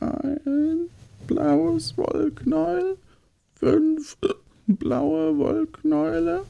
Ein 0.00 0.88
blaues 1.26 1.96
Wollknäuel, 1.96 2.96
fünf 3.54 4.16
blaue 4.66 5.36
Wollknäule, 5.36 6.44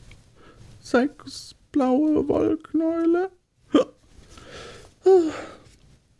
sechs 0.80 1.54
blaue 1.72 2.26
Wollknäule, 2.28 3.30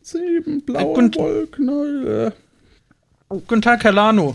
sieben 0.03 0.63
blaue 0.65 0.95
Guten- 0.95 1.15
Wollknäule. 1.21 2.33
Guten 3.29 3.63
Tag, 3.63 3.85
Herr 3.85 3.93
Lano. 3.93 4.35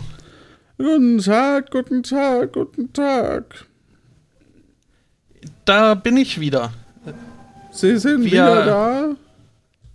Guten 0.78 1.18
Tag, 1.18 1.70
guten 1.70 2.02
Tag, 2.02 2.52
guten 2.52 2.92
Tag. 2.92 3.66
Da 5.64 5.94
bin 5.94 6.16
ich 6.16 6.40
wieder. 6.40 6.72
Sie 7.70 7.96
sind 7.98 8.22
Wir- 8.24 8.30
wieder 8.30 8.64
da? 8.66 9.16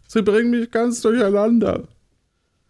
Sie 0.08 0.22
bringen 0.22 0.52
mich 0.52 0.70
ganz 0.70 1.02
durcheinander. 1.02 1.84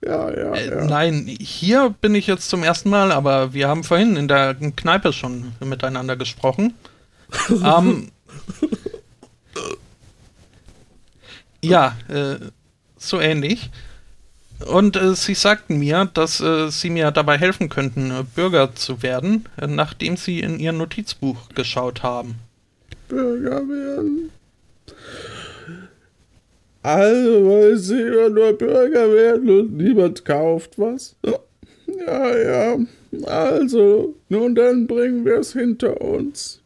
Ja, 0.03 0.29
ja, 0.31 0.53
Äh, 0.53 0.69
ja. 0.69 0.85
Nein, 0.85 1.25
hier 1.39 1.93
bin 2.01 2.15
ich 2.15 2.27
jetzt 2.27 2.49
zum 2.49 2.63
ersten 2.63 2.89
Mal, 2.89 3.11
aber 3.11 3.53
wir 3.53 3.67
haben 3.67 3.83
vorhin 3.83 4.15
in 4.15 4.27
der 4.27 4.55
Kneipe 4.55 5.13
schon 5.13 5.51
miteinander 5.63 6.15
gesprochen. 6.15 6.73
ähm, 7.49 8.09
ja, 11.61 11.97
äh, 12.07 12.36
so 12.97 13.19
ähnlich. 13.19 13.69
Und 14.65 14.95
äh, 14.95 15.15
sie 15.15 15.34
sagten 15.34 15.79
mir, 15.79 16.09
dass 16.13 16.39
äh, 16.39 16.69
sie 16.69 16.89
mir 16.89 17.11
dabei 17.11 17.38
helfen 17.38 17.69
könnten, 17.69 18.11
äh, 18.11 18.23
Bürger 18.36 18.75
zu 18.75 19.01
werden, 19.01 19.45
äh, 19.59 19.67
nachdem 19.67 20.17
sie 20.17 20.39
in 20.39 20.59
ihr 20.59 20.71
Notizbuch 20.71 21.49
geschaut 21.55 22.03
haben. 22.03 22.36
Bürger 23.07 23.67
werden. 23.67 24.29
Also 26.84 27.45
wollen 27.45 27.77
Sie 27.77 28.01
immer 28.01 28.29
nur 28.29 28.53
Bürger 28.53 29.13
werden 29.13 29.49
und 29.49 29.77
niemand 29.77 30.25
kauft 30.25 30.79
was? 30.79 31.15
Ja, 31.86 32.38
ja. 32.38 32.79
Also, 33.25 34.15
nun 34.29 34.55
dann 34.55 34.88
bringen 34.88 35.25
wir 35.25 35.39
es 35.39 35.53
hinter 35.53 35.99
uns. 36.01 36.61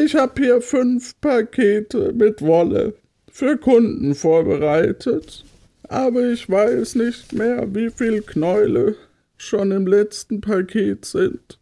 Ich 0.00 0.14
habe 0.14 0.40
hier 0.40 0.60
fünf 0.60 1.20
Pakete 1.20 2.12
mit 2.12 2.40
Wolle 2.40 2.94
für 3.32 3.56
Kunden 3.56 4.14
vorbereitet. 4.14 5.44
Aber 5.88 6.30
ich 6.30 6.48
weiß 6.48 6.94
nicht 6.94 7.32
mehr, 7.32 7.74
wie 7.74 7.90
viel 7.90 8.22
Knäule 8.22 8.94
schon 9.36 9.72
im 9.72 9.88
letzten 9.88 10.40
Paket 10.40 11.04
sind. 11.04 11.58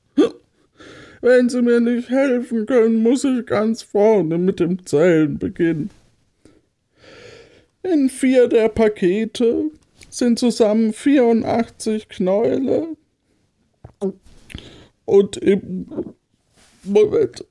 Wenn 1.23 1.49
Sie 1.49 1.63
mir 1.63 1.81
nicht 1.81 2.11
helfen 2.11 2.67
können, 2.67 3.03
muss 3.03 3.25
ich 3.25 3.47
ganz 3.47 3.83
vorne 3.83 4.37
mit 4.37 4.61
dem 4.61 4.85
Zählen 4.85 5.39
beginnen. 5.39 5.89
In 7.83 8.11
vier 8.11 8.49
der 8.49 8.69
Pakete 8.69 9.71
sind 10.11 10.39
zusammen 10.39 10.93
84 10.93 12.11
Knäule. 12.11 12.97
Und 15.07 15.37
im 15.39 16.15
Moment. 16.85 17.47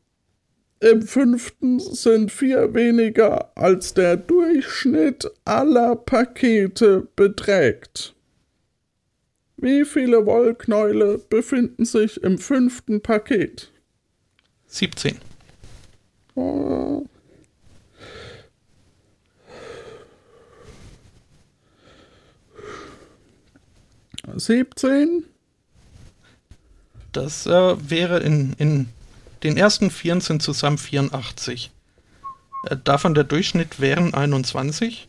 Im 0.86 1.02
fünften 1.02 1.80
sind 1.80 2.32
vier 2.32 2.76
weniger, 2.76 3.52
als 3.56 3.96
der 3.96 4.18
Durchschnitt 4.18 5.28
aller 5.44 5.96
Pakete 5.96 7.08
beträgt. 7.16 8.14
Wie 9.58 9.84
viele 9.84 10.28
Wollknäule 10.28 11.18
befinden 11.18 11.86
sich 11.86 12.22
im 12.22 12.38
fünften 12.38 13.02
Paket? 13.02 13.72
17. 14.68 15.18
Oh. 16.36 17.08
Siebzehn? 24.36 25.24
Das 27.12 27.48
äh, 27.48 27.90
wäre 27.90 28.20
in, 28.20 28.54
in 28.60 28.90
den 29.46 29.58
ersten 29.58 29.92
Vieren 29.92 30.22
sind 30.22 30.42
zusammen 30.42 30.80
84. 30.80 31.72
Äh, 32.68 32.78
davon 32.84 33.14
der 33.14 33.24
Durchschnitt 33.24 33.80
wären 33.80 34.14
21 34.14 35.08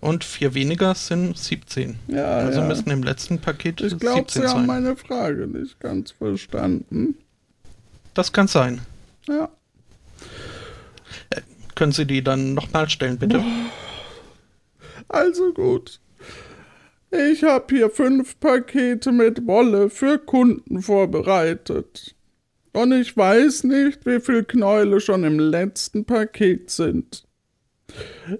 und 0.00 0.24
vier 0.24 0.54
weniger 0.54 0.94
sind 0.96 1.38
17. 1.38 1.98
Ja, 2.08 2.38
also 2.38 2.60
ja. 2.60 2.66
müssten 2.66 2.90
im 2.90 3.04
letzten 3.04 3.40
Paket 3.40 3.80
Ich 3.80 3.96
glaube, 3.96 4.20
17 4.22 4.42
Sie 4.42 4.48
haben 4.48 4.58
sein. 4.58 4.66
meine 4.66 4.96
Frage 4.96 5.46
nicht 5.46 5.78
ganz 5.78 6.10
verstanden. 6.10 7.16
Das 8.14 8.32
kann 8.32 8.48
sein. 8.48 8.80
Ja. 9.28 9.48
Können 11.76 11.92
Sie 11.92 12.06
die 12.06 12.24
dann 12.24 12.54
nochmal 12.54 12.90
stellen, 12.90 13.18
bitte? 13.18 13.42
Also 15.06 15.52
gut. 15.52 16.00
Ich 17.12 17.44
habe 17.44 17.66
hier 17.74 17.90
fünf 17.90 18.38
Pakete 18.40 19.12
mit 19.12 19.46
Wolle 19.46 19.90
für 19.90 20.18
Kunden 20.18 20.82
vorbereitet. 20.82 22.16
Und 22.72 22.92
ich 22.92 23.16
weiß 23.16 23.64
nicht, 23.64 24.06
wie 24.06 24.20
viel 24.20 24.44
Knäule 24.44 25.00
schon 25.00 25.24
im 25.24 25.38
letzten 25.38 26.04
Paket 26.04 26.70
sind. 26.70 27.24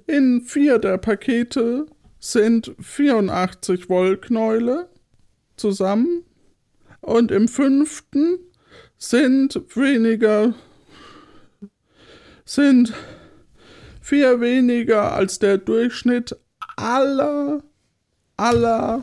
In 0.07 0.43
vier 0.43 0.79
der 0.79 0.99
Pakete 0.99 1.87
sind 2.21 2.73
84 2.81 3.89
Wollknäule 3.89 4.89
zusammen. 5.57 6.25
Und 7.01 7.31
im 7.33 7.49
fünften 7.49 8.39
sind 8.99 9.59
weniger 9.75 10.55
sind 12.45 12.93
vier 14.03 14.41
weniger 14.41 15.13
als 15.13 15.39
der 15.39 15.57
Durchschnitt 15.57 16.37
aller 16.77 17.63
aller 18.37 19.03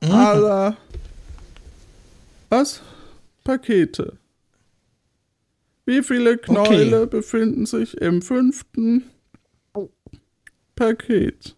aller 0.00 0.76
was 2.48 2.80
Pakete. 3.44 4.18
Wie 5.86 6.02
viele 6.02 6.38
Knäule 6.38 7.06
befinden 7.06 7.66
sich 7.66 7.98
im 7.98 8.22
fünften 8.22 9.04
Paket? 10.74 11.54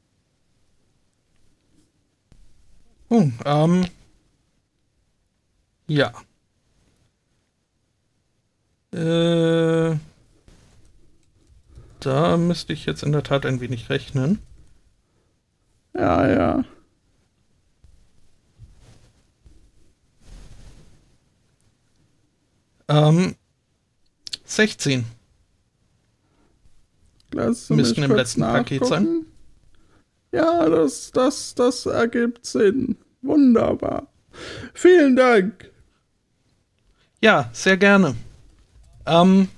Oh, 3.09 3.29
ähm. 3.45 3.87
Ja. 5.87 6.13
Äh. 8.93 9.97
Da 12.01 12.37
müsste 12.37 12.73
ich 12.73 12.87
jetzt 12.87 13.03
in 13.03 13.13
der 13.13 13.23
Tat 13.23 13.47
ein 13.47 13.61
wenig 13.61 13.89
rechnen. 13.91 14.41
Ja, 15.95 16.29
ja. 16.29 16.65
Ähm. 22.89 23.37
16. 24.47 25.05
Lass 27.33 27.69
Müssten 27.69 28.03
im 28.05 28.13
letzten 28.13 28.41
Paket 28.43 28.87
sein. 28.87 29.03
nachgucken. 29.03 29.27
Ja, 30.33 30.69
das, 30.69 31.11
das, 31.13 31.55
das 31.55 31.87
ergibt 31.87 32.47
Sinn. 32.47 32.97
Wunderbar. 33.23 34.07
Vielen 34.75 35.17
Dank. 35.17 35.71
Ja, 37.23 37.51
sehr 37.53 37.77
gerne. 37.77 38.15
Ähm, 39.07 39.49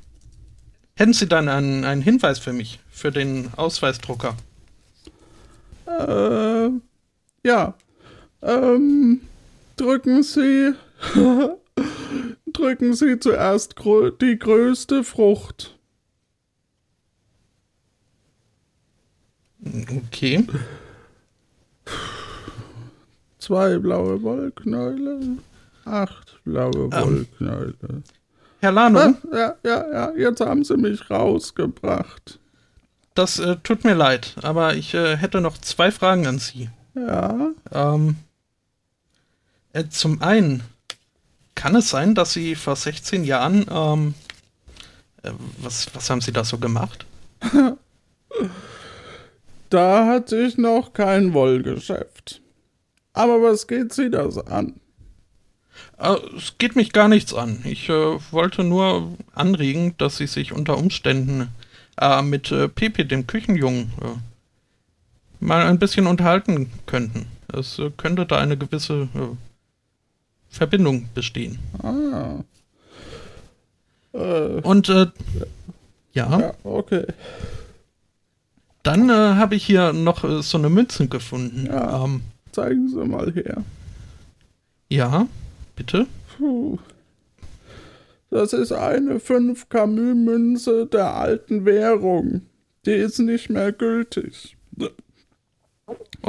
hätten 0.94 1.12
Sie 1.12 1.26
dann 1.26 1.48
einen, 1.48 1.84
einen 1.84 2.02
Hinweis 2.02 2.38
für 2.38 2.52
mich, 2.52 2.80
für 2.90 3.10
den 3.10 3.50
Ausweisdrucker? 3.56 4.36
Äh, 5.86 6.70
ja. 7.44 7.74
Ähm, 8.42 9.20
drücken 9.76 10.22
Sie. 10.22 10.74
drücken 12.58 12.94
Sie 12.94 13.18
zuerst 13.18 13.76
grö 13.76 14.10
die 14.10 14.38
größte 14.38 15.04
Frucht. 15.04 15.78
Okay. 20.06 20.46
Zwei 23.38 23.78
blaue 23.78 24.22
Wollknäule. 24.22 25.20
Acht 25.84 26.38
blaue 26.44 26.90
Wollknäule. 26.92 28.02
Herr 28.60 28.72
Lano, 28.72 28.98
Ah, 28.98 29.14
ja, 29.32 29.54
ja, 29.64 29.92
ja, 29.92 30.12
jetzt 30.16 30.40
haben 30.40 30.64
Sie 30.64 30.76
mich 30.76 31.08
rausgebracht. 31.10 32.40
das 33.14 33.38
äh, 33.38 33.56
tut 33.62 33.84
mir 33.84 33.94
leid, 33.94 34.34
aber 34.42 34.74
ich 34.74 34.94
äh, 34.94 35.16
hätte 35.16 35.40
noch 35.40 35.58
zwei 35.58 35.90
Fragen 35.92 36.26
an 36.26 36.38
Sie. 36.38 36.68
Ja, 36.94 37.50
Ähm, 37.72 38.16
äh, 39.72 39.84
zum 39.88 40.20
einen, 40.22 40.62
kann 41.58 41.74
es 41.74 41.90
sein, 41.90 42.14
dass 42.14 42.32
Sie 42.32 42.54
vor 42.54 42.76
16 42.76 43.24
Jahren, 43.24 43.66
ähm, 43.68 44.14
äh, 45.24 45.32
was, 45.58 45.92
was 45.92 46.08
haben 46.08 46.20
Sie 46.20 46.30
da 46.30 46.44
so 46.44 46.58
gemacht? 46.58 47.04
da 49.68 50.06
hatte 50.06 50.36
ich 50.36 50.56
noch 50.56 50.92
kein 50.92 51.34
Wollgeschäft. 51.34 52.40
Aber 53.12 53.42
was 53.42 53.66
geht 53.66 53.92
Sie 53.92 54.08
das 54.08 54.38
an? 54.38 54.74
Äh, 55.98 56.14
es 56.36 56.58
geht 56.58 56.76
mich 56.76 56.92
gar 56.92 57.08
nichts 57.08 57.34
an. 57.34 57.60
Ich 57.64 57.88
äh, 57.88 58.18
wollte 58.30 58.62
nur 58.62 59.16
anregen, 59.34 59.96
dass 59.98 60.18
Sie 60.18 60.28
sich 60.28 60.52
unter 60.52 60.78
Umständen 60.78 61.48
äh, 62.00 62.22
mit 62.22 62.52
äh, 62.52 62.68
Pepe, 62.68 63.04
dem 63.04 63.26
Küchenjungen, 63.26 63.90
äh, 64.00 65.44
mal 65.44 65.66
ein 65.66 65.80
bisschen 65.80 66.06
unterhalten 66.06 66.70
könnten. 66.86 67.26
Es 67.52 67.82
könnte 67.96 68.26
da 68.26 68.38
eine 68.38 68.56
gewisse 68.56 69.08
Verbindung 70.50 71.08
bestehen. 71.14 71.58
Ah. 71.82 72.40
Äh, 74.12 74.60
Und 74.62 74.88
äh, 74.88 75.06
ja, 76.12 76.40
ja, 76.40 76.54
okay. 76.64 77.04
dann 78.82 79.08
äh, 79.10 79.12
habe 79.12 79.54
ich 79.54 79.64
hier 79.64 79.92
noch 79.92 80.24
äh, 80.24 80.42
so 80.42 80.58
eine 80.58 80.70
Münze 80.70 81.06
gefunden. 81.08 81.66
Ja. 81.66 82.04
Ähm, 82.04 82.22
Zeigen 82.52 82.88
Sie 82.88 83.04
mal 83.04 83.32
her. 83.32 83.62
ja, 84.88 85.26
bitte. 85.76 86.06
Puh. 86.36 86.78
Das 88.30 88.52
ist 88.52 88.72
eine 88.72 89.20
5 89.20 89.68
Camus-Münze 89.70 90.86
der 90.86 91.14
alten 91.14 91.64
Währung. 91.64 92.42
Die 92.84 92.92
ist 92.92 93.18
nicht 93.20 93.48
mehr 93.48 93.72
gültig. 93.72 94.56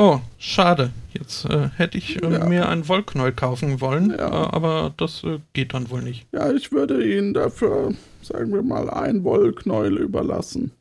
Oh, 0.01 0.21
schade. 0.37 0.91
Jetzt 1.11 1.43
äh, 1.43 1.71
hätte 1.75 1.97
ich 1.97 2.23
äh, 2.23 2.31
Ja. 2.31 2.45
mir 2.45 2.69
ein 2.69 2.87
Wollknäuel 2.87 3.33
kaufen 3.33 3.81
wollen, 3.81 4.11
Ja. 4.11 4.27
äh, 4.29 4.47
aber 4.55 4.93
das 4.95 5.25
äh, 5.25 5.39
geht 5.51 5.73
dann 5.73 5.89
wohl 5.89 6.01
nicht. 6.01 6.25
Ja, 6.31 6.49
ich 6.53 6.71
würde 6.71 7.05
Ihnen 7.05 7.33
dafür, 7.33 7.93
sagen 8.21 8.53
wir 8.53 8.61
mal, 8.63 8.89
ein 8.89 9.25
Wollknäuel 9.25 9.97
überlassen. 9.97 10.71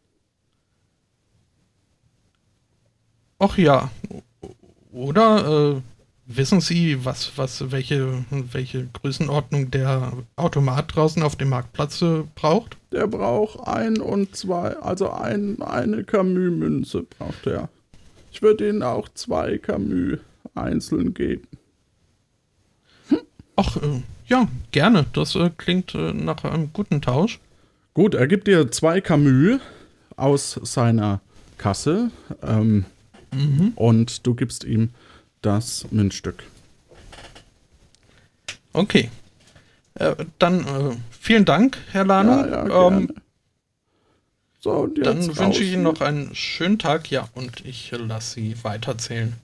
Ach 3.41 3.59
ja. 3.59 3.91
Oder 4.93 5.79
äh, 5.79 5.83
wissen 6.27 6.61
Sie, 6.61 7.05
was, 7.05 7.33
was, 7.37 7.73
welche, 7.73 8.25
welche 8.31 8.87
Größenordnung 8.87 9.73
der 9.73 10.13
Automat 10.37 10.95
draußen 10.95 11.25
auf 11.25 11.35
dem 11.35 11.49
Marktplatz 11.49 12.03
äh, 12.03 12.23
braucht? 12.37 12.77
Der 12.93 13.09
braucht 13.09 13.67
ein 13.67 13.99
und 14.01 14.37
zwei, 14.37 14.77
also 14.77 15.11
ein, 15.11 15.61
eine 15.61 16.05
Camus-Münze 16.05 17.03
braucht 17.03 17.49
er. 17.49 17.69
Ich 18.33 18.43
würde 18.43 18.69
Ihnen 18.69 18.83
auch 18.83 19.09
zwei 19.15 19.59
Camus 19.59 20.19
einzeln 20.55 21.15
geben. 21.15 21.47
Ach, 23.57 23.77
äh, 23.77 24.03
ja, 24.27 24.47
gerne. 24.71 25.07
Das 25.13 25.35
äh, 25.35 25.51
klingt 25.57 25.95
äh, 25.95 26.13
nach 26.13 26.45
einem 26.45 26.73
guten 26.73 27.01
Tausch. 27.01 27.41
Gut, 27.95 28.15
er 28.15 28.29
gibt 28.29 28.47
dir 28.47 28.71
zwei 28.71 29.01
Camus 29.01 29.61
aus 30.17 30.61
seiner 30.63 31.21
Kasse 31.57 32.11
ähm, 32.43 32.85
und 33.75 34.27
du 34.27 34.35
gibst 34.35 34.65
ihm 34.65 34.91
das 35.43 35.87
Münzstück. 35.91 36.45
Okay. 38.73 39.11
Äh, 39.95 40.15
dann 40.39 40.61
äh, 40.61 40.97
vielen 41.11 41.45
Dank, 41.45 41.79
Herr 41.91 42.05
Lano. 42.05 42.47
Ja, 42.47 42.69
ja, 42.69 42.87
ähm, 42.89 43.09
So, 44.69 44.87
dann 44.87 45.37
wünsche 45.37 45.63
ich 45.63 45.73
Ihnen 45.73 45.83
noch 45.83 46.01
einen 46.01 46.35
schönen 46.35 46.79
Tag. 46.79 47.11
Ja, 47.11 47.29
und 47.35 47.65
ich 47.65 47.91
lasse 47.91 48.35
Sie 48.35 48.57
weiterzählen. 48.63 49.35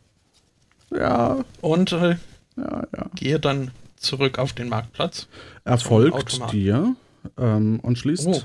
Ja, 0.91 1.45
Und 1.61 1.93
äh, 1.93 2.16
ja, 2.57 2.87
ja. 2.97 3.07
gehe 3.14 3.41
dann 3.41 3.70
zurück 3.97 4.39
auf 4.39 4.53
den 4.53 4.68
Marktplatz. 4.68 5.29
Er 5.64 5.79
folgt 5.79 6.14
Automat. 6.14 6.53
dir 6.53 6.95
ähm, 7.39 7.81
und 7.81 7.99
schließt. 7.99 8.29
Oh. 8.29 8.43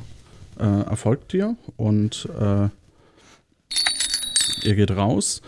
Äh, 0.59 0.81
er 0.83 0.95
folgt 0.95 1.33
dir 1.33 1.55
und 1.77 2.27
äh, 2.39 2.69
ihr 4.63 4.75
geht 4.75 4.91
raus 4.91 5.41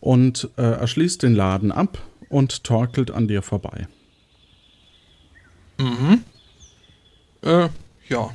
und 0.00 0.48
äh, 0.56 0.62
er 0.62 0.86
schließt 0.86 1.22
den 1.22 1.34
Laden 1.34 1.72
ab 1.72 1.98
und 2.28 2.64
torkelt 2.64 3.10
an 3.10 3.28
dir 3.28 3.42
vorbei. 3.42 3.86
Äh, 7.42 7.68
ja, 8.08 8.30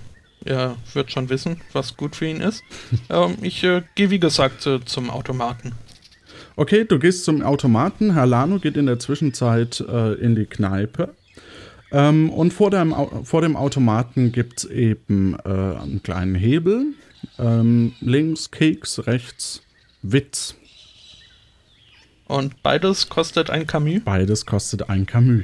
er 0.45 0.75
wird 0.93 1.11
schon 1.11 1.29
wissen, 1.29 1.61
was 1.73 1.95
gut 1.97 2.15
für 2.15 2.27
ihn 2.27 2.41
ist. 2.41 2.63
ähm, 3.09 3.37
ich 3.41 3.63
äh, 3.63 3.83
gehe, 3.95 4.09
wie 4.09 4.19
gesagt, 4.19 4.65
äh, 4.67 4.83
zum 4.85 5.09
Automaten. 5.09 5.73
Okay, 6.55 6.85
du 6.85 6.99
gehst 6.99 7.23
zum 7.25 7.41
Automaten. 7.41 8.13
Herr 8.13 8.25
Lano 8.25 8.59
geht 8.59 8.75
in 8.77 8.85
der 8.85 8.99
Zwischenzeit 8.99 9.79
äh, 9.87 10.13
in 10.15 10.35
die 10.35 10.45
Kneipe. 10.45 11.15
Ähm, 11.91 12.29
und 12.29 12.53
vor 12.53 12.69
dem, 12.71 12.93
Au- 12.93 13.23
vor 13.23 13.41
dem 13.41 13.55
Automaten 13.55 14.31
gibt 14.31 14.59
es 14.59 14.65
eben 14.65 15.35
äh, 15.45 15.49
einen 15.49 16.01
kleinen 16.03 16.35
Hebel. 16.35 16.87
Ähm, 17.39 17.93
links 18.01 18.51
Keks, 18.51 19.05
rechts 19.07 19.61
Witz. 20.01 20.55
Und 22.25 22.63
beides 22.63 23.09
kostet 23.09 23.49
ein 23.49 23.67
Camus. 23.67 24.01
Beides 24.05 24.45
kostet 24.45 24.89
ein 24.89 25.05
Camus. 25.05 25.43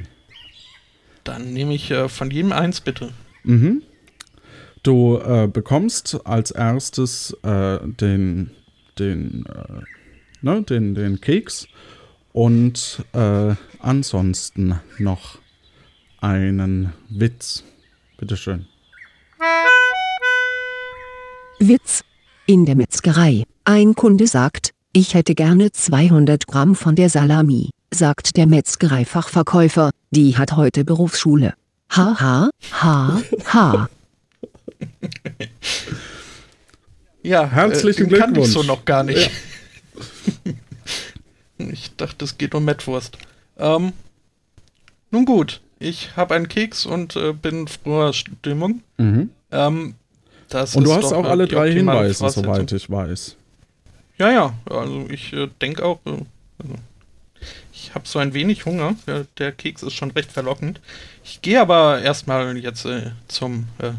Dann 1.24 1.52
nehme 1.52 1.74
ich 1.74 1.90
äh, 1.90 2.08
von 2.08 2.30
jedem 2.30 2.52
eins, 2.52 2.80
bitte. 2.80 3.10
Mhm. 3.44 3.82
Du 4.82 5.18
äh, 5.18 5.48
bekommst 5.48 6.20
als 6.24 6.50
erstes 6.50 7.36
äh, 7.42 7.78
den, 7.82 8.50
den, 8.98 9.44
äh, 9.46 9.82
ne, 10.42 10.62
den, 10.62 10.94
den 10.94 11.20
Keks 11.20 11.66
und 12.32 13.04
äh, 13.12 13.54
ansonsten 13.80 14.80
noch 14.98 15.38
einen 16.20 16.92
Witz. 17.08 17.64
Bitteschön. 18.18 18.66
Witz. 21.58 22.02
In 22.46 22.64
der 22.64 22.76
Metzgerei. 22.76 23.44
Ein 23.64 23.94
Kunde 23.94 24.26
sagt, 24.26 24.70
ich 24.92 25.12
hätte 25.12 25.34
gerne 25.34 25.70
200 25.70 26.46
Gramm 26.46 26.74
von 26.74 26.96
der 26.96 27.10
Salami, 27.10 27.70
sagt 27.92 28.36
der 28.38 28.46
Metzgereifachverkäufer, 28.46 29.90
die 30.10 30.38
hat 30.38 30.56
heute 30.56 30.84
Berufsschule. 30.84 31.52
Ha 31.90 32.16
ha, 32.18 32.50
ha, 32.72 33.20
ha. 33.52 33.88
Ja, 37.22 37.46
Herzlichen 37.50 38.06
äh, 38.06 38.08
den 38.08 38.18
kannte 38.18 38.40
ich 38.40 38.46
Glückwunsch. 38.46 38.66
so 38.66 38.72
noch 38.72 38.84
gar 38.84 39.02
nicht. 39.02 39.30
ich 41.58 41.94
dachte, 41.96 42.24
es 42.24 42.38
geht 42.38 42.54
um 42.54 42.64
Mettwurst. 42.64 43.18
Ähm, 43.58 43.92
nun 45.10 45.24
gut, 45.24 45.60
ich 45.78 46.16
habe 46.16 46.34
einen 46.34 46.48
Keks 46.48 46.86
und 46.86 47.16
äh, 47.16 47.32
bin 47.32 47.60
in 47.60 47.68
froher 47.68 48.12
Stimmung. 48.12 48.82
Mhm. 48.98 49.30
Ähm, 49.50 49.94
Und 50.74 50.84
du 50.84 50.94
hast 50.94 51.12
auch 51.12 51.24
alle 51.24 51.46
drei 51.46 51.72
Hinweise, 51.72 52.28
soweit 52.30 52.70
ich 52.72 52.90
weiß. 52.90 53.36
Ja, 54.18 54.30
ja, 54.30 54.54
also 54.68 55.06
ich 55.10 55.32
äh, 55.32 55.48
denke 55.60 55.84
auch, 55.84 56.00
äh, 56.06 56.10
also 56.10 56.74
ich 57.72 57.94
habe 57.94 58.06
so 58.08 58.18
ein 58.18 58.34
wenig 58.34 58.64
Hunger. 58.64 58.96
Der 59.38 59.52
Keks 59.52 59.82
ist 59.82 59.94
schon 59.94 60.10
recht 60.10 60.32
verlockend. 60.32 60.80
Ich 61.24 61.42
gehe 61.42 61.60
aber 61.60 62.00
erstmal 62.02 62.56
jetzt 62.56 62.84
äh, 62.84 63.12
zum 63.28 63.68
äh, 63.78 63.92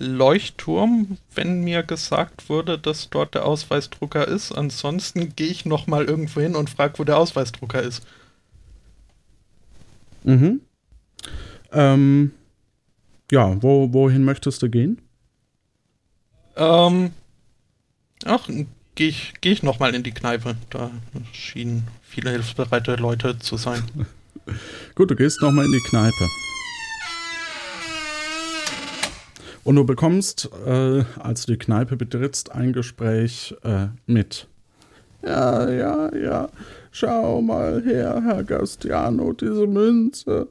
Leuchtturm, 0.00 1.18
wenn 1.34 1.62
mir 1.62 1.82
gesagt 1.82 2.48
wurde, 2.48 2.78
dass 2.78 3.10
dort 3.10 3.34
der 3.34 3.44
Ausweisdrucker 3.44 4.26
ist. 4.26 4.50
Ansonsten 4.50 5.36
gehe 5.36 5.48
ich 5.48 5.66
noch 5.66 5.86
mal 5.86 6.06
irgendwo 6.06 6.40
hin 6.40 6.56
und 6.56 6.70
frage, 6.70 6.98
wo 6.98 7.04
der 7.04 7.18
Ausweisdrucker 7.18 7.82
ist. 7.82 8.06
Mhm. 10.24 10.60
Ähm, 11.72 12.32
ja, 13.30 13.62
wo, 13.62 13.92
wohin 13.92 14.24
möchtest 14.24 14.62
du 14.62 14.70
gehen? 14.70 15.00
Ähm, 16.56 17.12
ach, 18.24 18.48
gehe 18.94 19.08
ich, 19.08 19.34
geh 19.42 19.52
ich 19.52 19.62
nochmal 19.62 19.94
in 19.94 20.02
die 20.02 20.12
Kneipe. 20.12 20.56
Da 20.70 20.90
schienen 21.32 21.86
viele 22.02 22.30
hilfsbereite 22.30 22.96
Leute 22.96 23.38
zu 23.38 23.58
sein. 23.58 23.82
Gut, 24.94 25.10
du 25.10 25.16
gehst 25.16 25.42
nochmal 25.42 25.66
in 25.66 25.72
die 25.72 25.88
Kneipe. 25.90 26.26
Und 29.70 29.76
du 29.76 29.84
bekommst, 29.84 30.50
äh, 30.66 31.04
als 31.20 31.46
du 31.46 31.52
die 31.52 31.58
Kneipe 31.58 31.96
betrittst, 31.96 32.50
ein 32.50 32.72
Gespräch 32.72 33.54
äh, 33.62 33.86
mit. 34.04 34.48
Ja, 35.22 35.70
ja, 35.70 36.12
ja. 36.12 36.48
Schau 36.90 37.40
mal 37.40 37.80
her, 37.80 38.20
Herr 38.20 38.42
Gastiano, 38.42 39.32
diese 39.32 39.68
Münze. 39.68 40.48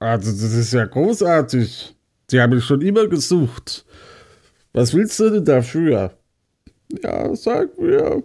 Also, 0.00 0.32
das 0.32 0.52
ist 0.52 0.72
ja 0.72 0.84
großartig. 0.84 1.94
Die 2.32 2.40
habe 2.40 2.56
ich 2.56 2.64
schon 2.64 2.80
immer 2.80 3.06
gesucht. 3.06 3.86
Was 4.72 4.92
willst 4.92 5.20
du 5.20 5.30
denn 5.30 5.44
dafür? 5.44 6.14
Ja, 7.04 7.36
sag 7.36 7.78
mir 7.78 8.20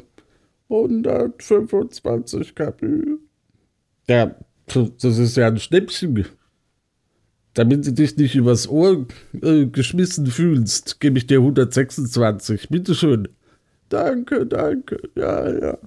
125 0.71 2.55
Kapü. 2.55 3.19
Ja, 4.07 4.33
das 4.65 5.19
ist 5.19 5.37
ja 5.37 5.49
ein 5.49 5.59
Schnäppchen. 5.59 6.25
Damit 7.53 7.85
du 7.85 7.93
dich 7.93 8.17
nicht 8.17 8.35
übers 8.35 8.67
Ohr 8.67 9.05
äh, 9.41 9.65
geschmissen 9.65 10.27
fühlst, 10.27 10.99
gebe 10.99 11.19
ich 11.19 11.27
dir 11.27 11.37
126. 11.37 12.69
Bitteschön. 12.69 13.27
Danke, 13.89 14.45
danke. 14.45 14.97
Ja, 15.15 15.49
ja. 15.51 15.77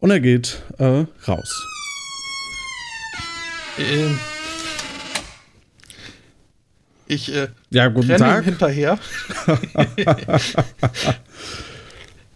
Und 0.00 0.10
er 0.10 0.20
geht 0.20 0.62
äh, 0.78 1.04
raus. 1.26 1.66
Ähm, 3.78 4.18
ich 7.06 7.32
äh, 7.34 7.48
ja, 7.70 7.88
guten 7.88 8.08
renne 8.08 8.18
Tag. 8.18 8.42
ihm 8.42 8.50
hinterher. 8.50 8.98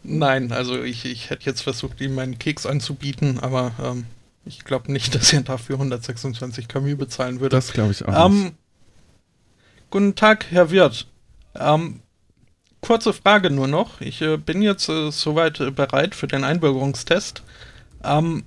Nein, 0.04 0.52
also 0.52 0.82
ich, 0.82 1.04
ich 1.04 1.30
hätte 1.30 1.46
jetzt 1.46 1.62
versucht, 1.62 2.00
ihm 2.00 2.14
meinen 2.14 2.38
Keks 2.38 2.66
anzubieten, 2.66 3.38
aber 3.40 3.72
ähm, 3.82 4.06
ich 4.44 4.64
glaube 4.64 4.92
nicht, 4.92 5.14
dass 5.14 5.32
er 5.32 5.42
dafür 5.42 5.76
126 5.76 6.68
Camus 6.68 6.96
bezahlen 6.96 7.40
würde. 7.40 7.56
Das 7.56 7.72
glaube 7.72 7.92
ich 7.92 8.04
auch 8.06 8.30
nicht. 8.30 8.44
Ähm, 8.44 8.52
guten 9.90 10.14
Tag, 10.14 10.46
Herr 10.50 10.70
Wirt. 10.70 11.06
Ähm, 11.54 12.00
kurze 12.80 13.12
Frage 13.12 13.50
nur 13.50 13.68
noch. 13.68 14.00
Ich 14.00 14.20
äh, 14.22 14.36
bin 14.36 14.62
jetzt 14.62 14.88
äh, 14.88 15.10
soweit 15.10 15.60
äh, 15.60 15.70
bereit 15.70 16.14
für 16.14 16.26
den 16.26 16.44
Einbürgerungstest. 16.44 17.42
Ähm, 18.04 18.44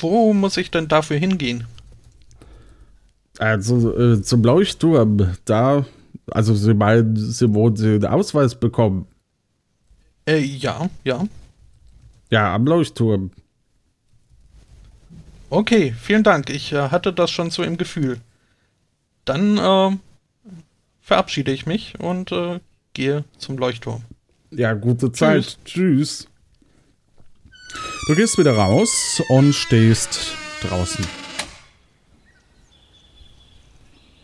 wo 0.00 0.34
muss 0.34 0.56
ich 0.56 0.70
denn 0.70 0.88
dafür 0.88 1.16
hingehen? 1.16 1.66
Also 3.38 3.96
äh, 3.96 4.20
zum 4.22 4.42
Leuchtturm, 4.42 5.36
da, 5.44 5.86
also 6.30 6.54
Sie 6.54 6.74
meinen, 6.74 7.16
Sie 7.16 7.54
wollen 7.54 7.76
Sie 7.76 7.94
einen 7.94 8.06
Ausweis 8.06 8.54
bekommen? 8.56 9.06
Äh, 10.26 10.40
ja, 10.40 10.90
ja. 11.04 11.24
Ja, 12.30 12.54
am 12.54 12.66
Leuchtturm. 12.66 13.30
Okay, 15.50 15.94
vielen 16.00 16.22
Dank. 16.22 16.50
Ich 16.50 16.72
äh, 16.72 16.90
hatte 16.90 17.12
das 17.12 17.30
schon 17.30 17.50
so 17.50 17.62
im 17.62 17.78
Gefühl. 17.78 18.20
Dann 19.24 19.56
äh, 19.56 19.96
verabschiede 21.00 21.52
ich 21.52 21.64
mich 21.64 21.98
und 21.98 22.32
äh, 22.32 22.60
gehe 22.92 23.24
zum 23.38 23.56
Leuchtturm. 23.56 24.02
Ja, 24.50 24.74
gute 24.74 25.10
Zeit. 25.12 25.58
Tschüss. 25.64 26.28
Du 28.08 28.14
gehst 28.14 28.38
wieder 28.38 28.54
raus 28.54 29.22
und 29.28 29.54
stehst 29.54 30.32
draußen. 30.62 31.06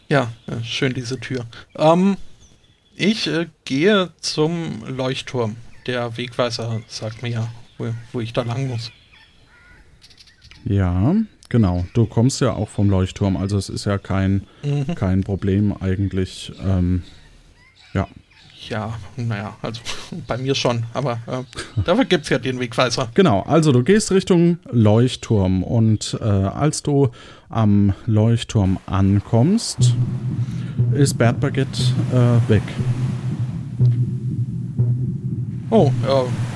Ja, 0.09 0.33
äh, 0.47 0.63
schön 0.63 0.95
diese 0.95 1.19
Tür. 1.19 1.47
Ähm, 1.77 2.17
ich 2.95 3.27
äh, 3.27 3.47
gehe 3.65 4.11
zum 4.21 4.85
Leuchtturm. 4.87 5.57
Der 5.87 6.17
Wegweiser 6.17 6.83
sagt 6.89 7.23
mir 7.23 7.31
ja, 7.31 7.53
wo, 7.79 7.93
wo 8.13 8.21
ich 8.21 8.33
da 8.33 8.43
lang 8.43 8.69
muss. 8.69 8.91
Ja, 10.65 11.15
genau. 11.49 11.85
Du 11.95 12.07
kommst 12.07 12.41
ja 12.41 12.53
auch 12.53 12.69
vom 12.69 12.89
Leuchtturm, 12.91 13.37
also 13.37 13.57
es 13.59 13.69
ist 13.69 13.85
ja 13.85 13.99
kein, 13.99 14.43
Mhm. 14.65 14.95
kein 14.95 15.23
Problem 15.25 15.75
eigentlich. 15.79 16.53
Ähm, 16.65 17.03
ja, 17.93 18.07
Ja, 18.71 18.95
naja, 19.17 19.55
also 19.61 19.83
bei 20.27 20.39
mir 20.39 20.55
schon, 20.55 20.85
aber 20.95 21.19
äh, 21.27 21.43
dafür 21.85 22.07
gibt 22.07 22.25
es 22.25 22.31
ja 22.31 22.39
den 22.39 22.59
Wegweiser. 22.61 23.09
genau. 23.15 23.43
Also 23.43 23.73
du 23.73 23.83
gehst 23.83 24.11
Richtung 24.11 24.59
Leuchtturm 24.71 25.63
und 25.63 26.17
äh, 26.19 26.25
als 26.25 26.83
du 26.83 27.11
am 27.51 27.93
Leuchtturm 28.07 28.79
ankommst, 28.87 29.95
ist 30.95 31.19
Bert 31.19 31.41
Baguette 31.41 31.79
äh, 32.13 32.49
weg. 32.49 32.63
Oh, 35.71 35.91
äh, 36.07 36.54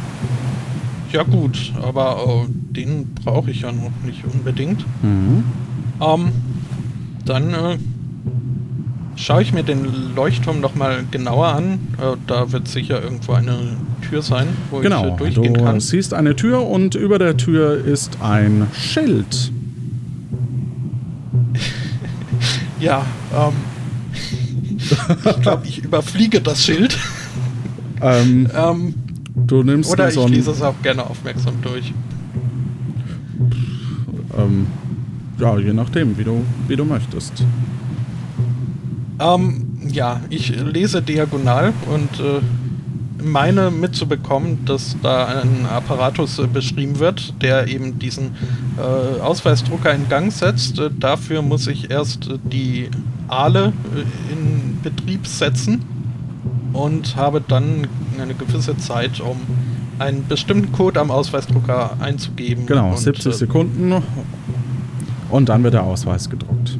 ja 1.12 1.22
gut, 1.22 1.72
aber 1.82 2.44
äh, 2.46 2.46
den 2.74 3.06
brauche 3.24 3.50
ich 3.50 3.62
ja 3.62 3.72
noch 3.72 3.90
nicht 4.04 4.22
unbedingt. 4.32 4.84
Mhm. 5.02 5.44
Ähm, 6.00 6.28
dann 7.24 7.52
äh, 7.54 7.78
schaue 9.16 9.42
ich 9.42 9.52
mir 9.52 9.62
den 9.62 10.14
Leuchtturm 10.14 10.60
noch 10.60 10.74
mal 10.74 11.04
genauer 11.10 11.48
an. 11.48 11.74
Äh, 11.98 12.16
da 12.26 12.52
wird 12.52 12.68
sicher 12.68 13.02
irgendwo 13.02 13.32
eine 13.32 13.56
Tür 14.08 14.22
sein, 14.22 14.46
wo 14.70 14.78
ich 14.78 14.84
Genau, 14.84 15.08
äh, 15.08 15.16
durchgehen 15.16 15.54
du 15.54 15.64
kann. 15.64 15.80
siehst 15.80 16.14
eine 16.14 16.36
Tür 16.36 16.66
und 16.66 16.94
über 16.94 17.18
der 17.18 17.36
Tür 17.36 17.84
ist 17.84 18.18
ein 18.22 18.66
Schild. 18.74 19.52
Ja, 22.80 23.04
ähm, 23.34 23.54
ich 24.78 25.40
glaube, 25.42 25.66
ich 25.66 25.82
überfliege 25.84 26.40
das 26.40 26.64
Schild. 26.64 26.96
Ähm, 28.00 28.48
Ähm, 28.56 28.94
du 29.46 29.62
nimmst 29.62 29.90
oder 29.90 30.08
ich 30.08 30.14
so 30.14 30.24
ein, 30.24 30.32
lese 30.32 30.50
es 30.50 30.62
auch 30.62 30.80
gerne 30.82 31.08
aufmerksam 31.08 31.54
durch. 31.62 31.92
ähm, 34.36 34.66
ja, 35.38 35.58
je 35.58 35.72
nachdem, 35.72 36.16
wie 36.18 36.24
du, 36.24 36.44
wie 36.66 36.76
du 36.76 36.84
möchtest. 36.84 37.44
Ähm, 39.20 39.78
ja, 39.88 40.20
ich 40.30 40.48
lese 40.48 41.02
diagonal 41.02 41.72
und 41.92 42.20
äh, 42.20 42.40
meine 43.22 43.70
mitzubekommen, 43.70 44.64
dass 44.64 44.96
da 45.02 45.42
ein 45.42 45.66
Apparatus 45.66 46.38
äh, 46.38 46.46
beschrieben 46.46 46.98
wird, 46.98 47.34
der 47.42 47.68
eben 47.68 47.98
diesen 47.98 48.36
äh, 48.76 49.20
Ausweisdrucker 49.20 49.92
in 49.92 50.08
Gang 50.08 50.32
setzt. 50.32 50.78
Äh, 50.78 50.90
dafür 50.98 51.42
muss 51.42 51.66
ich 51.66 51.90
erst 51.90 52.28
äh, 52.28 52.38
die 52.44 52.88
Aale 53.28 53.72
äh, 53.94 54.32
in 54.32 54.78
Betrieb 54.82 55.26
setzen 55.26 55.84
und 56.72 57.16
habe 57.16 57.40
dann 57.46 57.86
eine 58.20 58.34
gewisse 58.34 58.76
Zeit, 58.76 59.20
um 59.20 59.36
einen 59.98 60.26
bestimmten 60.28 60.72
Code 60.72 61.00
am 61.00 61.10
Ausweisdrucker 61.10 61.96
einzugeben. 62.00 62.66
Genau, 62.66 62.90
und, 62.90 62.98
70 62.98 63.26
äh, 63.26 63.36
Sekunden 63.36 64.02
und 65.30 65.48
dann 65.48 65.62
wird 65.64 65.74
der 65.74 65.82
Ausweis 65.82 66.30
gedruckt. 66.30 66.78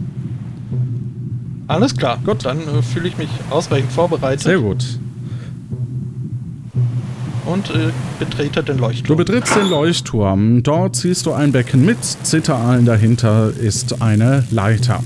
Alles 1.66 1.94
klar, 1.96 2.18
Gut. 2.24 2.44
Dann 2.44 2.60
äh, 2.60 2.82
fühle 2.82 3.08
ich 3.08 3.18
mich 3.18 3.28
ausreichend 3.50 3.92
vorbereitet 3.92 4.40
Sehr 4.40 4.58
gut. 4.58 4.84
und 7.44 7.68
äh, 7.70 7.90
betrete 8.18 8.62
den 8.62 8.76
Du 8.78 8.82
Leuchtturm. 8.84 9.16
betrittst 9.18 9.56
den 9.56 9.68
Leuchtturm. 9.68 10.62
Dort 10.62 10.96
siehst 10.96 11.26
du 11.26 11.32
ein 11.32 11.52
Becken 11.52 11.84
mit 11.84 11.98
Zitteraalen. 12.02 12.86
Dahinter 12.86 13.50
ist 13.54 14.00
eine 14.00 14.44
Leiter. 14.50 15.02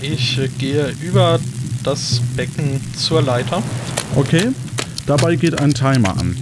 Ich 0.00 0.38
äh, 0.38 0.48
gehe 0.58 0.92
über 1.00 1.38
das 1.82 2.20
Becken 2.36 2.80
zur 2.96 3.22
Leiter. 3.22 3.62
Okay, 4.16 4.48
dabei 5.06 5.36
geht 5.36 5.60
ein 5.60 5.72
Timer 5.74 6.16
an. 6.18 6.36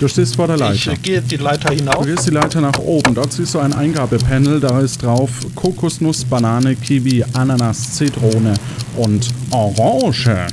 Du 0.00 0.08
stehst 0.08 0.34
vor 0.34 0.48
der 0.48 0.56
Ich 0.56 0.84
Leiter. 0.86 0.92
äh, 0.92 0.96
gehe 1.00 1.22
die 1.22 1.36
Leiter 1.36 1.68
Du 1.68 1.76
hinauf. 1.76 2.04
gehst 2.04 2.26
die 2.26 2.30
Leiter 2.32 2.60
nach 2.60 2.76
oben. 2.80 3.14
Dort 3.14 3.32
siehst 3.32 3.54
du 3.54 3.60
ein 3.60 3.72
Eingabepanel. 3.72 4.58
Da 4.58 4.80
ist 4.80 5.00
drauf 5.00 5.30
Kokosnuss, 5.54 6.24
Banane, 6.24 6.74
Kiwi, 6.74 7.24
Ananas, 7.34 7.92
Zitrone 7.94 8.54
und 8.96 9.28
Orange. 9.50 10.48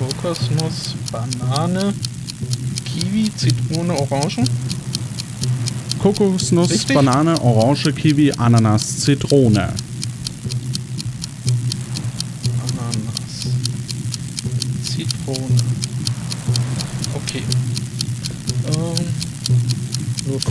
Kokosnuss, 0.00 0.96
Banane, 1.12 1.94
Kiwi, 2.84 3.30
Zitrone, 3.36 3.92
Orangen. 3.94 4.48
Kokosnuss, 6.02 6.70
Richtig? 6.70 6.96
Banane, 6.96 7.40
Orange, 7.40 7.92
Kiwi, 7.92 8.32
Ananas, 8.32 8.98
Zitrone. 8.98 9.68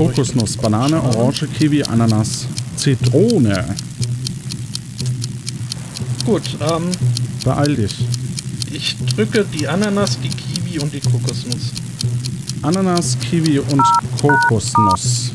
Kokosnuss, 0.07 0.57
Banane, 0.57 0.99
Orange, 1.01 1.47
Kiwi, 1.47 1.83
Ananas, 1.83 2.47
Zitrone. 2.75 3.75
Gut, 6.25 6.41
ähm, 6.59 6.89
Beeil 7.43 7.75
dich. 7.75 7.95
ich 8.71 8.95
drücke 9.15 9.45
die 9.53 9.67
Ananas, 9.67 10.17
die 10.19 10.29
Kiwi 10.29 10.79
und 10.79 10.91
die 10.91 11.01
Kokosnuss. 11.01 11.71
Ananas, 12.63 13.17
Kiwi 13.19 13.59
und 13.59 13.81
Kokosnuss. 14.19 15.31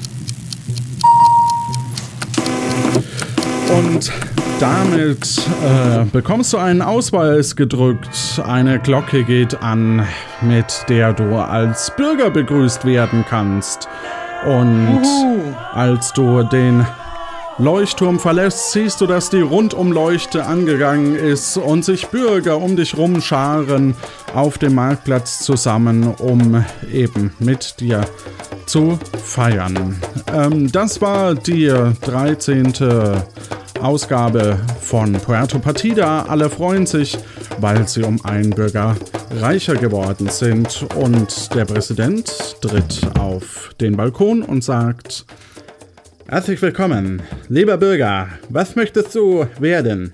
Und 3.68 4.10
Damit 4.58 5.38
äh, 5.62 6.04
bekommst 6.10 6.52
du 6.54 6.56
einen 6.56 6.80
Ausweis 6.80 7.56
gedrückt. 7.56 8.40
Eine 8.42 8.78
Glocke 8.78 9.22
geht 9.22 9.62
an, 9.62 10.06
mit 10.40 10.86
der 10.88 11.12
du 11.12 11.36
als 11.36 11.92
Bürger 11.94 12.30
begrüßt 12.30 12.86
werden 12.86 13.24
kannst. 13.28 13.86
Und 14.44 15.02
Uhu. 15.02 15.54
als 15.72 16.12
du 16.12 16.42
den 16.42 16.86
Leuchtturm 17.58 18.20
verlässt, 18.20 18.72
siehst 18.72 19.00
du, 19.00 19.06
dass 19.06 19.30
die 19.30 19.40
Rundumleuchte 19.40 20.44
angegangen 20.44 21.16
ist 21.16 21.56
und 21.56 21.86
sich 21.86 22.08
Bürger 22.08 22.58
um 22.58 22.76
dich 22.76 22.96
rumscharen 22.96 23.94
auf 24.34 24.58
dem 24.58 24.74
Marktplatz 24.74 25.38
zusammen, 25.38 26.14
um 26.18 26.64
eben 26.92 27.32
mit 27.38 27.80
dir 27.80 28.04
zu 28.66 28.98
feiern. 29.24 29.98
Ähm, 30.34 30.70
das 30.70 31.00
war 31.00 31.34
die 31.34 31.72
13. 32.02 32.74
Ausgabe 33.80 34.58
von 34.80 35.12
Puerto 35.14 35.58
Partida. 35.58 36.22
Alle 36.28 36.50
freuen 36.50 36.86
sich, 36.86 37.18
weil 37.58 37.86
sie 37.88 38.02
um 38.02 38.24
einen 38.24 38.50
Bürger 38.50 38.96
reicher 39.40 39.74
geworden 39.74 40.28
sind. 40.28 40.86
Und 40.94 41.54
der 41.54 41.64
Präsident 41.64 42.56
tritt 42.60 43.00
auf 43.18 43.70
den 43.80 43.96
Balkon 43.96 44.42
und 44.42 44.64
sagt, 44.64 45.26
Herzlich 46.28 46.60
willkommen, 46.60 47.22
lieber 47.48 47.76
Bürger. 47.76 48.28
Was 48.48 48.74
möchtest 48.74 49.14
du 49.14 49.46
werden? 49.60 50.12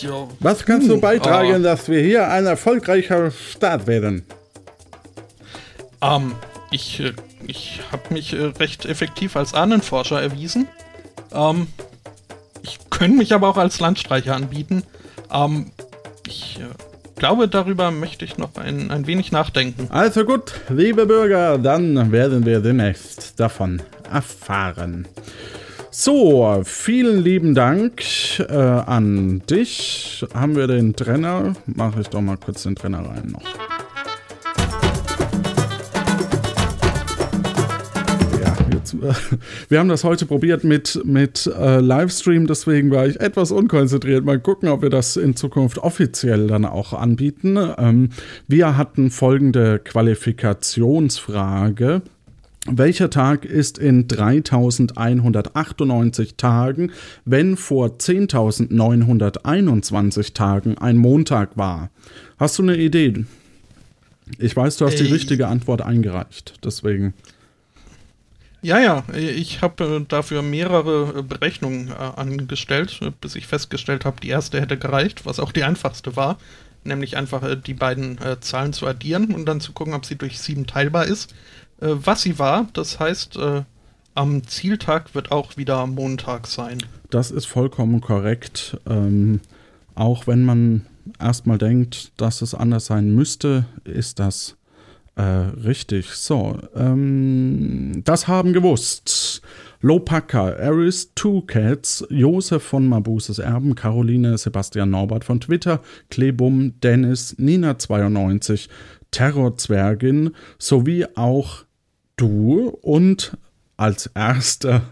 Ja. 0.00 0.28
Was 0.40 0.64
kannst 0.64 0.88
du 0.88 0.94
Hm, 0.94 1.00
beitragen, 1.00 1.54
ah. 1.54 1.58
dass 1.58 1.88
wir 1.88 2.00
hier 2.00 2.28
ein 2.28 2.46
erfolgreicher 2.46 3.30
Staat 3.30 3.86
werden? 3.86 4.24
Ähm, 6.02 6.34
ich, 6.70 7.00
äh, 7.00 7.12
ich 7.46 7.80
habe 7.92 8.12
mich 8.12 8.32
äh, 8.32 8.44
recht 8.58 8.86
effektiv 8.86 9.36
als 9.36 9.54
Ahnenforscher 9.54 10.20
erwiesen. 10.20 10.68
Ähm, 11.32 11.66
ich 12.62 12.78
könnte 12.90 13.18
mich 13.18 13.32
aber 13.32 13.48
auch 13.48 13.56
als 13.56 13.80
Landstreicher 13.80 14.34
anbieten. 14.34 14.82
Ähm, 15.32 15.70
ich 16.26 16.58
äh, 16.60 17.18
glaube, 17.18 17.48
darüber 17.48 17.90
möchte 17.90 18.24
ich 18.24 18.38
noch 18.38 18.56
ein, 18.56 18.90
ein 18.90 19.06
wenig 19.06 19.32
nachdenken. 19.32 19.88
Also 19.90 20.24
gut, 20.24 20.54
liebe 20.68 21.06
Bürger, 21.06 21.58
dann 21.58 22.12
werden 22.12 22.46
wir 22.46 22.60
demnächst 22.60 23.38
davon 23.38 23.82
erfahren. 24.10 25.06
So, 25.92 26.62
vielen 26.64 27.22
lieben 27.22 27.54
Dank 27.54 28.02
äh, 28.38 28.54
an 28.54 29.42
dich. 29.50 30.24
Haben 30.32 30.54
wir 30.54 30.68
den 30.68 30.94
Trenner? 30.94 31.54
Mache 31.66 32.02
ich 32.02 32.08
doch 32.08 32.20
mal 32.20 32.36
kurz 32.36 32.62
den 32.62 32.76
Trenner 32.76 33.00
rein 33.00 33.32
noch. 33.32 33.42
Jetzt, 38.92 39.02
äh, 39.02 39.14
wir 39.68 39.78
haben 39.78 39.88
das 39.88 40.04
heute 40.04 40.26
probiert 40.26 40.64
mit, 40.64 41.00
mit 41.04 41.46
äh, 41.46 41.80
Livestream, 41.80 42.46
deswegen 42.46 42.90
war 42.90 43.06
ich 43.06 43.18
etwas 43.20 43.52
unkonzentriert. 43.52 44.24
Mal 44.24 44.40
gucken, 44.40 44.68
ob 44.68 44.82
wir 44.82 44.90
das 44.90 45.16
in 45.16 45.36
Zukunft 45.36 45.78
offiziell 45.78 46.46
dann 46.46 46.64
auch 46.64 46.92
anbieten. 46.92 47.58
Ähm, 47.78 48.10
wir 48.48 48.76
hatten 48.76 49.10
folgende 49.10 49.78
Qualifikationsfrage. 49.78 52.02
Welcher 52.66 53.08
Tag 53.08 53.46
ist 53.46 53.78
in 53.78 54.06
3198 54.06 56.34
Tagen, 56.36 56.92
wenn 57.24 57.56
vor 57.56 57.96
10.921 57.96 60.34
Tagen 60.34 60.76
ein 60.76 60.98
Montag 60.98 61.56
war? 61.56 61.88
Hast 62.38 62.58
du 62.58 62.62
eine 62.62 62.76
Idee? 62.76 63.24
Ich 64.38 64.54
weiß, 64.54 64.76
du 64.76 64.84
hast 64.84 65.00
die 65.00 65.08
Äh, 65.08 65.12
richtige 65.12 65.48
Antwort 65.48 65.80
eingereicht, 65.82 66.60
deswegen. 66.62 67.14
Ja, 68.62 68.78
ja, 68.78 69.04
ich 69.14 69.62
habe 69.62 69.84
äh, 69.84 70.04
dafür 70.06 70.42
mehrere 70.42 71.18
äh, 71.18 71.22
Berechnungen 71.22 71.88
äh, 71.88 71.94
angestellt, 71.94 73.00
bis 73.20 73.34
ich 73.34 73.46
festgestellt 73.46 74.04
habe, 74.04 74.20
die 74.20 74.28
erste 74.28 74.60
hätte 74.60 74.76
gereicht, 74.76 75.24
was 75.24 75.40
auch 75.40 75.52
die 75.52 75.64
einfachste 75.64 76.16
war. 76.16 76.38
Nämlich 76.82 77.16
einfach 77.16 77.56
die 77.60 77.74
beiden 77.74 78.18
Zahlen 78.40 78.72
zu 78.72 78.86
addieren 78.86 79.34
und 79.34 79.44
dann 79.44 79.60
zu 79.60 79.72
gucken, 79.72 79.92
ob 79.92 80.06
sie 80.06 80.16
durch 80.16 80.40
sieben 80.40 80.66
teilbar 80.66 81.04
ist. 81.04 81.34
Was 81.76 82.22
sie 82.22 82.38
war, 82.38 82.68
das 82.72 82.98
heißt, 82.98 83.38
am 84.14 84.46
Zieltag 84.46 85.14
wird 85.14 85.30
auch 85.30 85.58
wieder 85.58 85.86
Montag 85.86 86.46
sein. 86.46 86.78
Das 87.10 87.30
ist 87.30 87.44
vollkommen 87.44 88.00
korrekt. 88.00 88.78
Ähm, 88.88 89.40
auch 89.94 90.26
wenn 90.26 90.42
man 90.42 90.86
erstmal 91.18 91.58
denkt, 91.58 92.12
dass 92.16 92.40
es 92.40 92.54
anders 92.54 92.86
sein 92.86 93.14
müsste, 93.14 93.66
ist 93.84 94.18
das 94.18 94.56
äh, 95.16 95.22
richtig. 95.22 96.10
So, 96.10 96.58
ähm, 96.74 98.02
das 98.04 98.28
haben 98.28 98.52
gewusst. 98.52 99.42
Lopaka, 99.82 100.56
Aris, 100.56 101.12
Two 101.14 101.42
Cats, 101.42 102.06
Josef 102.10 102.62
von 102.62 102.86
Mabuses 102.86 103.38
Erben, 103.38 103.74
Caroline, 103.74 104.36
Sebastian 104.36 104.90
Norbert 104.90 105.24
von 105.24 105.40
Twitter, 105.40 105.80
Klebum, 106.10 106.78
Dennis, 106.80 107.36
Nina92, 107.38 108.68
Terrorzwergin 109.10 110.34
sowie 110.58 111.06
auch 111.14 111.64
du 112.16 112.68
und 112.82 113.36
als 113.76 114.06
erster 114.14 114.82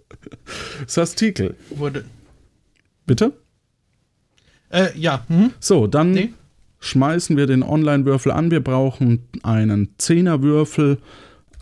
Sastikel. 0.86 1.56
Wurde. 1.70 2.04
Bitte? 3.06 3.32
Äh, 4.70 4.88
ja, 4.98 5.24
hm? 5.28 5.52
So, 5.60 5.86
dann 5.86 6.10
Nee. 6.10 6.32
Schmeißen 6.82 7.36
wir 7.36 7.46
den 7.46 7.62
Online-Würfel 7.62 8.32
an. 8.32 8.50
Wir 8.50 8.62
brauchen 8.62 9.28
einen 9.44 9.94
Zehnerwürfel. 9.98 10.98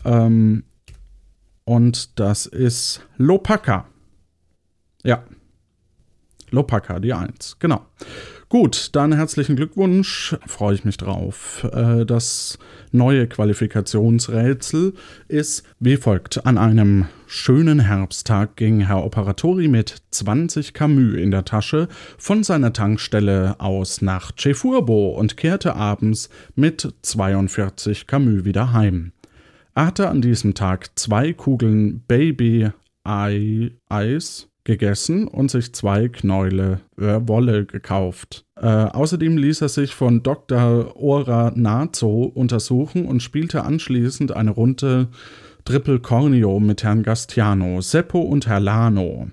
Ähm, 0.03 0.63
und 1.63 2.19
das 2.19 2.47
ist 2.47 3.05
Lopaka. 3.17 3.85
Ja. 5.03 5.23
Lopaka, 6.49 6.99
die 6.99 7.13
1. 7.13 7.57
Genau. 7.59 7.85
Gut, 8.51 8.89
dann 8.91 9.13
herzlichen 9.13 9.55
Glückwunsch. 9.55 10.35
Freue 10.45 10.75
ich 10.75 10.83
mich 10.83 10.97
drauf. 10.97 11.65
Äh, 11.71 12.05
Das 12.05 12.59
neue 12.91 13.25
Qualifikationsrätsel 13.27 14.93
ist 15.29 15.63
wie 15.79 15.95
folgt. 15.95 16.45
An 16.45 16.57
einem 16.57 17.05
schönen 17.27 17.79
Herbsttag 17.79 18.57
ging 18.57 18.81
Herr 18.81 19.05
Operatori 19.05 19.69
mit 19.69 20.01
20 20.11 20.73
Camus 20.73 21.15
in 21.15 21.31
der 21.31 21.45
Tasche 21.45 21.87
von 22.17 22.43
seiner 22.43 22.73
Tankstelle 22.73 23.55
aus 23.59 24.01
nach 24.01 24.33
Cefurbo 24.37 25.11
und 25.11 25.37
kehrte 25.37 25.77
abends 25.77 26.29
mit 26.53 26.93
42 27.03 28.05
Camus 28.05 28.43
wieder 28.43 28.73
heim. 28.73 29.13
Er 29.75 29.85
hatte 29.85 30.09
an 30.09 30.21
diesem 30.21 30.55
Tag 30.55 30.89
zwei 30.99 31.31
Kugeln 31.31 32.03
Baby-Eis 32.05 32.73
gegessen 34.63 35.27
und 35.27 35.49
sich 35.49 35.73
zwei 35.73 36.07
Knäule 36.07 36.81
äh, 36.97 37.19
Wolle 37.21 37.65
gekauft. 37.65 38.45
Äh, 38.55 38.67
außerdem 38.67 39.37
ließ 39.37 39.61
er 39.61 39.69
sich 39.69 39.95
von 39.95 40.23
Dr. 40.23 40.95
Ora 40.95 41.51
Nazo 41.55 42.23
untersuchen 42.23 43.05
und 43.05 43.23
spielte 43.23 43.63
anschließend 43.63 44.31
eine 44.31 44.51
Runde 44.51 45.07
Triple 45.65 45.99
Cornio 45.99 46.59
mit 46.59 46.83
Herrn 46.83 47.03
Gastiano, 47.03 47.81
Seppo 47.81 48.19
und 48.19 48.47
Herr 48.47 48.59
Lano. 48.59 49.29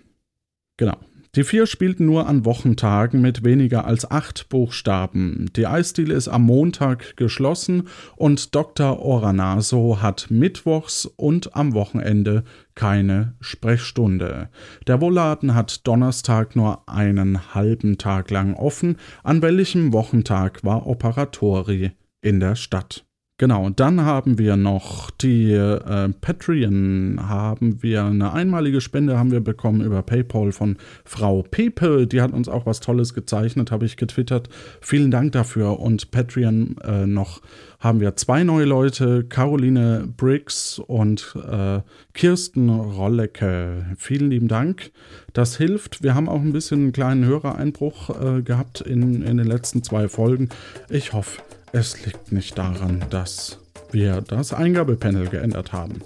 Genau. 0.76 0.96
Die 1.34 1.44
vier 1.44 1.66
spielten 1.66 2.06
nur 2.06 2.26
an 2.26 2.44
Wochentagen 2.44 3.20
mit 3.20 3.44
weniger 3.44 3.84
als 3.84 4.10
acht 4.10 4.48
Buchstaben. 4.48 5.50
Die 5.56 5.66
Eisdiele 5.66 6.14
ist 6.14 6.28
am 6.28 6.42
Montag 6.42 7.16
geschlossen 7.16 7.88
und 8.16 8.54
Dr. 8.54 9.00
Oranaso 9.00 10.00
hat 10.00 10.28
mittwochs 10.30 11.04
und 11.04 11.54
am 11.54 11.74
Wochenende 11.74 12.44
keine 12.74 13.34
Sprechstunde. 13.40 14.48
Der 14.86 15.00
Wohlladen 15.00 15.54
hat 15.54 15.86
Donnerstag 15.86 16.56
nur 16.56 16.88
einen 16.88 17.54
halben 17.54 17.98
Tag 17.98 18.30
lang 18.30 18.54
offen. 18.54 18.96
An 19.22 19.42
welchem 19.42 19.92
Wochentag 19.92 20.64
war 20.64 20.86
Operatori 20.86 21.92
in 22.20 22.40
der 22.40 22.54
Stadt? 22.54 23.07
Genau, 23.40 23.70
dann 23.70 24.00
haben 24.00 24.36
wir 24.36 24.56
noch 24.56 25.12
die 25.12 25.52
äh, 25.52 26.08
Patreon, 26.20 27.20
haben 27.22 27.84
wir 27.84 28.02
eine 28.02 28.32
einmalige 28.32 28.80
Spende 28.80 29.16
haben 29.16 29.30
wir 29.30 29.38
bekommen 29.38 29.80
über 29.80 30.02
PayPal 30.02 30.50
von 30.50 30.76
Frau 31.04 31.44
Pepe, 31.48 32.08
die 32.08 32.20
hat 32.20 32.32
uns 32.32 32.48
auch 32.48 32.66
was 32.66 32.80
Tolles 32.80 33.14
gezeichnet, 33.14 33.70
habe 33.70 33.86
ich 33.86 33.96
getwittert. 33.96 34.48
Vielen 34.80 35.12
Dank 35.12 35.30
dafür 35.30 35.78
und 35.78 36.10
Patreon 36.10 36.78
äh, 36.82 37.06
noch 37.06 37.40
haben 37.78 38.00
wir 38.00 38.16
zwei 38.16 38.42
neue 38.42 38.64
Leute, 38.64 39.22
Caroline 39.22 40.12
Briggs 40.16 40.80
und 40.80 41.36
äh, 41.48 41.80
Kirsten 42.14 42.68
Rollecke. 42.68 43.86
Vielen 43.96 44.30
lieben 44.30 44.48
Dank. 44.48 44.90
Das 45.32 45.56
hilft. 45.56 46.02
Wir 46.02 46.16
haben 46.16 46.28
auch 46.28 46.40
ein 46.40 46.52
bisschen 46.52 46.80
einen 46.80 46.92
kleinen 46.92 47.24
Hörereinbruch 47.24 48.38
äh, 48.38 48.42
gehabt 48.42 48.80
in, 48.80 49.22
in 49.22 49.36
den 49.36 49.46
letzten 49.46 49.84
zwei 49.84 50.08
Folgen. 50.08 50.48
Ich 50.90 51.12
hoffe, 51.12 51.40
es 51.72 52.04
liegt 52.04 52.32
nicht 52.32 52.56
daran, 52.58 53.04
dass 53.10 53.58
wir 53.90 54.20
das 54.20 54.52
Eingabepanel 54.52 55.28
geändert 55.28 55.72
haben. 55.72 56.00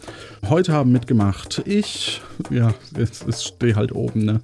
Heute 0.48 0.72
haben 0.72 0.92
mitgemacht 0.92 1.62
ich, 1.66 2.20
ja, 2.50 2.74
es, 2.96 3.44
stehe 3.44 3.74
halt 3.74 3.92
oben 3.92 4.24
ne, 4.24 4.40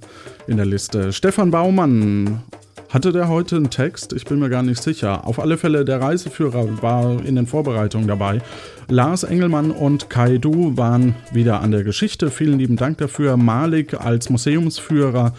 in 0.47 0.57
der 0.57 0.65
Liste, 0.65 1.13
Stefan 1.13 1.51
Baumann, 1.51 2.41
Hatte 2.89 3.11
der 3.11 3.27
heute 3.27 3.55
einen 3.57 3.69
Text? 3.69 4.13
Ich 4.13 4.25
bin 4.25 4.39
mir 4.39 4.49
gar 4.49 4.63
nicht 4.63 4.81
sicher. 4.81 5.27
Auf 5.27 5.39
alle 5.39 5.59
Fälle, 5.59 5.85
der 5.85 6.01
Reiseführer 6.01 6.81
war 6.81 7.23
in 7.23 7.35
den 7.35 7.45
Vorbereitungen 7.45 8.07
dabei. 8.07 8.41
Lars 8.87 9.21
Engelmann 9.21 9.69
und 9.69 10.09
Kai 10.09 10.39
Du 10.39 10.75
waren 10.75 11.13
wieder 11.31 11.61
an 11.61 11.69
der 11.69 11.83
Geschichte. 11.83 12.31
Vielen 12.31 12.57
lieben 12.57 12.77
Dank 12.77 12.97
dafür. 12.97 13.37
Malik 13.37 13.93
als 13.93 14.31
Museumsführer 14.31 15.33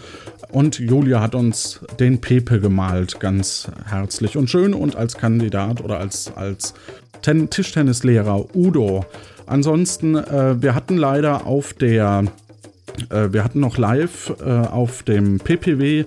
und 0.51 0.79
Julia 0.79 1.21
hat 1.21 1.35
uns 1.35 1.79
den 1.99 2.21
Pepe 2.21 2.59
gemalt, 2.59 3.19
ganz 3.19 3.69
herzlich 3.85 4.37
und 4.37 4.49
schön 4.49 4.73
und 4.73 4.95
als 4.95 5.17
Kandidat 5.17 5.81
oder 5.81 5.99
als, 5.99 6.31
als 6.35 6.73
Ten 7.21 7.49
Tischtennislehrer 7.49 8.55
Udo. 8.55 9.05
Ansonsten, 9.45 10.15
äh, 10.15 10.61
wir 10.61 10.75
hatten 10.75 10.97
leider 10.97 11.45
auf 11.45 11.73
der, 11.73 12.25
äh, 13.09 13.29
wir 13.31 13.43
hatten 13.43 13.59
noch 13.59 13.77
live 13.77 14.33
äh, 14.43 14.49
auf 14.49 15.03
dem 15.03 15.39
PPW 15.39 16.05